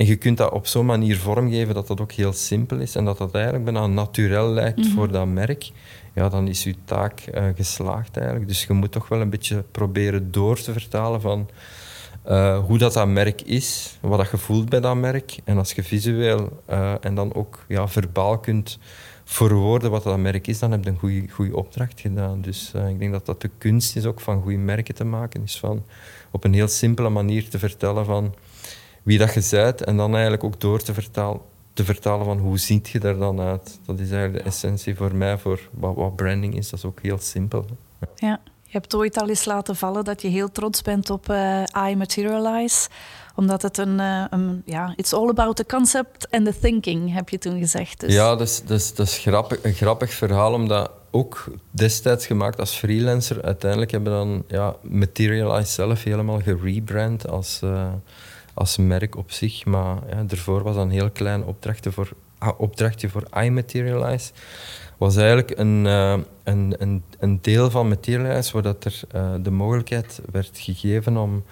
en 0.00 0.06
je 0.06 0.16
kunt 0.16 0.36
dat 0.36 0.52
op 0.52 0.66
zo'n 0.66 0.86
manier 0.86 1.16
vormgeven 1.16 1.74
dat 1.74 1.86
dat 1.86 2.00
ook 2.00 2.12
heel 2.12 2.32
simpel 2.32 2.78
is 2.78 2.96
en 2.96 3.04
dat 3.04 3.18
dat 3.18 3.34
eigenlijk 3.34 3.64
bijna 3.64 3.86
natuurlijk 3.86 4.54
lijkt 4.54 4.78
mhm. 4.78 4.90
voor 4.90 5.10
dat 5.10 5.26
merk. 5.26 5.70
Ja, 6.14 6.28
dan 6.28 6.48
is 6.48 6.64
je 6.64 6.74
taak 6.84 7.24
uh, 7.34 7.44
geslaagd 7.56 8.16
eigenlijk. 8.16 8.48
Dus 8.48 8.64
je 8.64 8.72
moet 8.72 8.92
toch 8.92 9.08
wel 9.08 9.20
een 9.20 9.30
beetje 9.30 9.64
proberen 9.70 10.32
door 10.32 10.60
te 10.60 10.72
vertalen 10.72 11.20
van 11.20 11.48
uh, 12.28 12.58
hoe 12.58 12.78
dat, 12.78 12.92
dat 12.92 13.08
merk 13.08 13.42
is, 13.42 13.98
wat 14.00 14.18
dat 14.18 14.30
je 14.30 14.36
voelt 14.36 14.68
bij 14.68 14.80
dat 14.80 14.96
merk. 14.96 15.38
En 15.44 15.58
als 15.58 15.72
je 15.72 15.82
visueel 15.82 16.62
uh, 16.70 16.92
en 17.00 17.14
dan 17.14 17.34
ook 17.34 17.64
ja, 17.68 17.88
verbaal 17.88 18.38
kunt 18.38 18.78
verwoorden 19.24 19.90
wat 19.90 20.02
dat 20.02 20.18
merk 20.18 20.46
is, 20.46 20.58
dan 20.58 20.70
heb 20.70 20.84
je 20.84 20.90
een 20.90 21.30
goede 21.30 21.56
opdracht 21.56 22.00
gedaan. 22.00 22.40
Dus 22.40 22.72
ik 22.88 22.98
denk 22.98 23.12
dat 23.12 23.26
dat 23.26 23.40
de 23.40 23.50
kunst 23.58 23.96
is 23.96 24.04
ook 24.04 24.20
van 24.20 24.42
goede 24.42 24.58
merken 24.58 24.94
te 24.94 25.04
maken. 25.04 25.42
Is 25.42 25.58
van 25.58 25.84
op 26.30 26.44
een 26.44 26.54
heel 26.54 26.68
simpele 26.68 27.08
manier 27.08 27.48
te 27.48 27.58
vertellen 27.58 28.04
van 28.04 28.34
wie 29.10 29.18
dat 29.18 29.34
je 29.34 29.46
bent 29.50 29.84
en 29.84 29.96
dan 29.96 30.12
eigenlijk 30.12 30.44
ook 30.44 30.60
door 30.60 30.82
te 30.82 30.94
vertalen, 30.94 31.40
te 31.72 31.84
vertalen 31.84 32.24
van 32.24 32.38
hoe 32.38 32.58
ziet 32.58 32.88
je 32.88 33.00
er 33.00 33.18
dan 33.18 33.40
uit. 33.40 33.78
Dat 33.86 33.98
is 33.98 34.10
eigenlijk 34.10 34.44
de 34.44 34.50
essentie 34.50 34.96
voor 34.96 35.14
mij 35.14 35.38
voor 35.38 35.60
wat, 35.70 35.94
wat 35.94 36.16
branding 36.16 36.56
is. 36.56 36.70
Dat 36.70 36.78
is 36.78 36.84
ook 36.84 36.98
heel 37.02 37.18
simpel. 37.18 37.64
Ja. 38.14 38.40
Je 38.62 38.76
hebt 38.76 38.94
ooit 38.94 39.20
al 39.20 39.28
eens 39.28 39.44
laten 39.44 39.76
vallen 39.76 40.04
dat 40.04 40.22
je 40.22 40.28
heel 40.28 40.52
trots 40.52 40.82
bent 40.82 41.10
op 41.10 41.30
uh, 41.30 41.62
I 41.88 41.96
Materialize. 41.96 42.88
Omdat 43.34 43.62
het 43.62 43.78
een, 43.78 43.98
uh, 43.98 44.24
een, 44.30 44.62
ja, 44.64 44.92
it's 44.96 45.12
all 45.12 45.28
about 45.28 45.56
the 45.56 45.66
concept 45.66 46.30
and 46.30 46.44
the 46.44 46.58
thinking, 46.58 47.14
heb 47.14 47.28
je 47.28 47.38
toen 47.38 47.58
gezegd. 47.58 48.00
Dus. 48.00 48.14
Ja, 48.14 48.36
dat 48.36 48.48
is, 48.48 48.62
dat 48.62 48.78
is, 48.78 48.94
dat 48.94 49.06
is 49.06 49.18
grappig, 49.18 49.58
een 49.62 49.72
grappig 49.72 50.12
verhaal, 50.12 50.52
omdat 50.52 50.90
ook 51.10 51.44
destijds 51.70 52.26
gemaakt 52.26 52.60
als 52.60 52.74
freelancer. 52.74 53.42
Uiteindelijk 53.42 53.90
hebben 53.90 54.12
we 54.12 54.18
dan 54.18 54.44
ja, 54.48 54.76
Materialize 54.82 55.72
zelf 55.72 56.02
helemaal 56.02 56.40
gerebrand 56.40 57.28
als... 57.28 57.60
Uh, 57.64 57.92
als 58.60 58.76
merk 58.76 59.16
op 59.16 59.30
zich. 59.30 59.64
Maar 59.64 60.26
daarvoor 60.26 60.62
was 60.62 60.74
dat 60.74 60.84
een 60.84 60.90
heel 60.90 61.10
klein 61.10 61.44
opdrachtje 61.44 61.92
voor, 61.92 62.12
ah, 62.38 62.60
opdrachtje 62.60 63.08
voor 63.08 63.24
iMaterialize. 63.42 64.32
was 64.98 65.16
eigenlijk 65.16 65.58
een, 65.58 65.84
uh, 65.84 66.18
een, 66.44 66.74
een, 66.78 67.02
een, 67.18 67.38
deel 67.42 67.70
van 67.70 67.88
Materialize 67.88 68.52
waar 68.52 68.62
dat 68.62 68.84
er 68.84 69.00
uh, 69.14 69.34
de 69.42 69.50
mogelijkheid 69.50 70.20
werd 70.32 70.58
gegeven 70.58 71.16
om 71.16 71.44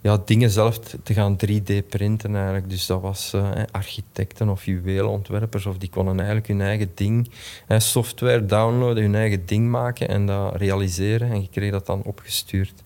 ja, 0.00 0.22
dingen 0.24 0.50
zelf 0.50 0.78
te 0.78 1.14
gaan 1.14 1.36
3D-printen 1.46 2.34
eigenlijk. 2.34 2.70
Dus 2.70 2.86
dat 2.86 3.00
was 3.00 3.32
uh, 3.34 3.50
architecten 3.70 4.48
of 4.48 4.64
juweelontwerpers 4.64 5.66
of 5.66 5.78
die 5.78 5.88
konden 5.88 6.16
eigenlijk 6.16 6.46
hun 6.46 6.60
eigen 6.60 6.90
ding, 6.94 7.30
software 7.68 8.46
downloaden, 8.46 9.02
hun 9.02 9.14
eigen 9.14 9.46
ding 9.46 9.70
maken 9.70 10.08
en 10.08 10.26
dat 10.26 10.56
realiseren 10.56 11.30
en 11.30 11.40
je 11.40 11.48
kreeg 11.48 11.70
dat 11.70 11.86
dan 11.86 12.02
opgestuurd. 12.02 12.82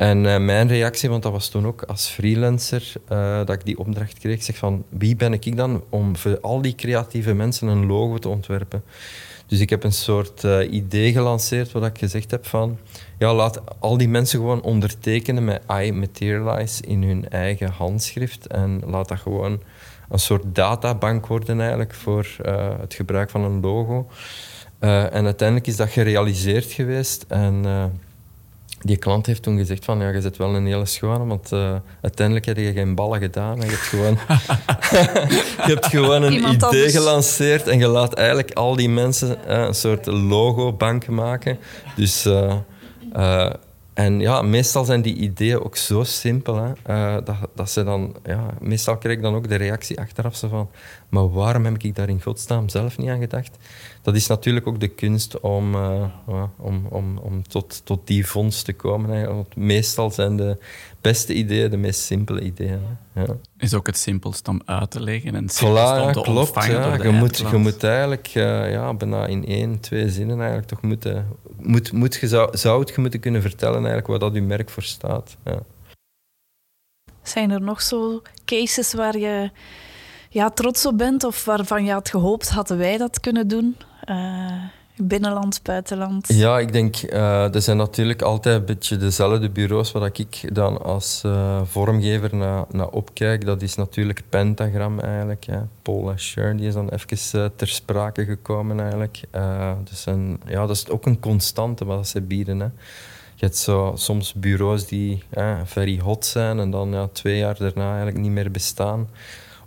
En 0.00 0.24
uh, 0.24 0.38
mijn 0.38 0.68
reactie, 0.68 1.08
want 1.08 1.22
dat 1.22 1.32
was 1.32 1.48
toen 1.48 1.66
ook 1.66 1.82
als 1.82 2.06
freelancer 2.06 2.92
uh, 3.12 3.36
dat 3.38 3.50
ik 3.50 3.64
die 3.64 3.78
opdracht 3.78 4.18
kreeg, 4.18 4.42
zeg 4.42 4.56
van 4.56 4.84
wie 4.88 5.16
ben 5.16 5.32
ik 5.32 5.56
dan 5.56 5.84
om 5.88 6.16
voor 6.16 6.40
al 6.40 6.62
die 6.62 6.74
creatieve 6.74 7.34
mensen 7.34 7.68
een 7.68 7.86
logo 7.86 8.18
te 8.18 8.28
ontwerpen. 8.28 8.82
Dus 9.46 9.60
ik 9.60 9.70
heb 9.70 9.84
een 9.84 9.92
soort 9.92 10.44
uh, 10.44 10.72
idee 10.72 11.12
gelanceerd 11.12 11.72
wat 11.72 11.84
ik 11.84 11.98
gezegd 11.98 12.30
heb 12.30 12.46
van 12.46 12.78
ja, 13.18 13.34
laat 13.34 13.60
al 13.78 13.96
die 13.96 14.08
mensen 14.08 14.38
gewoon 14.38 14.62
ondertekenen 14.62 15.44
met 15.44 15.62
I 15.70 15.92
Materialize 15.92 16.82
in 16.86 17.02
hun 17.02 17.28
eigen 17.28 17.70
handschrift 17.70 18.46
en 18.46 18.82
laat 18.86 19.08
dat 19.08 19.18
gewoon 19.18 19.60
een 20.08 20.18
soort 20.18 20.44
databank 20.54 21.26
worden 21.26 21.60
eigenlijk 21.60 21.94
voor 21.94 22.26
het 22.80 22.94
gebruik 22.94 23.30
van 23.30 23.44
een 23.44 23.60
logo. 23.60 24.06
en 24.78 25.24
uiteindelijk 25.24 25.66
is 25.66 25.76
dat 25.76 25.88
gerealiseerd 25.88 26.72
geweest 26.72 27.24
en 27.28 27.64
die 28.82 28.96
klant 28.96 29.26
heeft 29.26 29.42
toen 29.42 29.58
gezegd 29.58 29.84
van, 29.84 30.00
ja, 30.00 30.08
je 30.08 30.20
zit 30.20 30.36
wel 30.36 30.54
een 30.54 30.66
hele 30.66 30.86
schone, 30.86 31.24
want 31.26 31.52
uh, 31.52 31.74
uiteindelijk 32.02 32.46
heb 32.46 32.56
je 32.56 32.72
geen 32.72 32.94
ballen 32.94 33.20
gedaan. 33.20 33.56
Je 33.60 33.66
hebt 33.66 33.76
gewoon, 33.76 34.18
je 35.66 35.72
hebt 35.72 35.86
gewoon 35.86 36.22
een 36.22 36.48
idee 36.48 36.90
gelanceerd 36.90 37.68
en 37.68 37.78
je 37.78 37.86
laat 37.86 38.14
eigenlijk 38.14 38.52
al 38.52 38.76
die 38.76 38.88
mensen 38.88 39.38
uh, 39.48 39.58
een 39.58 39.74
soort 39.74 40.06
logo-bank 40.06 41.08
maken. 41.08 41.58
Dus... 41.96 42.26
Uh, 42.26 42.54
en 43.94 44.20
ja, 44.20 44.42
meestal 44.42 44.84
zijn 44.84 45.02
die 45.02 45.14
ideeën 45.14 45.64
ook 45.64 45.76
zo 45.76 46.02
simpel. 46.04 46.74
Hè, 46.82 47.22
dat, 47.22 47.36
dat 47.54 47.70
ze 47.70 47.84
dan, 47.84 48.16
ja, 48.24 48.46
meestal 48.60 48.98
krijg 48.98 49.16
ik 49.16 49.22
dan 49.22 49.34
ook 49.34 49.48
de 49.48 49.54
reactie 49.54 50.00
achteraf 50.00 50.36
zo 50.36 50.48
van, 50.48 50.70
maar 51.08 51.30
waarom 51.30 51.64
heb 51.64 51.82
ik 51.82 51.94
daar 51.94 52.08
in 52.08 52.22
godsnaam 52.22 52.68
zelf 52.68 52.98
niet 52.98 53.08
aan 53.08 53.20
gedacht? 53.20 53.56
Dat 54.02 54.14
is 54.14 54.26
natuurlijk 54.26 54.66
ook 54.66 54.80
de 54.80 54.88
kunst 54.88 55.40
om, 55.40 55.74
uh, 55.74 56.04
om, 56.56 56.86
om, 56.88 57.18
om 57.18 57.48
tot, 57.48 57.80
tot 57.84 58.06
die 58.06 58.26
vondst 58.26 58.64
te 58.64 58.72
komen. 58.72 59.10
Hè. 59.10 59.26
Want 59.26 59.56
meestal 59.56 60.10
zijn 60.10 60.36
de 60.36 60.58
beste 61.00 61.34
ideeën 61.34 61.70
de 61.70 61.76
meest 61.76 62.00
simpele 62.00 62.40
ideeën. 62.40 62.80
Ja. 63.14 63.26
Is 63.58 63.74
ook 63.74 63.86
het 63.86 63.98
simpelst 63.98 64.48
om 64.48 64.62
uit 64.64 64.90
te 64.90 65.00
leggen 65.00 65.34
en 65.34 65.42
het 65.42 65.54
simpelst 65.54 66.00
om 66.02 66.12
te 66.12 66.20
klopt, 66.20 66.64
ja. 66.64 67.02
je, 67.02 67.10
moet, 67.10 67.36
je 67.36 67.56
moet 67.56 67.84
eigenlijk 67.84 68.34
uh, 68.34 68.70
ja, 68.70 68.94
bijna 68.94 69.26
in 69.26 69.46
één, 69.46 69.80
twee 69.80 70.10
zinnen 70.10 70.38
eigenlijk 70.38 70.68
toch 70.68 70.82
moeten... 70.82 71.26
Moet, 71.56 71.92
moet 71.92 72.14
je, 72.14 72.28
zou, 72.28 72.56
zou 72.56 72.80
het 72.80 72.88
je 72.88 73.00
moeten 73.00 73.20
kunnen 73.20 73.42
vertellen 73.42 73.76
eigenlijk 73.76 74.06
waar 74.06 74.18
dat 74.18 74.34
je 74.34 74.42
merk 74.42 74.70
voor 74.70 74.82
staat. 74.82 75.36
Ja. 75.44 75.58
Zijn 77.22 77.50
er 77.50 77.60
nog 77.60 77.82
zo 77.82 78.22
cases 78.44 78.94
waar 78.94 79.18
je 79.18 79.50
ja, 80.28 80.50
trots 80.50 80.86
op 80.86 80.98
bent 80.98 81.24
of 81.24 81.44
waarvan 81.44 81.84
je 81.84 81.92
had 81.92 82.08
gehoopt, 82.08 82.48
hadden 82.48 82.78
wij 82.78 82.96
dat 82.96 83.20
kunnen 83.20 83.48
doen? 83.48 83.76
Uh, 84.10 84.52
binnenland, 84.96 85.60
buitenland? 85.62 86.28
Ja, 86.28 86.58
ik 86.58 86.72
denk, 86.72 86.96
uh, 87.02 87.54
er 87.54 87.62
zijn 87.62 87.76
natuurlijk 87.76 88.22
altijd 88.22 88.56
een 88.56 88.64
beetje 88.64 88.96
dezelfde 88.96 89.50
bureaus 89.50 89.92
waar 89.92 90.10
ik 90.12 90.54
dan 90.54 90.82
als 90.82 91.22
uh, 91.26 91.60
vormgever 91.64 92.36
naar, 92.36 92.64
naar 92.70 92.88
opkijk. 92.88 93.44
Dat 93.44 93.62
is 93.62 93.74
natuurlijk 93.74 94.22
Pentagram 94.28 95.00
eigenlijk. 95.00 95.44
Hè. 95.44 95.58
Paul 95.82 96.10
Asher, 96.10 96.56
die 96.56 96.66
is 96.66 96.74
dan 96.74 96.88
even 96.88 97.52
ter 97.56 97.68
sprake 97.68 98.24
gekomen 98.24 98.80
eigenlijk. 98.80 99.20
dus 99.84 100.06
een, 100.06 100.40
ja, 100.46 100.66
dat 100.66 100.76
is 100.76 100.88
ook 100.88 101.06
een 101.06 101.20
constante 101.20 101.84
wat 101.84 102.08
ze 102.08 102.20
bieden. 102.20 102.60
Hè. 102.60 102.68
Je 103.34 103.46
hebt 103.46 103.56
zo, 103.56 103.92
soms 103.96 104.34
bureaus 104.34 104.86
die 104.86 105.22
very 105.64 105.98
hot 105.98 106.26
zijn 106.26 106.58
en 106.58 106.70
dan 106.70 106.92
ja, 106.92 107.08
twee 107.12 107.38
jaar 107.38 107.56
daarna 107.58 107.88
eigenlijk 107.88 108.18
niet 108.18 108.30
meer 108.30 108.50
bestaan. 108.50 109.08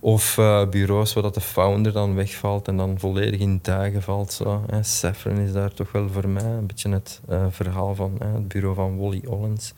Of 0.04 0.38
uh, 0.38 0.68
bureaus 0.70 1.14
waar 1.14 1.24
dat 1.24 1.34
de 1.34 1.42
founder 1.42 1.92
dan 1.92 2.16
wegvalt 2.16 2.68
en 2.68 2.78
dan 2.78 3.00
volledig 3.00 3.40
in 3.40 3.62
tuigen 3.62 4.02
valt. 4.02 4.34
Zo, 4.34 4.64
hè. 4.70 4.84
Saffron 4.84 5.38
is 5.38 5.52
daar 5.54 5.74
toch 5.74 5.92
wel 5.92 6.10
voor 6.10 6.30
mij 6.30 6.44
een 6.44 6.68
beetje 6.68 6.90
het 6.90 7.22
uh, 7.30 7.46
verhaal 7.50 7.96
van 7.96 8.16
hè, 8.20 8.28
het 8.34 8.48
bureau 8.48 8.76
van 8.76 8.98
Wally 8.98 9.22
Ollens. 9.28 9.74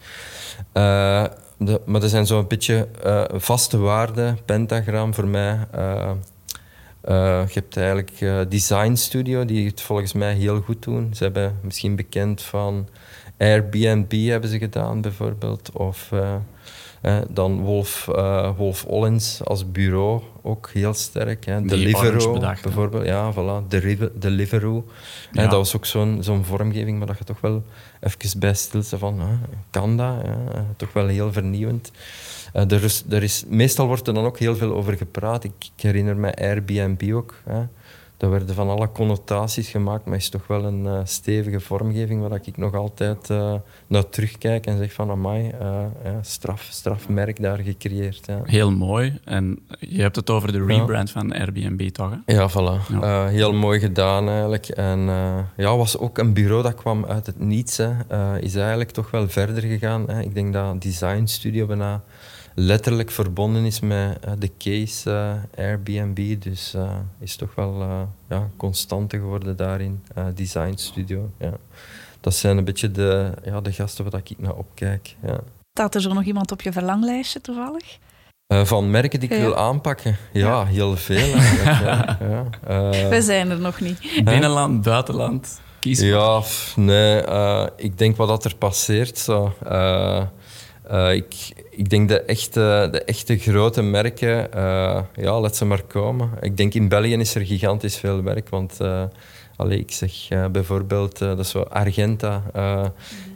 Uh, 0.74 1.26
de, 1.58 1.82
maar 1.86 2.04
er 2.04 2.10
zijn 2.10 2.26
zo'n 2.26 2.48
beetje 2.48 2.88
vaste 3.34 3.78
waarden, 3.78 4.40
pentagram 4.46 5.14
voor 5.14 5.28
mij. 5.28 5.60
je 7.02 7.54
hebt 7.54 7.78
eigenlijk 7.78 8.50
Design 8.50 8.96
Studio, 8.96 9.46
die 9.46 9.68
het 9.68 9.82
volgens 9.82 10.14
mij 10.14 10.34
heel 10.34 10.62
goed 10.62 10.84
doen. 10.84 11.14
Ze 11.14 11.24
hebben 11.24 11.60
misschien 11.62 11.96
bekend 11.96 12.42
van 12.42 12.88
Airbnb 13.38 14.28
hebben 14.28 14.50
ze 14.50 14.58
gedaan 14.58 15.02
bijvoorbeeld. 15.02 15.72
Of 15.72 16.12
dan 17.30 17.62
Wolf, 17.62 18.08
uh, 18.10 18.50
Wolf 18.58 18.86
Ollens 18.86 19.44
als 19.44 19.72
bureau 19.72 20.22
ook 20.42 20.70
heel 20.74 20.94
sterk. 20.94 21.46
Hè. 21.46 21.62
Deliveroo 21.62 22.40
bijvoorbeeld. 22.62 23.06
Ja, 23.06 23.34
voilà. 23.34 23.68
Deliveroo. 24.14 24.86
Ja. 25.32 25.42
Dat 25.42 25.52
was 25.52 25.76
ook 25.76 25.86
zo'n 25.86 26.18
zo'n 26.24 26.44
vormgeving, 26.44 26.98
maar 26.98 27.08
dat 27.08 27.18
je 27.18 27.24
toch 27.24 27.42
wel 27.42 27.64
even 28.00 28.40
bij 28.40 28.54
stilste 28.54 28.98
van, 28.98 29.40
kan 29.70 29.98
dat? 29.98 30.16
Toch 30.78 30.94
wel 30.94 31.08
heel 31.08 31.32
vernieuwend. 31.32 31.92
Uh, 32.54 32.72
er 32.72 32.84
is, 32.84 33.04
er 33.10 33.24
is, 33.24 33.44
meestal 33.48 33.88
wordt 33.88 34.08
er 34.08 34.14
dan 34.14 34.26
ook 34.26 34.40
heel 34.40 34.56
veel 34.56 34.74
over 34.74 34.98
gepraat. 34.98 35.44
Ik, 35.44 35.52
ik 35.76 35.82
herinner 35.84 36.18
me 36.18 36.36
Airbnb 36.36 37.14
ook. 37.14 37.36
Hè. 37.44 37.62
Er 38.26 38.32
werden 38.32 38.56
van 38.56 38.70
alle 38.70 38.92
connotaties 38.92 39.70
gemaakt, 39.70 40.06
maar 40.06 40.18
is 40.18 40.30
toch 40.30 40.48
wel 40.48 40.64
een 40.64 40.84
uh, 40.86 41.00
stevige 41.04 41.60
vormgeving 41.60 42.28
waar 42.28 42.40
ik 42.44 42.58
nog 42.58 42.74
altijd 42.74 43.30
uh, 43.30 43.54
naar 43.88 44.10
terugkijk 44.10 44.66
en 44.66 44.78
zeg 44.78 44.94
van 44.94 45.10
amai, 45.10 45.52
uh, 45.62 45.84
ja, 46.04 46.20
straf, 46.22 46.68
strafmerk 46.72 47.42
daar 47.42 47.58
gecreëerd. 47.58 48.26
Ja. 48.26 48.40
Heel 48.44 48.72
mooi. 48.72 49.20
En 49.24 49.60
je 49.80 50.02
hebt 50.02 50.16
het 50.16 50.30
over 50.30 50.52
de 50.52 50.66
rebrand 50.66 51.12
van 51.12 51.34
Airbnb, 51.34 51.90
toch? 51.90 52.12
Hè? 52.26 52.34
Ja, 52.34 52.50
voilà. 52.50 53.00
Ja. 53.02 53.28
heel 53.28 53.54
mooi 53.54 53.80
gedaan 53.80 54.30
eigenlijk. 54.30 54.68
En 54.68 55.00
ja, 55.58 55.78
was 55.78 55.98
ook 55.98 56.18
een 56.18 56.34
bureau 56.34 56.64
dat 56.64 56.76
kwam 56.76 57.06
uit 57.06 57.26
het 57.26 57.40
niets. 57.40 57.78
Hè. 57.78 57.92
is 58.40 58.56
eigenlijk 58.56 58.92
toch 58.92 59.12
wel 59.12 59.30
verder 59.30 59.64
gegaan. 59.64 60.10
Hè. 60.10 60.22
Ik 60.22 60.34
denk 60.34 60.54
dat 60.54 60.82
Design 60.82 61.26
Studio 61.26 61.66
bijna 61.66 62.04
letterlijk 62.56 63.12
verbonden 63.12 63.66
is 63.66 63.80
met 63.80 64.18
uh, 64.26 64.32
de 64.38 64.52
case 64.58 65.10
uh, 65.58 65.66
Airbnb. 65.66 66.42
Dus 66.42 66.74
uh, 66.76 66.92
is 67.20 67.36
toch 67.36 67.56
wel 67.56 68.08
ja, 68.30 68.50
constante 68.58 69.18
geworden 69.18 69.56
daarin. 69.56 70.04
design 70.36 70.74
studio. 70.76 71.30
Ja. 71.40 71.54
Dat 72.22 72.36
zijn 72.36 72.58
een 72.58 72.64
beetje 72.64 72.92
de, 72.92 73.32
ja, 73.44 73.62
de 73.62 73.72
gasten 73.72 74.10
waar 74.10 74.22
ik 74.24 74.40
naar 74.40 74.56
opkijk. 74.56 75.16
Ja. 75.26 75.40
Staat 75.72 75.96
er 75.96 76.02
zo 76.02 76.14
nog 76.14 76.24
iemand 76.24 76.52
op 76.52 76.62
je 76.62 76.72
verlanglijstje 76.72 77.42
toevallig? 77.42 77.98
van 78.48 78.92
merken 78.92 79.20
die 79.20 79.30
ik 79.30 79.40
wil 79.40 79.56
aanpakken? 79.56 80.18
Ja, 80.32 80.66
heel 80.66 80.96
veel 80.96 81.34
eigenlijk. 81.40 82.18
ja, 82.68 83.10
We 83.10 83.22
zijn 83.22 83.50
er 83.50 83.60
nog 83.60 83.80
niet. 83.80 84.00
Binnenland, 84.24 84.82
buitenland, 84.82 85.62
kies 85.80 86.00
Ja, 86.00 86.42
nee. 86.76 87.24
ik 87.76 87.98
denk 87.98 88.16
wat 88.16 88.28
dat 88.28 88.46
er 88.46 88.56
passeert. 88.56 89.18
Zo. 89.18 89.54
Ik, 91.14 91.54
ik 91.70 91.90
denk 91.90 92.10
de 92.10 92.22
echte, 92.22 92.88
de 92.92 93.04
echte 93.04 93.38
grote 93.38 93.82
merken, 93.82 94.48
uh, 94.56 95.00
ja, 95.16 95.40
laat 95.40 95.56
ze 95.56 95.66
maar 95.66 95.84
komen. 95.84 96.30
Ik 96.42 96.58
denk 96.58 96.74
in 96.74 96.88
België 96.88 97.16
is 97.16 97.36
er 97.36 97.46
gigantisch 97.46 97.98
veel 97.98 98.24
werk, 98.24 98.50
want 98.50 98.78
uh, 98.82 99.04
allee, 99.56 99.80
ik 99.80 99.92
zeg 99.92 100.12
bijvoorbeeld, 100.52 101.18
dat 101.18 101.40
is 101.40 101.50
zo 101.50 101.62
Argenta. 101.62 102.44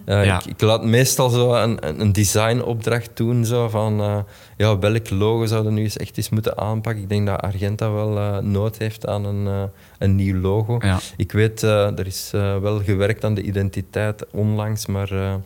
Ja. 0.05 0.39
ik, 0.39 0.45
ik, 0.45 0.61
laat 0.61 0.83
meestal 0.83 1.29
zo 1.29 1.53
een, 1.53 2.01
een 2.01 2.11
designopdracht 2.11 3.09
doen, 3.13 3.45
zo 3.45 3.69
van 3.69 4.25
ja, 4.57 4.79
welk 4.79 5.09
logo 5.09 5.45
zouden 5.45 5.73
nu 5.73 5.81
eens 5.81 5.97
echt 5.97 6.17
eens 6.17 6.29
moeten 6.29 6.57
aanpakken. 6.57 7.03
Ik 7.03 7.09
denk 7.09 7.27
dat 7.27 7.41
Argenta 7.41 7.91
wel 7.91 8.41
nood 8.41 8.77
heeft 8.77 9.07
aan 9.07 9.25
een, 9.25 9.69
een 9.97 10.15
nieuw 10.15 10.41
logo. 10.41 10.77
Ja. 10.81 10.99
Ik 11.17 11.31
weet, 11.31 11.61
er 11.61 12.07
is 12.07 12.29
wel 12.61 12.81
gewerkt 12.83 13.23
aan 13.23 13.33
de 13.33 13.41
identiteit 13.41 14.25
onlangs, 14.31 14.85
maar 14.85 15.39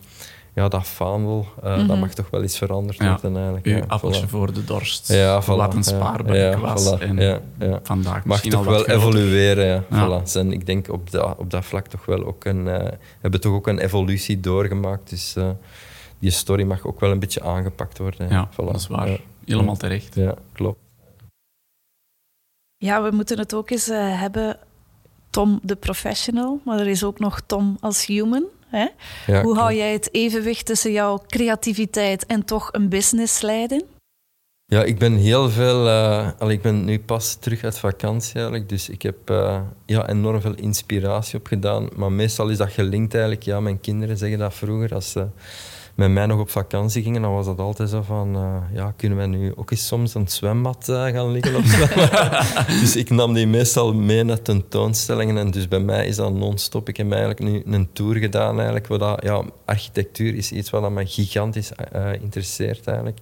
ja, 0.55 0.67
dat 0.67 0.87
vaandel, 0.87 1.47
uh, 1.57 1.63
dat 1.63 1.87
mhm. 1.87 1.99
mag 1.99 2.13
toch 2.13 2.29
wel 2.29 2.41
eens 2.41 2.57
veranderd 2.57 2.97
worden 2.97 3.35
eigenlijk. 3.35 3.65
Uw 3.65 3.75
ja, 3.75 3.83
appeltje 3.87 4.27
voor 4.27 4.53
de 4.53 4.63
dorst. 4.63 5.07
Ja, 5.07 5.43
voilà. 5.43 5.45
Wat 5.45 5.73
een 5.73 5.83
spaarbank 5.83 6.55
was. 6.55 6.99
En 6.99 7.17
ja, 7.17 7.41
vandaag 7.83 8.25
mag 8.25 8.41
toch 8.41 8.65
wel 8.65 8.87
evolueren. 8.87 9.85
Ja. 9.89 10.21
Voilà. 10.21 10.35
En 10.35 10.51
ik 10.51 10.65
denk 10.65 10.89
op 10.89 11.11
dat, 11.11 11.37
op 11.37 11.49
dat 11.49 11.65
vlak 11.65 11.87
toch 11.87 12.05
wel 12.05 12.25
ook 12.25 12.45
een... 12.45 12.65
Uh, 12.65 12.87
hebben 13.21 13.41
toch 13.41 13.53
ook 13.53 13.67
een 13.67 13.79
evolutie 13.79 14.39
doorgemaakt. 14.39 15.09
Dus 15.09 15.35
uh, 15.37 15.49
die 16.19 16.31
story 16.31 16.63
mag 16.63 16.85
ook 16.85 16.99
wel 16.99 17.11
een 17.11 17.19
beetje 17.19 17.43
aangepakt 17.43 17.97
worden. 17.97 18.29
Ja, 18.29 18.49
voilà. 18.51 18.55
dat 18.55 18.75
is 18.75 18.87
waar. 18.87 19.19
Helemaal 19.45 19.77
terecht. 19.77 20.15
Ja, 20.15 20.35
klopt. 20.53 20.79
Ja, 22.77 23.03
we 23.03 23.15
moeten 23.15 23.39
het 23.39 23.53
ook 23.53 23.69
eens 23.69 23.85
hebben... 23.95 24.57
Tom 25.29 25.59
de 25.63 25.75
professional, 25.75 26.59
maar 26.65 26.79
er 26.79 26.87
is 26.87 27.03
ook 27.03 27.19
nog 27.19 27.41
Tom 27.45 27.77
als 27.79 28.05
human. 28.05 28.43
Hè? 28.77 28.87
Hoe 29.41 29.57
hou 29.57 29.73
jij 29.73 29.93
het 29.93 30.13
evenwicht 30.13 30.65
tussen 30.65 30.91
jouw 30.91 31.23
creativiteit 31.27 32.25
en 32.25 32.45
toch 32.45 32.69
een 32.71 32.89
business 32.89 33.41
leiden? 33.41 33.83
Ja, 34.65 34.83
ik 34.83 34.99
ben 34.99 35.13
heel 35.13 35.49
veel. 35.49 35.87
Uh, 35.87 36.29
ik 36.47 36.61
ben 36.61 36.85
nu 36.85 36.99
pas 36.99 37.35
terug 37.35 37.63
uit 37.63 37.79
vakantie 37.79 38.33
eigenlijk, 38.33 38.69
dus 38.69 38.89
ik 38.89 39.01
heb 39.01 39.29
uh, 39.29 39.61
ja, 39.85 40.09
enorm 40.09 40.41
veel 40.41 40.55
inspiratie 40.55 41.39
opgedaan. 41.39 41.89
Maar 41.95 42.11
meestal 42.11 42.49
is 42.49 42.57
dat 42.57 42.71
gelinkt 42.71 43.13
eigenlijk. 43.13 43.43
Ja, 43.43 43.59
mijn 43.59 43.79
kinderen 43.79 44.17
zeggen 44.17 44.39
dat 44.39 44.53
vroeger 44.53 44.93
als 44.93 45.11
ze 45.11 45.27
met 45.95 46.11
mij 46.11 46.25
nog 46.25 46.39
op 46.39 46.49
vakantie 46.49 47.03
gingen, 47.03 47.21
dan 47.21 47.33
was 47.33 47.45
dat 47.45 47.59
altijd 47.59 47.89
zo 47.89 48.01
van, 48.01 48.35
uh, 48.35 48.57
ja, 48.73 48.93
kunnen 48.97 49.17
wij 49.17 49.27
nu 49.27 49.55
ook 49.55 49.71
eens 49.71 49.87
soms 49.87 50.13
het 50.13 50.31
zwembad 50.31 50.87
uh, 50.89 51.05
gaan 51.05 51.31
liggen 51.31 51.55
of 51.55 51.65
zo? 51.65 51.85
dus 52.81 52.95
ik 52.95 53.09
nam 53.09 53.33
die 53.33 53.47
meestal 53.47 53.93
mee 53.93 54.23
naar 54.23 54.41
tentoonstellingen 54.41 55.37
en 55.37 55.51
dus 55.51 55.67
bij 55.67 55.79
mij 55.79 56.07
is 56.07 56.15
dat 56.15 56.33
non-stop. 56.33 56.89
Ik 56.89 56.97
heb 56.97 57.11
eigenlijk 57.11 57.39
nu 57.39 57.63
een 57.65 57.89
tour 57.93 58.15
gedaan 58.15 58.55
eigenlijk, 58.55 58.87
waar 58.87 58.99
dat, 58.99 59.23
ja, 59.23 59.43
architectuur 59.65 60.35
is 60.35 60.51
iets 60.51 60.69
wat 60.69 60.91
mij 60.91 61.05
gigantisch 61.05 61.71
uh, 61.95 62.13
interesseert 62.13 62.87
eigenlijk. 62.87 63.17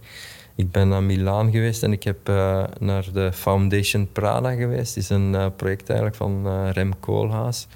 Ik 0.56 0.72
ben 0.72 0.88
naar 0.88 1.04
Milaan 1.04 1.52
geweest 1.52 1.84
en 1.84 1.92
ik 1.92 2.04
heb 2.04 2.28
naar 2.80 3.06
de 3.14 3.32
Foundation 3.34 4.10
Prada 4.12 4.52
geweest. 4.52 4.96
Dat 4.96 5.04
is 5.04 5.10
een 5.10 5.52
project 5.56 5.90
eigenlijk 5.90 6.18
van 6.18 6.70
Rem 6.72 7.00
Koolhaas. 7.00 7.68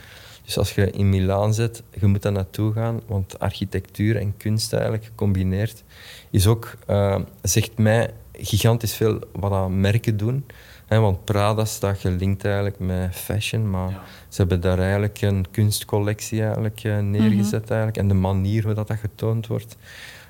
Dus 0.46 0.58
als 0.58 0.76
je 0.76 0.92
in 0.92 1.10
Milaan 1.10 1.54
zit, 1.54 1.84
je 2.00 2.06
moet 2.06 2.22
daar 2.22 2.32
naartoe 2.32 2.74
gaan, 2.74 3.02
want 3.08 3.40
architectuur 3.40 4.18
en 4.18 4.38
kunst 4.38 4.74
eigenlijk 4.74 5.06
gecombineerd 5.06 5.84
is 6.30 6.48
ook, 6.48 6.76
uh, 6.90 7.20
zegt 7.42 7.78
mij, 7.78 8.14
gigantisch 8.32 8.96
veel 8.96 9.20
wat 9.32 9.52
aan 9.52 9.80
merken 9.80 10.18
doen. 10.18 10.46
He, 10.86 11.00
want 11.00 11.26
Prada 11.26 11.66
staat 11.66 12.00
gelinkt 12.00 12.46
eigenlijk 12.46 12.80
met 12.80 13.16
fashion, 13.16 13.70
maar 13.70 13.90
ze 14.30 14.42
hebben 14.42 14.62
daar 14.62 14.80
eigenlijk 14.80 15.22
een 15.22 15.46
kunstcollectie 15.52 16.44
eigenlijk, 16.44 16.84
uh, 16.84 17.00
neergezet. 17.00 17.62
Mhm. 17.62 17.72
eigenlijk. 17.72 17.98
En 17.98 18.08
de 18.08 18.14
manier 18.14 18.64
hoe 18.64 18.74
dat, 18.74 18.88
dat 18.88 18.98
getoond 18.98 19.48
wordt, 19.48 19.78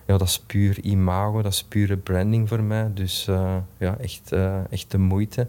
ja, 0.08 0.18
dat 0.18 0.28
is 0.28 0.40
puur 0.40 0.80
imago, 0.82 1.42
dat 1.42 1.54
is 1.54 1.64
pure 1.64 1.98
branding 1.98 2.48
voor 2.48 2.64
mij. 2.64 2.92
Dus 2.94 3.28
uh, 3.30 3.56
ja, 3.78 3.98
echt, 3.98 4.32
echt 4.70 4.92
de 4.92 4.98
moeite. 4.98 5.48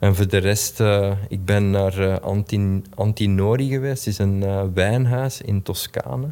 En 0.00 0.14
voor 0.14 0.28
de 0.28 0.38
rest, 0.38 0.80
uh, 0.80 1.12
ik 1.28 1.44
ben 1.44 1.70
naar 1.70 2.20
Antin 2.20 2.86
Antinori 2.94 3.68
geweest. 3.68 4.04
Het 4.04 4.12
is 4.12 4.18
een 4.18 4.42
uh, 4.42 4.62
wijnhuis 4.74 5.40
in 5.40 5.62
Toscane. 5.62 6.26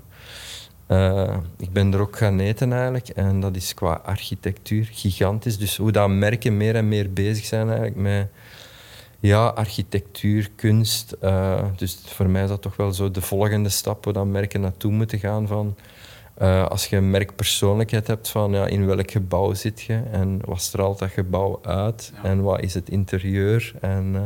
ik 1.58 1.72
ben 1.72 1.92
er 1.92 2.00
ook 2.00 2.16
gaan 2.16 2.38
eten 2.38 2.72
eigenlijk. 2.72 3.08
En 3.08 3.40
dat 3.40 3.56
is 3.56 3.74
qua 3.74 4.00
architectuur 4.04 4.88
gigantisch. 4.92 5.58
Dus 5.58 5.76
hoe 5.76 5.92
dat 5.92 6.08
merken 6.08 6.56
meer 6.56 6.74
en 6.74 6.88
meer 6.88 7.12
bezig 7.12 7.44
zijn 7.44 7.66
eigenlijk 7.66 7.96
met 7.96 8.28
ja, 9.20 9.46
architectuur, 9.46 10.50
kunst. 10.56 11.16
dus 11.76 11.98
voor 12.06 12.28
mij 12.28 12.42
is 12.42 12.48
dat 12.48 12.62
toch 12.62 12.76
wel 12.76 12.92
zo 12.92 13.10
de 13.10 13.20
volgende 13.20 13.68
stap 13.68 14.04
waar 14.04 14.14
dat 14.14 14.26
merken 14.26 14.60
naartoe 14.60 14.92
moeten 14.92 15.18
gaan 15.18 15.46
van 15.46 15.76
uh, 16.42 16.66
als 16.66 16.86
je 16.86 16.96
een 16.96 17.10
merkpersoonlijkheid 17.10 18.06
hebt 18.06 18.28
van 18.28 18.52
ja, 18.52 18.66
in 18.66 18.86
welk 18.86 19.10
gebouw 19.10 19.54
zit 19.54 19.80
je 19.82 20.02
en 20.10 20.40
wat 20.44 20.60
straalt 20.60 20.98
dat 20.98 21.10
gebouw 21.10 21.58
uit 21.62 22.12
en 22.22 22.42
wat 22.42 22.60
is 22.60 22.74
het 22.74 22.88
interieur 22.88 23.72
en 23.80 24.14
uh, 24.14 24.20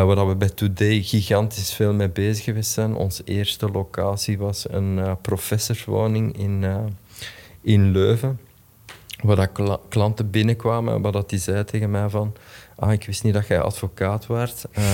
uh, 0.00 0.14
waar 0.14 0.28
we 0.28 0.36
bij 0.36 0.48
Today 0.48 1.02
gigantisch 1.02 1.72
veel 1.74 1.92
mee 1.92 2.08
bezig 2.08 2.44
geweest 2.44 2.70
zijn. 2.70 2.94
Onze 2.94 3.22
eerste 3.24 3.70
locatie 3.70 4.38
was 4.38 4.70
een 4.70 5.16
professorswoning 5.20 6.38
in, 6.38 6.64
in 7.60 7.90
Leuven, 7.90 8.40
waar 9.22 9.36
dat 9.36 9.80
klanten 9.88 10.30
binnenkwamen, 10.30 11.02
waar 11.02 11.12
dat 11.12 11.30
die 11.30 11.38
zei 11.38 11.64
tegen 11.64 11.90
mij 11.90 12.08
van 12.08 12.34
Ah, 12.78 12.92
ik 12.92 13.06
wist 13.06 13.22
niet 13.22 13.34
dat 13.34 13.46
jij 13.46 13.60
advocaat 13.60 14.26
werd. 14.26 14.64
Uh, 14.78 14.84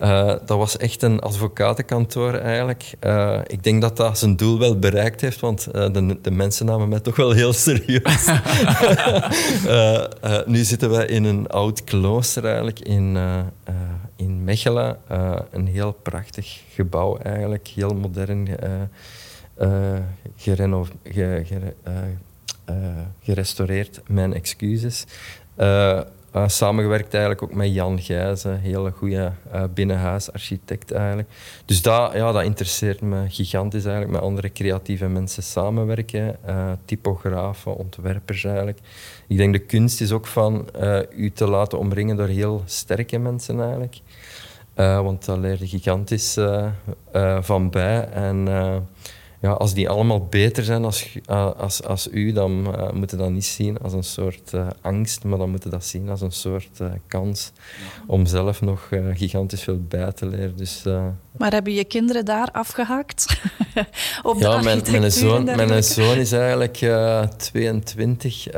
uh, 0.00 0.26
dat 0.26 0.58
was 0.58 0.76
echt 0.76 1.02
een 1.02 1.20
advocatenkantoor 1.20 2.34
eigenlijk. 2.34 2.92
Uh, 3.00 3.40
ik 3.46 3.62
denk 3.62 3.82
dat 3.82 3.96
dat 3.96 4.18
zijn 4.18 4.36
doel 4.36 4.58
wel 4.58 4.78
bereikt 4.78 5.20
heeft, 5.20 5.40
want 5.40 5.64
de, 5.72 6.18
de, 6.22 6.30
mensen 6.30 6.66
namen 6.66 6.88
mij 6.88 7.00
toch 7.00 7.16
wel 7.16 7.30
heel 7.30 7.52
serieus. 7.52 8.28
nu 10.52 10.64
zitten 10.64 10.90
wij 10.90 11.06
in 11.06 11.24
een 11.24 11.48
oud 11.48 11.84
klooster 11.84 12.44
eigenlijk 12.44 12.80
in, 12.80 13.18
in 14.16 14.44
Mechelen. 14.44 14.96
een 15.50 15.66
heel 15.66 15.92
prachtig 15.92 16.60
gebouw 16.74 17.16
eigenlijk, 17.16 17.68
heel 17.68 17.94
modern, 17.94 18.48
gereno, 20.36 20.86
ge, 21.04 21.74
gerestaureerd. 23.22 24.00
Mijn 24.06 24.34
excuses. 24.34 25.04
Uh, 26.36 26.48
samengewerkt 26.48 27.14
eigenlijk 27.14 27.42
ook 27.42 27.54
met 27.54 27.74
Jan 27.74 28.00
Gijzen, 28.00 28.60
hele 28.60 28.90
goede 28.90 29.32
uh, 29.54 29.62
binnenhuisarchitect 29.74 30.92
eigenlijk. 30.92 31.28
Dus 31.64 31.82
dat, 31.82 32.12
ja, 32.12 32.32
dat 32.32 32.42
interesseert 32.42 33.00
me 33.00 33.24
gigantisch 33.28 33.84
eigenlijk, 33.84 34.14
met 34.14 34.22
andere 34.22 34.52
creatieve 34.52 35.08
mensen 35.08 35.42
samenwerken, 35.42 36.36
uh, 36.48 36.72
typografen, 36.84 37.76
ontwerpers 37.76 38.44
eigenlijk. 38.44 38.78
Ik 39.28 39.36
denk 39.36 39.52
de 39.52 39.58
kunst 39.58 40.00
is 40.00 40.12
ook 40.12 40.26
van 40.26 40.68
u 41.16 41.30
te 41.30 41.48
laten 41.48 41.78
omringen 41.78 42.16
door 42.16 42.28
heel 42.28 42.62
sterke 42.64 43.18
mensen 43.18 43.60
eigenlijk. 43.60 44.00
want 44.74 45.24
daar 45.24 45.38
leer 45.38 45.56
je 45.58 45.66
gigantisch 45.68 46.38
van 47.40 47.70
bij. 47.70 48.08
En 48.08 48.48
ja, 49.42 49.50
als 49.50 49.74
die 49.74 49.88
allemaal 49.88 50.26
beter 50.26 50.64
zijn 50.64 50.84
als, 50.84 51.18
uh, 51.30 51.50
als, 51.56 51.82
als 51.82 52.08
u, 52.10 52.32
dan 52.32 52.74
uh, 52.76 52.90
moet 52.90 53.10
je 53.10 53.16
dat 53.16 53.30
niet 53.30 53.44
zien 53.44 53.78
als 53.78 53.92
een 53.92 54.02
soort 54.02 54.52
uh, 54.54 54.66
angst, 54.80 55.24
maar 55.24 55.38
dan 55.38 55.50
moet 55.50 55.62
je 55.62 55.68
dat 55.68 55.84
zien 55.84 56.08
als 56.08 56.20
een 56.20 56.32
soort 56.32 56.80
kans 57.06 57.52
om 58.06 58.26
zelf 58.26 58.60
nog 58.60 58.88
gigantisch 59.14 59.62
veel 59.62 59.80
bij 59.88 60.12
te 60.12 60.26
leren. 60.26 60.56
Dus, 60.56 60.82
maar 61.36 61.52
hebben 61.52 61.72
je 61.72 61.84
kinderen 61.84 62.24
daar 62.24 62.48
afgehaakt? 62.52 63.40
Op 64.22 64.38
ja, 64.38 64.60
mijn, 64.60 64.82
mijn, 64.90 65.12
zoon, 65.12 65.44
mijn 65.44 65.84
zoon 65.84 66.16
is 66.16 66.32
eigenlijk 66.32 66.76
22, 67.36 68.52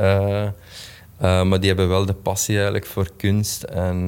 maar 1.19 1.59
die 1.59 1.67
hebben 1.67 1.87
wel 1.87 2.05
de 2.05 2.13
passie 2.13 2.55
eigenlijk 2.55 2.85
voor 2.85 3.09
kunst 3.17 3.63
en 3.63 4.05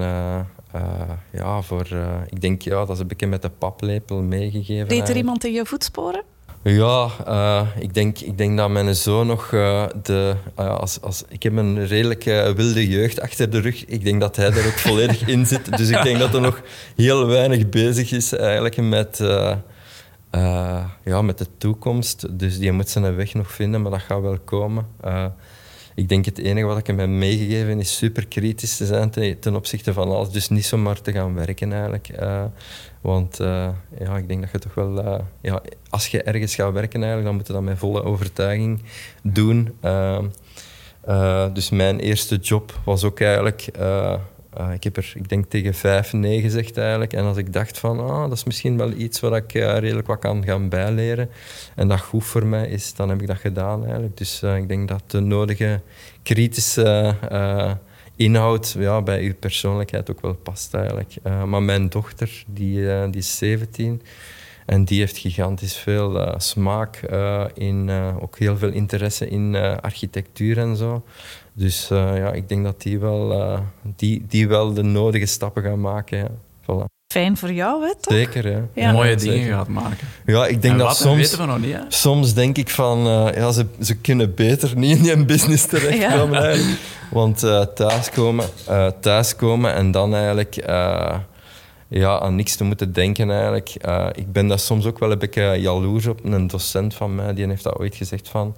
ja, 1.32 1.62
voor, 1.62 1.88
ik 2.30 2.42
denk 2.42 2.62
ja, 2.62 2.86
dat 2.86 2.90
is 2.90 3.00
een 3.00 3.08
beetje 3.08 3.28
met 3.28 3.42
de 3.42 3.50
paplepel 3.50 4.22
meegegeven. 4.22 4.88
Deed 4.88 5.10
er 5.10 5.18
iemand 5.18 5.46
in 5.46 5.54
je 5.54 5.66
voetsporen? 5.66 6.36
Ja, 6.70 7.10
uh, 7.28 7.68
ik, 7.80 7.94
denk, 7.94 8.20
ik 8.20 8.38
denk 8.38 8.58
dat 8.58 8.70
mijn 8.70 8.96
zoon 8.96 9.28
nog 9.28 9.52
uh, 9.52 9.86
de... 10.04 10.36
Uh, 10.60 10.78
als, 10.78 11.02
als, 11.02 11.24
ik 11.30 11.44
heb 11.44 11.56
een 11.56 11.88
redelijk 11.88 12.24
wilde 12.56 12.88
jeugd 12.88 13.22
achter 13.22 13.50
de 13.50 13.60
rug. 13.60 13.86
Ik 13.86 14.04
denk 14.04 14.22
dat 14.22 14.36
hij 14.36 14.46
er 14.46 14.66
ook 14.66 14.80
volledig 14.80 15.28
in 15.28 15.46
zit. 15.46 15.78
Dus 15.78 15.90
ik 15.90 16.04
denk 16.04 16.20
dat 16.20 16.32
hij 16.32 16.42
nog 16.42 16.62
heel 16.96 17.28
weinig 17.28 17.70
bezig 17.70 18.12
is 18.12 18.34
eigenlijk 18.34 18.78
met, 18.78 19.18
ja, 21.04 21.22
met 21.22 21.38
de 21.38 21.48
toekomst. 21.58 22.40
Dus 22.40 22.60
die 22.60 22.72
moet 22.72 22.90
zijn 22.90 23.16
weg 23.16 23.34
nog 23.34 23.52
vinden, 23.52 23.82
maar 23.82 23.92
dat 23.92 24.02
gaat 24.02 24.22
wel 24.22 24.40
komen. 24.40 24.86
Ik 25.98 26.10
denk 26.10 26.26
het 26.26 26.38
enige 26.38 26.66
wat 26.66 26.78
ik 26.78 26.88
hem 26.88 27.00
heb 27.00 27.10
meegegeven 27.10 27.80
is 27.80 27.98
super 27.98 28.28
kritisch 28.28 28.78
te 28.78 28.86
zijn 28.86 29.10
ten, 29.40 29.56
opzichte 29.56 29.94
van 29.94 30.08
alles. 30.08 30.30
Dus 30.30 30.50
niet 30.50 30.66
zomaar 30.66 31.02
te 31.02 31.12
gaan 31.12 31.34
werken 31.34 31.72
eigenlijk. 31.72 32.10
Want 33.02 33.40
uh, 33.40 33.70
ja, 34.00 34.18
ik 34.18 34.28
denk 34.28 34.42
dat 34.42 34.52
je 34.52 34.60
toch 34.60 34.74
wel... 34.74 35.06
Uh, 35.06 35.20
ja, 35.42 35.62
als 35.90 36.08
je 36.08 36.24
ergens 36.24 36.56
gaat 36.56 36.74
werken, 36.74 37.04
eigenlijk, 37.04 37.26
dan 37.26 37.36
moet 37.36 37.48
je 37.48 37.54
dat 37.54 37.62
met 37.62 37.78
volle 37.78 38.04
overtuiging 38.04 38.84
doen. 39.24 39.78
Dus 41.54 41.70
mijn 41.70 42.00
eerste 42.00 42.36
job 42.36 42.80
was 42.86 43.04
ook 43.04 43.20
eigenlijk... 43.20 43.70
ik 44.74 44.84
heb 44.84 44.98
er, 44.98 45.12
ik 45.16 45.30
denk, 45.30 45.46
tegen 45.46 45.74
vijf 45.74 46.14
nee 46.14 46.42
gezegd 46.42 46.78
eigenlijk. 46.78 47.14
En 47.14 47.24
als 47.24 47.38
ik 47.38 47.54
dacht 47.54 47.80
van, 47.80 48.00
ah, 48.00 48.22
dat 48.22 48.32
is 48.32 48.44
misschien 48.44 48.78
wel 48.78 48.92
iets 48.92 49.20
waar 49.20 49.36
ik 49.36 49.52
redelijk 49.52 50.08
wat 50.08 50.20
kan 50.20 50.44
gaan 50.44 50.70
bijleren 50.70 51.30
en 51.76 51.88
dat 51.88 52.00
goed 52.00 52.26
voor 52.26 52.46
mij 52.46 52.68
is, 52.68 52.94
dan 52.94 53.10
heb 53.10 53.22
ik 53.22 53.28
dat 53.28 53.38
gedaan 53.38 53.84
eigenlijk. 53.84 54.18
Dus 54.18 54.44
ik 54.44 54.68
denk 54.68 54.88
dat 54.88 55.04
de 55.08 55.20
nodige 55.20 55.82
kritische 56.24 57.16
inhoud 58.18 58.76
ja, 58.80 59.02
bij 59.02 59.24
uw 59.24 59.36
persoonlijkheid 59.36 60.12
ook 60.12 60.22
wel 60.22 60.36
past 60.36 60.74
eigenlijk. 60.74 61.16
Uh, 61.24 61.44
maar 61.44 61.64
mijn 61.64 61.90
dochter, 61.90 62.44
die, 62.48 62.80
uh, 62.80 63.04
die 63.04 63.22
is 63.22 63.38
17 63.38 64.02
en 64.66 64.86
die 64.86 65.00
heeft 65.00 65.18
gigantisch 65.18 65.76
veel 65.76 66.16
uh, 66.16 66.34
smaak 66.38 66.96
in, 67.54 67.90
ook 68.20 68.38
heel 68.40 68.58
veel 68.58 68.72
interesse 68.72 69.28
in 69.28 69.56
architectuur 69.82 70.58
en 70.58 70.76
zo. 70.76 71.04
Dus 71.58 71.88
ja, 71.88 72.32
ik 72.32 72.50
denk 72.50 72.64
dat 72.64 72.82
die 72.82 73.00
wel, 73.00 73.60
die, 73.96 74.26
die 74.28 74.48
wel 74.48 74.74
de 74.74 74.84
nodige 74.84 75.26
stappen 75.26 75.64
gaan 75.64 75.82
maken. 75.82 76.18
Ja. 76.18 76.30
Voilà. 76.62 76.96
Fijn 77.14 77.38
voor 77.38 77.52
jou, 77.52 77.86
hè, 77.86 77.94
toch? 78.02 78.14
Zeker, 78.14 78.50
ja. 78.50 78.62
ja. 78.74 78.92
Mooie 78.92 79.16
dingen 79.16 79.48
gaat 79.48 79.68
maken. 79.68 80.08
Ja, 80.26 80.46
ik 80.46 80.62
denk 80.62 80.74
en 80.74 80.80
dat 80.80 80.88
wat, 80.88 80.98
soms... 80.98 81.16
weten 81.16 81.38
we 81.38 81.46
nog 81.46 81.60
niet, 81.60 81.74
hè? 81.74 81.80
Soms 81.88 82.34
denk 82.34 82.58
ik 82.58 82.70
van... 82.70 83.00
ja, 83.36 83.52
ze, 83.52 83.66
ze 83.82 83.96
kunnen 83.96 84.36
beter 84.36 84.78
niet 84.78 84.98
in 84.98 85.04
die 85.04 85.26
business 85.26 85.66
terechtkomen, 85.76 86.58
ja. 86.58 86.76
Want 87.12 87.44
uh, 87.44 87.62
thuiskomen, 87.62 88.46
uh, 88.70 88.88
thuiskomen 89.00 89.74
en 89.74 89.92
dan 89.92 90.16
eigenlijk 90.16 90.58
uh, 90.70 91.18
ja, 91.88 92.20
aan 92.20 92.36
niks 92.36 92.56
te 92.56 92.64
moeten 92.64 92.94
denken 92.94 93.32
eigenlijk. 93.32 93.76
ik 94.12 94.32
ben 94.32 94.48
daar 94.48 94.60
soms 94.60 94.86
ook 94.86 95.00
wel 95.00 95.12
een 95.12 95.20
beetje 95.20 95.56
jaloers 95.60 96.06
op. 96.08 96.20
Een 96.24 96.48
docent 96.48 96.94
van 96.94 97.16
mij 97.16 97.34
die 97.34 97.48
heeft 97.48 97.64
dat 97.64 97.80
ooit 97.80 97.96
gezegd 97.96 98.30
van... 98.30 98.56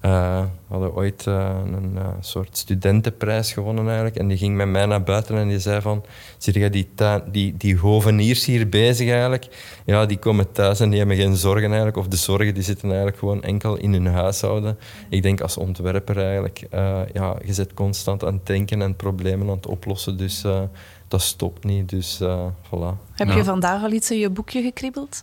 we 0.00 0.46
hadden 0.68 0.94
ooit 0.94 1.26
een 1.26 1.98
soort 2.20 2.56
studentenprijs 2.56 3.52
gewonnen 3.52 3.86
eigenlijk. 3.86 4.16
En 4.16 4.28
die 4.28 4.36
ging 4.36 4.56
met 4.56 4.68
mij 4.68 4.86
naar 4.86 5.02
buiten 5.02 5.36
en 5.36 5.48
die 5.48 5.58
zei 5.58 5.80
van... 5.80 6.04
Zie 6.38 6.58
je 6.58 6.70
die, 6.70 6.88
die, 7.30 7.56
die 7.56 7.78
hoveniers 7.78 8.44
hier 8.44 8.68
bezig 8.68 9.10
eigenlijk? 9.10 9.48
Ja, 9.84 10.06
die 10.06 10.18
komen 10.18 10.52
thuis 10.52 10.80
en 10.80 10.88
die 10.90 10.98
hebben 10.98 11.16
geen 11.16 11.36
zorgen 11.36 11.66
eigenlijk. 11.66 11.96
Of 11.96 12.08
de 12.08 12.16
zorgen 12.16 12.54
die 12.54 12.62
zitten 12.62 12.88
eigenlijk 12.88 13.18
gewoon 13.18 13.42
enkel 13.42 13.76
in 13.76 13.92
hun 13.92 14.06
huishouden. 14.06 14.78
Ik 15.08 15.22
denk 15.22 15.40
als 15.40 15.56
ontwerper 15.56 16.18
eigenlijk... 16.18 16.66
Uh, 16.74 17.00
ja, 17.12 17.36
je 17.44 17.52
zit 17.52 17.74
constant 17.74 18.24
aan 18.24 18.34
het 18.34 18.46
denken 18.46 18.82
en 18.82 18.96
problemen 18.96 19.48
aan 19.48 19.56
het 19.56 19.66
oplossen. 19.66 20.16
Dus 20.16 20.44
uh, 20.44 20.60
dat 21.08 21.22
stopt 21.22 21.64
niet. 21.64 21.88
Dus 21.88 22.20
uh, 22.22 22.46
voilà. 22.66 23.12
Heb 23.12 23.32
je 23.32 23.44
vandaag 23.44 23.82
al 23.82 23.92
iets 23.92 24.10
in 24.10 24.18
je 24.18 24.30
boekje 24.30 24.62
gekribbeld? 24.62 25.22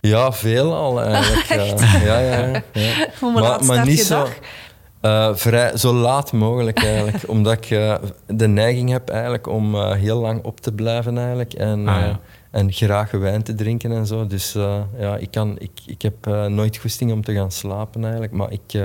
Ja, 0.00 0.32
veel 0.32 0.74
al 0.74 1.02
eigenlijk. 1.02 1.46
ja, 2.04 2.18
ja, 2.18 2.38
ja, 2.38 2.62
ja. 2.72 3.06
Hoe 3.20 3.32
maar, 3.32 3.64
maar 3.64 3.86
niet 3.86 4.00
zo... 4.00 4.26
Uh, 5.02 5.34
vrij, 5.34 5.76
zo 5.76 5.94
laat 5.94 6.32
mogelijk 6.32 6.84
eigenlijk. 6.84 7.28
omdat 7.28 7.52
ik 7.52 7.70
uh, 7.70 7.94
de 8.26 8.48
neiging 8.48 8.90
heb 8.90 9.08
eigenlijk 9.08 9.46
om 9.46 9.74
uh, 9.74 9.92
heel 9.92 10.20
lang 10.20 10.44
op 10.44 10.60
te 10.60 10.72
blijven 10.72 11.18
eigenlijk. 11.18 11.52
En, 11.52 11.88
ah, 11.88 12.00
ja. 12.00 12.20
en 12.50 12.72
graag 12.72 13.10
wijn 13.10 13.42
te 13.42 13.54
drinken 13.54 13.92
en 13.92 14.06
zo. 14.06 14.26
Dus 14.26 14.52
ja, 14.98 15.16
ik, 15.16 15.30
kan, 15.30 15.56
ik, 15.58 15.70
ik 15.86 16.02
heb 16.02 16.26
nooit 16.48 16.76
goesting 16.76 17.12
om 17.12 17.24
te 17.24 17.34
gaan 17.34 17.50
slapen 17.50 18.02
eigenlijk. 18.02 18.32
Maar 18.32 18.52
ik, 18.52 18.82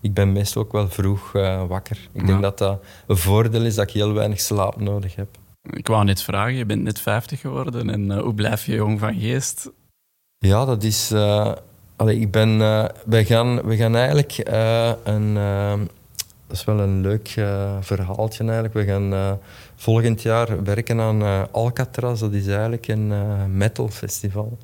ik 0.00 0.14
ben 0.14 0.32
meestal 0.32 0.62
ook 0.62 0.72
wel 0.72 0.88
vroeg 0.88 1.32
wakker. 1.68 2.08
Ik 2.12 2.26
denk 2.26 2.42
dat 2.42 2.58
dat 2.58 2.80
een 3.06 3.16
voordeel 3.16 3.62
is 3.62 3.74
dat 3.74 3.88
ik 3.88 3.94
heel 3.94 4.12
weinig 4.12 4.40
slaap 4.40 4.80
nodig 4.80 5.14
heb. 5.14 5.28
Ik 5.70 5.86
wou 5.86 6.04
net 6.04 6.22
vragen, 6.22 6.54
je 6.54 6.66
bent 6.66 6.82
net 6.82 7.00
50 7.00 7.40
geworden. 7.40 7.90
En 7.90 8.18
hoe 8.18 8.34
blijf 8.34 8.66
je 8.66 8.74
jong 8.74 8.98
van 9.00 9.14
geest? 9.14 9.70
Ja, 10.42 10.64
dat 10.64 10.82
is 10.82 11.12
Allee, 11.96 12.18
ik 12.18 12.30
ben, 12.30 12.60
uh, 12.60 12.84
wij, 13.04 13.24
gaan, 13.24 13.62
we 13.62 13.76
gaan 13.76 13.96
eigenlijk 13.96 14.48
uh, 14.48 14.92
een... 15.04 15.34
Dat 16.46 16.56
is 16.60 16.64
wel 16.64 16.80
een 16.80 17.00
leuk 17.00 17.28
verhaaltje 17.80 18.44
eigenlijk. 18.44 18.74
We 18.74 18.84
gaan 18.84 19.38
volgend 19.76 20.22
jaar 20.22 20.64
werken 20.64 21.00
aan 21.00 21.52
Alcatraz. 21.52 22.20
Dat 22.20 22.32
is 22.32 22.46
eigenlijk 22.46 22.88
een 22.88 23.12
metal 23.56 23.88
festival 23.88 24.58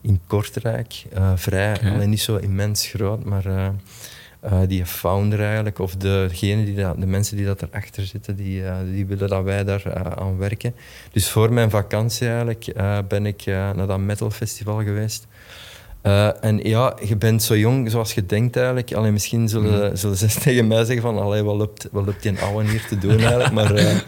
in 0.00 0.20
Kortrijk. 0.26 1.04
vrij, 1.34 1.76
okay. 1.76 1.92
alleen 1.92 2.10
niet 2.10 2.20
zo 2.20 2.36
immens 2.36 2.86
groot, 2.86 3.24
maar... 3.24 3.72
die 4.66 4.86
founder 4.86 5.40
eigenlijk, 5.40 5.78
of 5.78 5.96
degene 5.96 6.64
die 6.64 6.74
dat, 6.74 7.00
de 7.00 7.06
mensen 7.06 7.36
die 7.36 7.46
dat 7.46 7.62
erachter 7.62 8.06
zitten, 8.06 8.36
die, 8.36 8.62
die 8.92 9.06
willen 9.06 9.28
dat 9.28 9.44
wij 9.44 9.64
daar 9.64 10.16
aan 10.16 10.38
werken. 10.38 10.74
Dus 11.12 11.28
voor 11.28 11.52
mijn 11.52 11.70
vakantie 11.70 12.28
eigenlijk 12.28 12.72
ben 13.08 13.26
ik 13.26 13.46
naar 13.46 13.86
dat 13.86 13.98
metal 13.98 14.30
festival 14.30 14.82
geweest. 14.82 15.26
En 16.40 16.58
ja, 16.62 16.96
je 17.04 17.16
bent 17.16 17.42
zo 17.42 17.56
jong 17.56 17.90
zoals 17.90 18.14
je 18.14 18.26
denkt 18.26 18.56
eigenlijk. 18.56 18.92
Alleen 18.92 19.12
misschien 19.12 19.48
zullen, 19.48 19.90
mm. 19.90 19.96
zullen 19.96 20.16
ze 20.16 20.40
tegen 20.40 20.66
mij 20.66 20.84
zeggen 20.84 21.02
van 21.02 21.18
allee, 21.18 21.42
wat 21.42 21.56
loopt, 21.56 21.88
wat 21.92 22.06
loopt 22.06 22.22
die 22.22 22.40
ouwe 22.40 22.64
hier 22.64 22.86
te 22.86 22.98
doen 22.98 23.18
eigenlijk. 23.18 23.52
Maar 23.52 23.72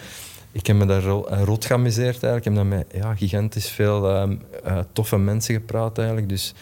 ik 0.52 0.66
heb 0.66 0.76
me 0.76 0.86
daar 0.86 1.02
rot 1.44 1.64
geamuseerd 1.64 2.22
eigenlijk. 2.22 2.36
Ik 2.36 2.44
heb 2.44 2.54
dan 2.54 2.68
met 2.68 2.86
ja, 2.92 3.14
gigantisch 3.14 3.68
veel 3.68 4.28
uh, 4.66 4.78
toffe 4.92 5.18
mensen 5.18 5.54
gepraat 5.54 5.98
eigenlijk. 5.98 6.28
Dus, 6.28 6.54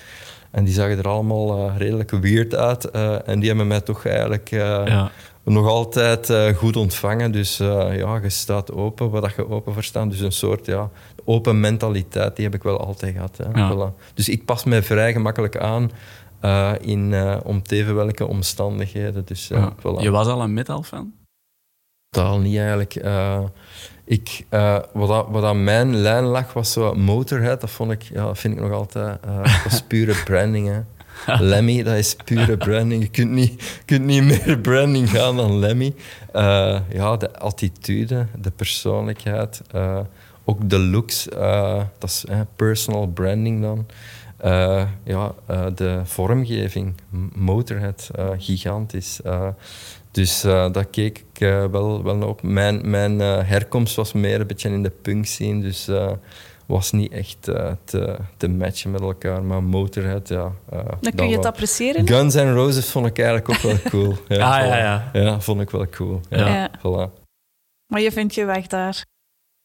en 0.51 0.65
die 0.65 0.75
zagen 0.75 0.99
er 0.99 1.09
allemaal 1.09 1.73
redelijk 1.77 2.11
weird 2.11 2.55
uit. 2.55 2.91
en 3.25 3.39
die 3.41 3.49
hebben 3.49 3.67
mij 3.67 3.81
toch 3.81 4.07
eigenlijk... 4.07 4.49
Ja 4.49 5.11
nog 5.49 5.67
altijd 5.67 6.31
uh, 6.31 6.49
goed 6.49 6.77
ontvangen. 6.77 7.33
Dus 7.33 7.61
uh, 7.61 7.97
ja, 7.97 8.21
je 8.23 8.29
staat 8.29 8.73
open, 8.73 9.11
wat 9.11 9.35
je 9.37 9.49
open 9.49 9.73
verstaan. 9.73 10.09
Dus 10.09 10.21
een 10.21 10.33
soort 10.33 10.67
ja, 10.67 10.91
open 11.25 11.61
mentaliteit, 11.61 12.37
die 12.37 12.45
heb 12.45 12.55
ik 12.55 12.63
wel 12.63 12.79
altijd 12.87 13.15
gehad. 13.15 13.37
Hè. 13.37 13.61
Ja. 13.61 13.73
Voilà. 13.73 14.15
Dus 14.15 14.29
ik 14.29 14.45
pas 14.45 14.65
mij 14.65 14.83
vrij 14.83 15.13
gemakkelijk 15.13 15.57
aan 15.57 15.91
uh, 16.43 16.73
in 16.81 17.15
om 17.45 17.63
teven 17.63 17.95
welke 17.95 18.27
omstandigheden. 18.27 19.25
Dus, 19.25 19.49
ja. 19.49 19.73
voilà. 19.79 20.01
Je 20.01 20.11
was 20.11 20.27
al 20.27 20.43
een 20.43 20.55
metal-fan? 20.55 21.13
Totaal 22.11 22.39
niet 22.39 22.57
eigenlijk. 22.57 23.01
Ik, 24.09 24.47
wat, 24.93 25.09
dat, 25.09 25.27
wat 25.29 25.45
aan 25.45 25.65
mijn 25.65 25.97
lijn 25.97 26.25
lag, 26.25 26.53
was 26.53 26.73
zo 26.73 26.95
Motorhead. 26.95 27.61
Dat, 27.61 27.71
vond 27.71 27.91
ik, 27.91 28.03
ja, 28.03 28.25
dat 28.25 28.39
vind 28.39 28.55
ik 28.55 28.61
nog 28.61 28.73
altijd... 28.73 29.19
dat 29.23 29.63
was 29.65 29.83
pure 29.83 30.15
branding, 30.25 30.69
hè. 30.69 30.81
Lemmy, 31.27 31.83
dat 31.83 31.97
is 31.97 32.17
pure 32.25 32.57
branding. 32.57 33.03
Je 33.03 33.09
kunt 33.09 33.31
niet, 33.31 33.83
kunt 33.85 34.05
niet 34.05 34.23
meer 34.23 34.59
branding 34.59 35.11
gaan 35.11 35.37
dan 35.37 35.59
Lemmy. 35.59 35.95
Uh, 36.35 36.81
ja, 36.89 37.17
de 37.17 37.39
attitude, 37.39 38.27
de 38.41 38.51
persoonlijkheid, 38.51 39.63
uh, 39.75 39.99
ook 40.45 40.71
de 40.71 40.79
looks, 40.79 41.29
uh, 41.29 41.83
dat 41.99 42.11
is 42.11 42.25
personal 42.57 43.07
branding 43.07 43.63
dan. 43.63 43.87
ja, 45.05 45.35
de 45.75 46.01
vormgeving, 46.05 46.95
Motorhead, 47.35 48.11
gigantisch. 48.39 49.21
Dus 50.19 50.41
daar 50.41 50.87
keek 50.87 51.25
ik 51.33 51.49
wel, 51.71 52.03
wel 52.03 52.23
op. 52.23 52.43
Mijn, 52.43 52.91
mijn 52.91 53.21
herkomst 53.21 53.97
was 53.97 54.13
meer 54.13 54.41
een 54.41 54.47
beetje 54.47 54.69
in 54.69 54.83
de 54.83 54.91
punk 54.91 55.27
scene, 55.27 55.61
dus 55.61 55.89
was 56.69 56.93
niet 56.93 57.13
echt 57.13 57.49
uh, 57.49 57.73
te, 57.85 58.17
te 58.37 58.49
matchen 58.49 58.91
met 58.91 59.01
elkaar. 59.01 59.43
Maar 59.43 59.63
Motorhead, 59.63 60.29
ja. 60.29 60.53
Uh, 60.73 60.81
Dan 61.01 61.13
kun 61.15 61.29
je 61.29 61.37
het 61.37 61.47
appreciëren? 61.47 62.09
Guns 62.09 62.35
N' 62.35 62.53
Roses 62.53 62.91
vond 62.91 63.07
ik 63.07 63.19
eigenlijk 63.19 63.49
ook 63.49 63.61
wel 63.61 63.79
cool. 63.91 64.17
Ja, 64.39 64.59
ah, 64.59 64.67
ja, 64.67 64.77
ja. 64.77 65.11
Ja, 65.13 65.41
vond 65.41 65.61
ik 65.61 65.71
wel 65.71 65.89
cool. 65.89 66.21
Ja, 66.31 66.47
ja. 66.47 66.71
Voilà. 66.79 67.13
Maar 67.87 68.01
je 68.01 68.13
vindt 68.13 68.35
je 68.35 68.45
weg 68.45 68.67
daar? 68.67 69.05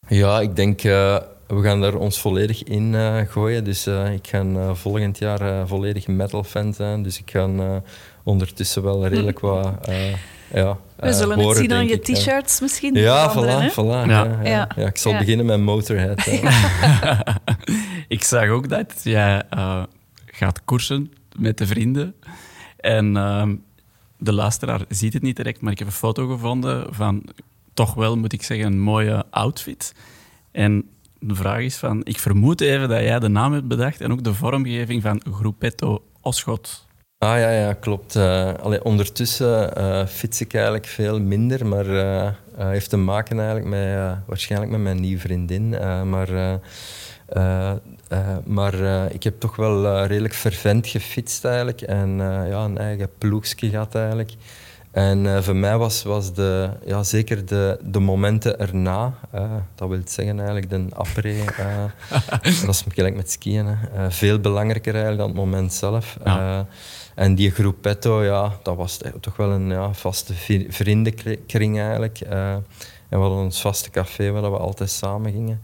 Ja, 0.08 0.40
ik 0.40 0.56
denk... 0.56 0.84
Uh, 0.84 1.18
we 1.48 1.62
gaan 1.62 1.82
daar 1.82 1.96
ons 1.96 2.20
volledig 2.20 2.64
in 2.64 2.96
gooien. 3.28 3.64
Dus 3.64 3.88
ik 3.88 4.28
ga 4.28 4.74
volgend 4.76 5.18
jaar 5.18 5.68
volledig 5.68 6.08
metal 6.08 6.44
fan 6.44 6.74
zijn. 6.74 7.04
Dus 7.04 7.20
ik 7.20 7.32
ga 7.32 7.82
ondertussen 8.24 8.84
wel 8.84 9.08
redelijk 9.08 9.40
wat 9.50 9.88
ja, 10.54 10.78
We 10.96 11.08
uh, 11.08 11.14
zullen 11.14 11.40
het 11.40 11.58
zien 11.58 11.74
aan 11.74 11.88
je 11.88 12.00
t-shirts 12.00 12.60
misschien. 12.60 12.94
Ja, 12.94 13.32
voilà, 13.32 13.72
voilà. 13.72 14.08
Ja. 14.08 14.40
Ja, 14.44 14.70
ja. 14.76 14.88
ik 14.88 14.98
zal 14.98 15.18
beginnen 15.18 15.46
met 15.46 15.60
Motorhead. 15.60 16.28
ik 18.08 18.24
zag 18.24 18.50
ook 18.50 18.70
dat 18.70 18.94
jij 19.04 19.44
uh, 19.54 19.84
gaat 20.26 20.66
koersen 20.66 21.12
met 21.38 21.58
de 21.58 21.68
vrienden. 21.68 22.16
En 22.78 23.16
uh, 23.16 23.50
de 24.18 24.34
luisteraar 24.34 24.82
ziet 24.90 25.14
het 25.14 25.22
niet 25.22 25.36
direct, 25.36 25.62
maar 25.62 25.72
ik 25.72 25.80
heb 25.80 25.88
een 25.88 25.94
foto 25.94 26.28
gevonden 26.28 26.94
van 26.94 27.24
toch 27.74 27.94
wel, 27.94 28.18
moet 28.18 28.34
ik 28.34 28.44
zeggen, 28.44 28.66
een 28.66 28.80
mooie 28.80 29.24
outfit. 29.30 29.94
En 30.52 30.90
de 31.20 31.36
vraag 31.36 31.60
is 31.60 31.76
van, 31.76 32.02
ik 32.04 32.20
vermoed 32.20 32.62
even 32.62 32.90
dat 32.90 33.00
jij 33.00 33.20
de 33.20 33.28
naam 33.28 33.54
hebt 33.54 33.68
bedacht 33.68 34.02
en 34.02 34.12
ook 34.12 34.24
de 34.24 34.34
vormgeving 34.34 35.02
van 35.02 35.22
Groepetto 35.32 36.04
Oschot. 36.22 36.83
Ah 37.24 37.40
ja, 37.40 37.50
ja 37.50 37.74
klopt. 37.74 38.16
Uh, 38.16 38.54
allee, 38.54 38.84
ondertussen 38.84 39.72
uh, 39.78 40.06
fiets 40.06 40.42
ik 40.42 40.54
eigenlijk 40.54 40.86
veel 40.86 41.20
minder, 41.20 41.66
maar 41.66 41.86
uh, 41.86 42.30
heeft 42.58 42.90
te 42.90 42.98
maken 42.98 43.38
eigenlijk 43.38 43.68
met, 43.68 44.18
waarschijnlijk 44.26 44.72
met 44.72 44.82
mijn 44.82 45.00
nieuwe 45.00 45.20
vriendin. 45.22 45.70
maar 46.10 46.60
maar 48.44 48.74
ik 49.12 49.24
heb 49.24 49.40
toch 49.40 49.56
wel 49.56 50.06
redelijk 50.06 50.34
fervent 50.34 50.88
gefietst 50.88 51.46
eigenlijk 51.46 51.82
en 51.82 52.18
ja, 52.50 52.64
een 52.64 52.78
eigen 52.78 53.10
ploegje 53.18 53.70
gehad 53.70 53.96
eigenlijk. 53.96 54.32
En 54.92 55.44
voor 55.44 55.56
mij 55.56 55.78
was, 55.78 56.04
was 56.04 56.34
de, 56.34 56.70
ja, 56.86 57.04
zeker 57.04 57.46
de, 57.46 57.80
de 57.84 58.00
momenten 58.00 58.60
erna, 58.60 59.14
dat 59.76 59.90
wil 59.90 60.02
zeggen 60.06 60.36
eigenlijk 60.36 60.70
de 60.70 60.86
après, 60.94 61.46
dat 62.66 62.70
is 62.70 62.84
gelijk 62.88 63.16
met 63.16 63.32
skiën, 63.32 63.78
veel 64.10 64.40
belangrijker 64.40 64.94
eigenlijk 64.94 65.22
dan 65.22 65.30
het 65.30 65.38
moment 65.38 65.74
zelf. 65.74 66.18
Ja. 66.24 66.68
En 67.16 67.36
die 67.36 67.52
groepetto, 67.52 68.24
ja, 68.24 68.60
dat 68.64 68.76
was 68.76 69.00
toch 69.20 69.36
wel 69.36 69.52
een 69.52 69.70
ja, 69.70 69.94
vaste 69.94 70.34
vriendenkring 70.70 71.80
eigenlijk. 71.80 72.22
en 72.22 72.66
we 73.10 73.18
hadden 73.18 73.38
ons 73.38 73.62
vaste 73.62 73.90
café 73.90 74.32
waar 74.32 74.52
we 74.52 74.58
altijd 74.58 74.90
samen 74.90 75.32
gingen. 75.32 75.62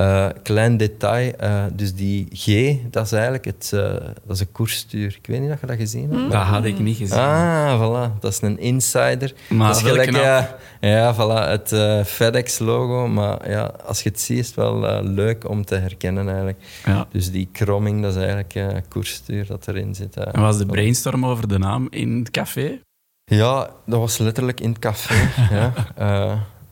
Uh, 0.00 0.26
klein 0.42 0.76
detail, 0.76 1.32
uh, 1.42 1.64
dus 1.72 1.94
die 1.94 2.28
G, 2.32 2.76
dat 2.90 3.04
is 3.04 3.12
eigenlijk 3.12 3.44
het, 3.44 3.70
uh, 3.74 3.80
dat 3.82 4.14
is 4.36 4.40
een 4.40 4.52
koersstuur. 4.52 5.18
Ik 5.22 5.26
weet 5.26 5.40
niet 5.40 5.50
of 5.50 5.60
je 5.60 5.66
dat 5.66 5.76
gezien 5.76 6.10
hebt. 6.12 6.32
Dat 6.32 6.42
had 6.42 6.64
ik 6.64 6.78
niet 6.78 6.96
gezien. 6.96 7.18
Ah, 7.18 7.80
voilà. 7.80 8.18
Dat 8.20 8.32
is 8.32 8.40
een 8.40 8.58
insider. 8.58 9.32
Maar 9.48 9.66
dat 9.66 9.76
is 9.76 9.82
gelijk, 9.82 10.10
ja, 10.10 10.56
ja, 10.80 11.14
voilà, 11.14 11.48
het 11.48 11.68
FedEx-logo. 12.08 13.08
Maar 13.08 13.50
ja, 13.50 13.72
als 13.84 14.02
je 14.02 14.08
het 14.08 14.20
ziet, 14.20 14.38
is 14.38 14.46
het 14.46 14.56
wel 14.56 15.02
leuk 15.02 15.48
om 15.48 15.64
te 15.64 15.74
herkennen 15.74 16.26
eigenlijk. 16.26 16.58
Ja. 16.84 17.06
Dus 17.10 17.30
die 17.30 17.48
kromming, 17.52 18.02
dat 18.02 18.10
is 18.10 18.16
eigenlijk 18.16 18.54
een 18.54 18.88
koersstuur 18.88 19.46
dat 19.46 19.68
erin 19.68 19.94
zit. 19.94 20.16
en 20.16 20.40
was 20.40 20.58
de 20.58 20.66
brainstorm 20.66 21.26
over 21.26 21.48
de 21.48 21.58
naam 21.58 21.86
in 21.90 22.18
het 22.18 22.30
café? 22.30 22.80
Ja, 23.24 23.70
dat 23.86 23.98
was 23.98 24.18
letterlijk 24.18 24.60
in 24.60 24.68
het 24.68 24.78
café. 24.78 25.30
ja 25.56 25.72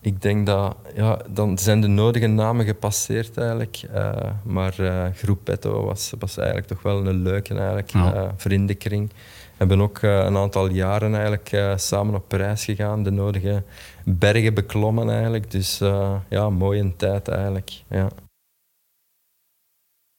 ik 0.00 0.22
denk 0.22 0.46
dat 0.46 0.76
ja, 0.94 1.18
dan 1.28 1.58
zijn 1.58 1.80
de 1.80 1.86
nodige 1.86 2.26
namen 2.26 2.64
gepasseerd 2.64 3.36
eigenlijk. 3.36 3.82
Uh, 3.94 4.12
maar 4.44 4.80
uh, 4.80 5.06
Groepetto 5.14 5.84
was, 5.84 6.12
was 6.18 6.36
eigenlijk 6.36 6.66
toch 6.68 6.82
wel 6.82 7.06
een 7.06 7.22
leuke 7.22 7.54
eigenlijk, 7.54 7.92
uh, 7.92 8.28
vriendenkring. 8.36 9.08
We 9.08 9.64
hebben 9.64 9.80
ook 9.80 10.02
een 10.02 10.36
aantal 10.36 10.68
jaren 10.68 11.14
eigenlijk 11.14 11.78
samen 11.80 12.14
op 12.14 12.32
reis 12.32 12.64
gegaan, 12.64 13.02
de 13.02 13.10
nodige 13.10 13.62
bergen 14.04 14.54
beklommen 14.54 15.10
eigenlijk. 15.10 15.50
Dus 15.50 15.78
ja, 16.28 16.50
mooie 16.50 16.96
tijd 16.96 17.28
eigenlijk. 17.28 17.82
Ja. 17.88 18.08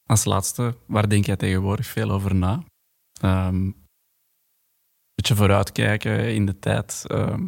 Als 0.06 0.24
laatste, 0.24 0.74
waar 0.86 1.08
denk 1.08 1.26
jij 1.26 1.36
tegenwoordig 1.36 1.86
veel 1.86 2.10
over 2.10 2.34
na? 2.34 2.62
Um, 3.24 3.74
beetje 5.14 5.34
vooruitkijken 5.34 6.34
in 6.34 6.46
de 6.46 6.58
tijd. 6.58 7.04
Ehm, 7.06 7.46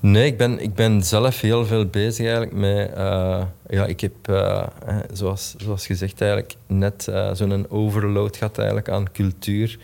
Nee, 0.00 0.26
ik 0.26 0.36
ben, 0.36 0.60
ik 0.60 0.74
ben 0.74 1.02
zelf 1.02 1.40
heel 1.40 1.66
veel 1.66 1.86
bezig 1.86 2.26
eigenlijk 2.26 2.56
met... 2.56 2.90
Uh, 2.96 3.42
ja, 3.68 3.86
ik 3.86 4.00
heb, 4.00 4.12
uh, 4.30 4.66
zoals, 5.12 5.54
zoals 5.56 5.86
gezegd, 5.86 6.20
eigenlijk 6.20 6.54
net 6.66 7.06
uh, 7.10 7.30
zo'n 7.32 7.70
overload 7.70 8.36
gehad 8.36 8.58
eigenlijk 8.58 8.88
aan 8.88 9.12
cultuur. 9.12 9.78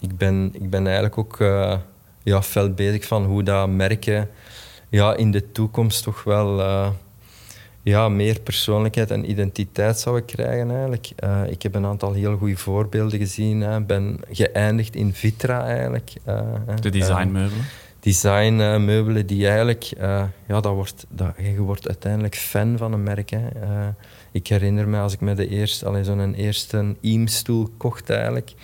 ik, 0.00 0.16
ben, 0.18 0.50
ik 0.52 0.70
ben 0.70 0.84
eigenlijk 0.84 1.18
ook 1.18 1.36
ja, 2.22 2.42
fel 2.42 2.70
bezig 2.70 3.06
van 3.06 3.24
hoe 3.24 3.42
dat 3.42 3.68
merken 3.68 4.28
ja, 4.88 5.16
in 5.16 5.30
de 5.30 5.52
toekomst 5.52 6.02
toch 6.02 6.24
wel 6.24 6.62
ja, 7.82 8.08
meer 8.08 8.40
persoonlijkheid 8.40 9.10
en 9.10 9.30
identiteit 9.30 9.98
zouden 9.98 10.24
krijgen 10.24 10.70
eigenlijk. 10.70 11.10
ik 11.48 11.62
heb 11.62 11.74
een 11.74 11.86
aantal 11.86 12.12
heel 12.12 12.36
goede 12.36 12.56
voorbeelden 12.56 13.18
gezien. 13.18 13.62
Ik 13.62 13.86
ben 13.86 14.20
geëindigd 14.30 14.94
in 14.94 15.14
Vitra 15.14 15.64
eigenlijk. 15.66 16.12
de 16.80 16.90
designmeubelen? 16.90 17.64
Designmeubelen 18.04 19.26
die 19.26 19.46
eigenlijk, 19.48 19.90
uh, 19.98 20.24
ja, 20.46 20.60
dat 20.60 20.74
wordt, 20.74 21.06
dat, 21.08 21.34
je 21.38 21.60
wordt 21.60 21.88
uiteindelijk 21.88 22.34
fan 22.34 22.78
van 22.78 22.92
een 22.92 23.02
merk. 23.02 23.30
Hè. 23.30 23.38
Uh, 23.38 23.88
ik 24.32 24.46
herinner 24.46 24.88
me 24.88 24.98
als 24.98 25.12
ik 25.12 25.20
met 25.20 25.36
de 25.36 25.48
eerste, 25.48 26.04
zo'n 26.04 26.34
eerste 26.34 26.96
IEM-stoel 27.00 27.68
kocht 27.76 28.10
eigenlijk. 28.10 28.54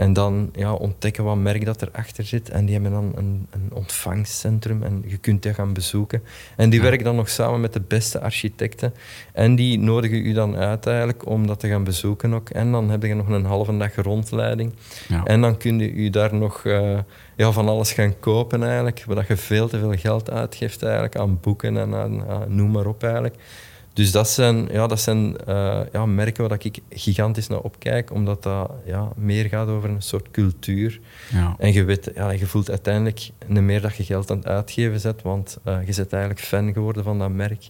En 0.00 0.12
dan 0.12 0.50
ja, 0.52 0.72
ontdekken 0.72 1.24
wat 1.24 1.36
merk 1.36 1.64
dat 1.64 1.82
erachter 1.82 2.24
zit. 2.24 2.50
En 2.50 2.64
die 2.64 2.74
hebben 2.74 2.92
dan 2.92 3.12
een, 3.14 3.46
een 3.50 3.70
ontvangstcentrum 3.72 4.82
en 4.82 5.02
je 5.06 5.16
kunt 5.16 5.42
die 5.42 5.54
gaan 5.54 5.72
bezoeken. 5.72 6.22
En 6.56 6.70
die 6.70 6.82
werken 6.82 7.04
dan 7.04 7.16
nog 7.16 7.28
samen 7.28 7.60
met 7.60 7.72
de 7.72 7.82
beste 7.88 8.20
architecten. 8.20 8.94
En 9.32 9.54
die 9.54 9.78
nodigen 9.78 10.26
u 10.26 10.32
dan 10.32 10.56
uit 10.56 10.86
eigenlijk 10.86 11.26
om 11.26 11.46
dat 11.46 11.60
te 11.60 11.68
gaan 11.68 11.84
bezoeken 11.84 12.34
ook. 12.34 12.50
En 12.50 12.72
dan 12.72 12.90
heb 12.90 13.02
je 13.02 13.14
nog 13.14 13.28
een 13.28 13.44
halve 13.44 13.76
dag 13.76 13.94
rondleiding. 13.94 14.72
Ja. 15.08 15.24
En 15.24 15.40
dan 15.40 15.56
kun 15.56 15.78
je 15.78 15.92
u 15.92 16.10
daar 16.10 16.34
nog 16.34 16.64
uh, 16.64 16.98
ja, 17.36 17.50
van 17.52 17.68
alles 17.68 17.92
gaan 17.92 18.18
kopen 18.20 18.62
eigenlijk. 18.62 19.04
Waar 19.06 19.24
je 19.28 19.36
veel 19.36 19.68
te 19.68 19.78
veel 19.78 19.94
geld 19.96 20.30
uitgeeft 20.30 20.82
eigenlijk 20.82 21.16
aan 21.16 21.38
boeken 21.40 21.76
en 21.76 21.94
aan, 21.94 22.28
aan 22.28 22.54
noem 22.54 22.70
maar 22.70 22.86
op 22.86 23.02
eigenlijk. 23.02 23.34
Dus 24.00 24.12
dat 24.12 24.28
zijn, 24.28 24.68
ja, 24.72 24.86
dat 24.86 25.00
zijn 25.00 25.36
uh, 25.48 25.80
ja, 25.92 26.06
merken 26.06 26.48
waar 26.48 26.58
ik 26.62 26.78
gigantisch 26.90 27.46
naar 27.46 27.60
opkijk, 27.60 28.12
omdat 28.12 28.42
dat 28.42 28.72
ja, 28.84 29.08
meer 29.16 29.44
gaat 29.44 29.68
over 29.68 29.90
een 29.90 30.02
soort 30.02 30.30
cultuur. 30.30 31.00
Ja. 31.32 31.54
En 31.58 31.72
je, 31.72 31.84
weet, 31.84 32.10
ja, 32.14 32.30
je 32.30 32.46
voelt 32.46 32.70
uiteindelijk 32.70 33.30
niet 33.46 33.62
meer 33.62 33.80
dat 33.80 33.96
je 33.96 34.04
geld 34.04 34.30
aan 34.30 34.36
het 34.36 34.46
uitgeven 34.46 35.00
zet, 35.00 35.22
want 35.22 35.58
uh, 35.64 35.78
je 35.86 35.94
bent 35.94 36.12
eigenlijk 36.12 36.42
fan 36.42 36.72
geworden 36.72 37.04
van 37.04 37.18
dat 37.18 37.30
merk. 37.30 37.68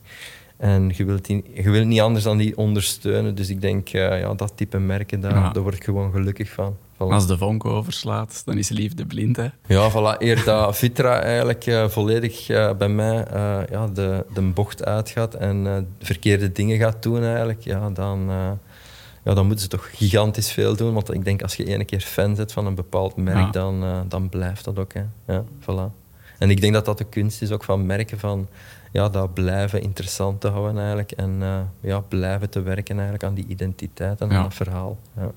En 0.61 0.93
je 0.95 1.05
wilt, 1.05 1.25
die, 1.25 1.45
je 1.55 1.71
wilt 1.71 1.87
niet 1.87 2.01
anders 2.01 2.25
dan 2.25 2.37
die 2.37 2.57
ondersteunen. 2.57 3.35
Dus 3.35 3.49
ik 3.49 3.61
denk, 3.61 3.93
uh, 3.93 4.21
ja, 4.21 4.35
dat 4.35 4.53
type 4.55 4.79
merken, 4.79 5.21
daar, 5.21 5.53
daar 5.53 5.63
word 5.63 5.75
ik 5.75 5.85
gewoon 5.85 6.13
gelukkig 6.13 6.51
van. 6.51 6.77
Als 6.97 7.27
de 7.27 7.39
vonk 7.39 7.65
overslaat, 7.65 8.43
dan 8.45 8.59
is 8.59 8.69
liefde 8.69 9.07
blind. 9.07 9.37
Hè? 9.37 9.49
Ja, 9.67 9.91
voilà. 9.91 10.19
Eer 10.19 10.45
dat 10.45 10.77
Vitra 10.79 11.21
eigenlijk 11.21 11.67
uh, 11.67 11.89
volledig 11.89 12.49
uh, 12.49 12.73
bij 12.73 12.89
mij 12.89 13.27
ja, 13.71 13.87
de, 13.87 14.25
de 14.35 14.41
bocht 14.41 14.85
uitgaat 14.85 15.35
en 15.35 15.89
verkeerde 16.01 16.53
dingen 16.53 16.79
gaat 16.79 17.03
doen, 17.03 17.25
eigenlijk, 17.25 17.61
ja, 17.61 17.91
dan, 17.91 18.29
ja, 19.25 19.35
dan 19.35 19.47
moeten 19.47 19.65
ze 19.65 19.69
toch 19.69 19.91
gigantisch 19.93 20.53
veel 20.53 20.77
doen. 20.77 20.95
Want 20.95 21.15
ik 21.15 21.25
denk 21.25 21.43
als 21.43 21.57
je 21.57 21.65
ene 21.65 21.85
keer 21.85 22.01
fan 22.01 22.35
bent 22.35 22.53
van 22.53 22.67
een 22.67 22.75
bepaald 22.75 23.17
merk, 23.17 23.53
dan, 23.53 24.05
dan 24.09 24.29
blijft 24.29 24.65
dat 24.65 24.79
ook. 24.79 24.93
Hè. 24.93 25.03
Ja, 25.27 25.45
voilà. 25.61 25.99
En 26.39 26.51
ik 26.51 26.61
denk 26.61 26.73
dat 26.75 26.85
dat 26.85 26.99
de 26.99 27.05
kunst 27.05 27.43
is 27.43 27.51
ook 27.51 27.65
van 27.65 27.87
merken 27.87 28.19
van 28.19 28.49
ja, 28.91 29.09
dat 29.09 29.35
blijven 29.35 29.83
interessant 29.83 30.41
te 30.41 30.49
houden 30.49 30.79
eigenlijk. 30.79 31.13
En 31.13 31.43
ja, 31.81 32.01
blijven 32.01 32.51
te 32.51 32.61
werken 32.61 32.95
eigenlijk 32.95 33.25
aan 33.25 33.35
die 33.35 33.47
identiteit 33.47 34.21
en 34.21 34.33
aan 34.33 34.45
het 34.45 34.55
verhaal. 34.55 34.99
Ja. 35.17 35.31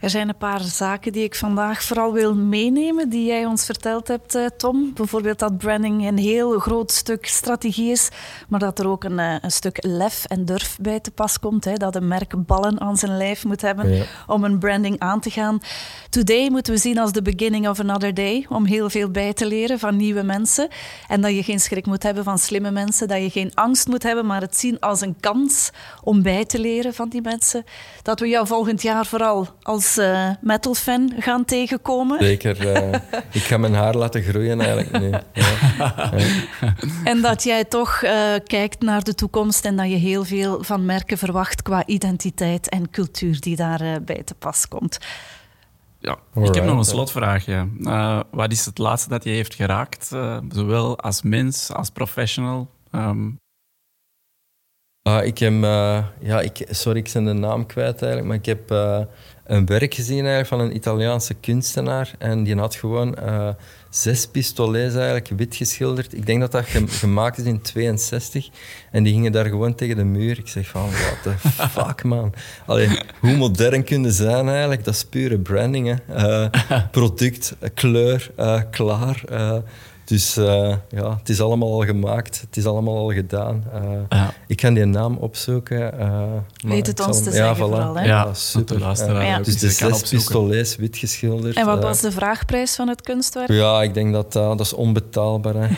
Er 0.00 0.10
zijn 0.10 0.28
een 0.28 0.36
paar 0.36 0.60
zaken 0.60 1.12
die 1.12 1.24
ik 1.24 1.34
vandaag 1.34 1.82
vooral 1.82 2.12
wil 2.12 2.34
meenemen, 2.34 3.08
die 3.08 3.26
jij 3.26 3.46
ons 3.46 3.64
verteld 3.64 4.08
hebt, 4.08 4.34
eh, 4.34 4.44
Tom. 4.56 4.92
Bijvoorbeeld 4.94 5.38
dat 5.38 5.58
branding 5.58 6.06
een 6.06 6.18
heel 6.18 6.58
groot 6.58 6.92
stuk 6.92 7.26
strategie 7.26 7.90
is, 7.90 8.08
maar 8.48 8.60
dat 8.60 8.78
er 8.78 8.88
ook 8.88 9.04
een, 9.04 9.18
eh, 9.18 9.34
een 9.40 9.50
stuk 9.50 9.78
lef 9.80 10.24
en 10.24 10.44
durf 10.44 10.78
bij 10.80 11.00
te 11.00 11.10
pas 11.10 11.38
komt. 11.38 11.64
Hè, 11.64 11.74
dat 11.74 11.94
een 11.94 12.08
merk 12.08 12.46
ballen 12.46 12.80
aan 12.80 12.96
zijn 12.96 13.16
lijf 13.16 13.44
moet 13.44 13.60
hebben 13.60 14.06
om 14.26 14.44
een 14.44 14.58
branding 14.58 14.98
aan 14.98 15.20
te 15.20 15.30
gaan. 15.30 15.58
Today 16.10 16.50
moeten 16.50 16.72
we 16.72 16.78
zien 16.78 16.98
als 16.98 17.12
the 17.12 17.22
beginning 17.22 17.68
of 17.68 17.80
another 17.80 18.14
day, 18.14 18.46
om 18.48 18.64
heel 18.64 18.90
veel 18.90 19.10
bij 19.10 19.32
te 19.32 19.46
leren 19.46 19.78
van 19.78 19.96
nieuwe 19.96 20.22
mensen. 20.22 20.68
En 21.08 21.20
dat 21.20 21.34
je 21.34 21.42
geen 21.42 21.60
schrik 21.60 21.86
moet 21.86 22.02
hebben 22.02 22.24
van 22.24 22.38
slimme 22.38 22.70
mensen, 22.70 23.08
dat 23.08 23.22
je 23.22 23.30
geen 23.30 23.54
angst 23.54 23.86
moet 23.86 24.02
hebben, 24.02 24.26
maar 24.26 24.40
het 24.40 24.56
zien 24.56 24.80
als 24.80 25.00
een 25.00 25.16
kans 25.20 25.70
om 26.02 26.22
bij 26.22 26.44
te 26.44 26.58
leren 26.58 26.94
van 26.94 27.08
die 27.08 27.22
mensen. 27.22 27.64
Dat 28.02 28.20
we 28.20 28.28
jou 28.28 28.46
volgend 28.46 28.82
jaar 28.82 29.06
vooral 29.06 29.48
als 29.62 29.95
als 29.96 30.06
uh, 30.06 30.30
metal-fan 30.40 31.12
gaan 31.18 31.44
tegenkomen. 31.44 32.18
Zeker. 32.22 32.66
Uh, 32.66 32.92
ik 33.30 33.42
ga 33.42 33.56
mijn 33.56 33.74
haar 33.74 33.94
laten 33.94 34.22
groeien 34.22 34.60
eigenlijk 34.60 35.00
nu. 35.00 35.10
Ja. 35.32 36.12
En 37.04 37.20
dat 37.20 37.42
jij 37.42 37.64
toch 37.64 38.02
uh, 38.02 38.34
kijkt 38.44 38.82
naar 38.82 39.02
de 39.02 39.14
toekomst 39.14 39.64
en 39.64 39.76
dat 39.76 39.90
je 39.90 39.96
heel 39.96 40.24
veel 40.24 40.64
van 40.64 40.84
merken 40.84 41.18
verwacht 41.18 41.62
qua 41.62 41.86
identiteit 41.86 42.68
en 42.68 42.90
cultuur 42.90 43.40
die 43.40 43.56
daarbij 43.56 44.02
bij 44.02 44.22
te 44.22 44.34
pas 44.34 44.68
komt. 44.68 44.98
Ja, 45.98 46.16
ik 46.34 46.54
heb 46.54 46.64
nog 46.64 46.78
een 46.78 46.84
slotvraagje. 46.84 47.68
wat 48.30 48.52
is 48.52 48.64
het 48.64 48.78
laatste 48.78 49.08
dat 49.08 49.24
je 49.24 49.30
heeft 49.30 49.54
geraakt, 49.54 50.06
zowel 50.48 50.98
als 50.98 51.22
mens 51.22 51.72
als 51.72 51.90
professional? 51.90 52.70
Um, 52.92 53.38
uh, 55.06 55.24
ik 55.24 55.38
heb, 55.38 55.52
uh, 55.52 56.04
ja, 56.20 56.40
ik, 56.40 56.66
sorry, 56.70 56.98
ik 56.98 57.10
ben 57.12 57.24
de 57.24 57.32
naam 57.32 57.66
kwijt 57.66 58.02
eigenlijk, 58.02 58.26
maar 58.26 58.36
ik 58.36 58.46
heb 58.46 58.70
uh, 58.70 59.00
een 59.46 59.66
werk 59.66 59.94
gezien 59.94 60.26
eigenlijk 60.26 60.48
van 60.48 60.60
een 60.60 60.74
Italiaanse 60.76 61.34
kunstenaar 61.34 62.10
en 62.18 62.44
die 62.44 62.56
had 62.56 62.74
gewoon 62.74 63.16
zes 63.90 64.26
pistolets 64.26 64.94
eigenlijk 64.94 65.28
wit 65.36 65.56
geschilderd. 65.56 66.14
Ik 66.14 66.26
denk 66.26 66.40
dat 66.40 66.52
dat 66.52 66.64
gemaakt 67.02 67.38
is 67.38 67.44
in 67.44 67.62
62 67.62 68.48
en 68.90 69.02
die 69.02 69.12
gingen 69.12 69.32
daar 69.32 69.46
gewoon 69.46 69.74
tegen 69.74 69.96
de 69.96 70.04
muur. 70.04 70.38
Ik 70.38 70.48
zeg 70.48 70.66
van, 70.66 70.90
what 70.90 71.22
the 71.22 71.48
fuck 71.80 72.04
man. 72.04 72.32
Allee, 72.66 72.88
hoe 73.20 73.36
modern 73.36 73.84
kunnen 73.84 74.12
zijn 74.12 74.48
eigenlijk, 74.48 74.84
dat 74.84 74.94
is 74.94 75.04
pure 75.04 75.38
branding. 75.38 76.00
Hè. 76.06 76.48
product, 76.90 77.56
kleur, 77.74 78.30
klaar 78.70 79.24
Dus 80.06 80.36
uh, 80.36 80.74
ja, 80.88 81.16
het 81.18 81.28
is 81.28 81.40
allemaal 81.40 81.72
al 81.72 81.84
gemaakt, 81.84 82.40
het 82.40 82.56
is 82.56 82.66
allemaal 82.66 82.96
al 82.96 83.12
gedaan. 83.12 83.64
Uh, 83.74 83.80
ja. 84.08 84.34
Ik 84.46 84.60
ga 84.60 84.70
die 84.70 84.84
naam 84.84 85.16
opzoeken. 85.16 85.94
Uh, 86.00 86.22
Weet 86.70 86.86
het 86.86 87.06
ons 87.06 87.16
te 87.16 87.30
zeggen 87.30 87.44
ja, 87.44 87.54
vooral, 87.54 87.96
hè? 87.96 88.04
Ja, 88.04 88.34
super. 88.34 88.78
Ja. 88.78 89.38
Dus 89.38 89.58
de 89.58 89.70
zes 89.70 90.02
pistolets 90.02 90.76
wit 90.76 90.96
geschilderd. 90.96 91.56
En 91.56 91.66
wat 91.66 91.82
was 91.82 92.00
de 92.00 92.12
vraagprijs 92.12 92.74
van 92.74 92.88
het 92.88 93.02
kunstwerk? 93.02 93.50
Ja, 93.50 93.82
ik 93.82 93.94
denk 93.94 94.12
dat 94.12 94.32
dat 94.32 94.60
is 94.60 94.72
onbetaalbaar. 94.72 95.54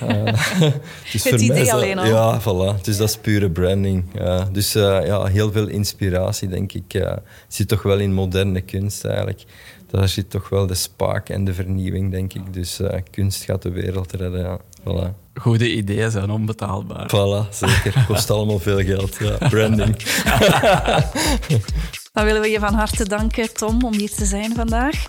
dus 1.13 1.25
het 1.25 1.41
idee 1.41 1.73
alleen 1.73 1.99
al? 1.99 2.07
Ja, 2.07 2.41
voilà. 2.41 2.81
Dus 2.83 2.97
dat 2.97 3.09
is 3.09 3.17
pure 3.17 3.51
branding. 3.51 4.05
dus 4.53 4.73
ja, 4.73 5.25
heel 5.25 5.53
veel 5.53 5.67
inspiratie, 5.67 6.49
denk 6.49 6.73
ik. 6.73 7.05
zit 7.49 7.69
toch 7.69 7.83
wel 7.83 7.99
in 7.99 8.13
moderne 8.13 8.61
kunst 8.61 9.05
eigenlijk 9.05 9.45
daar 9.91 10.09
zit 10.09 10.31
toch 10.31 10.49
wel 10.49 10.67
de 10.67 10.75
spaak 10.75 11.29
en 11.29 11.45
de 11.45 11.55
vernieuwing, 11.55 12.11
denk 12.11 12.33
ik. 12.35 12.53
Dus 12.53 12.81
uh, 12.81 12.89
kunst 13.11 13.45
gaat 13.45 13.63
de 13.63 13.71
wereld 13.71 14.13
redden. 14.13 14.41
Ja. 14.41 14.59
Voilà. 14.81 15.15
Goede 15.35 15.73
ideeën 15.73 16.11
zijn 16.11 16.31
onbetaalbaar. 16.31 17.07
Voilà, 17.07 17.49
zeker. 17.51 18.05
Kost 18.07 18.31
allemaal 18.31 18.59
veel 18.59 18.79
geld. 18.85 19.17
Ja, 19.17 19.37
branding. 19.49 19.97
Dan 22.13 22.25
willen 22.25 22.41
we 22.41 22.49
je 22.49 22.59
van 22.59 22.75
harte 22.75 23.09
danken, 23.09 23.55
Tom, 23.55 23.85
om 23.85 23.93
hier 23.93 24.11
te 24.11 24.25
zijn 24.25 24.55
vandaag. 24.55 25.07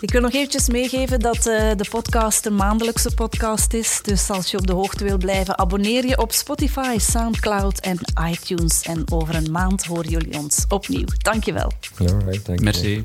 Ik 0.00 0.10
wil 0.10 0.20
nog 0.20 0.32
eventjes 0.32 0.68
meegeven 0.68 1.20
dat 1.20 1.36
uh, 1.36 1.70
de 1.76 1.84
podcast 1.90 2.46
een 2.46 2.54
maandelijkse 2.54 3.14
podcast 3.14 3.72
is. 3.72 4.00
Dus 4.02 4.30
als 4.30 4.50
je 4.50 4.58
op 4.58 4.66
de 4.66 4.72
hoogte 4.72 5.04
wil 5.04 5.18
blijven, 5.18 5.58
abonneer 5.58 6.06
je 6.06 6.18
op 6.18 6.32
Spotify, 6.32 6.98
Soundcloud 6.98 7.80
en 7.80 7.98
iTunes. 8.30 8.82
En 8.82 9.10
over 9.12 9.34
een 9.34 9.50
maand 9.50 9.84
horen 9.84 10.10
jullie 10.10 10.38
ons 10.38 10.64
opnieuw. 10.68 11.06
Dankjewel. 11.18 11.72
Je. 11.98 12.60
Merci. 12.60 13.04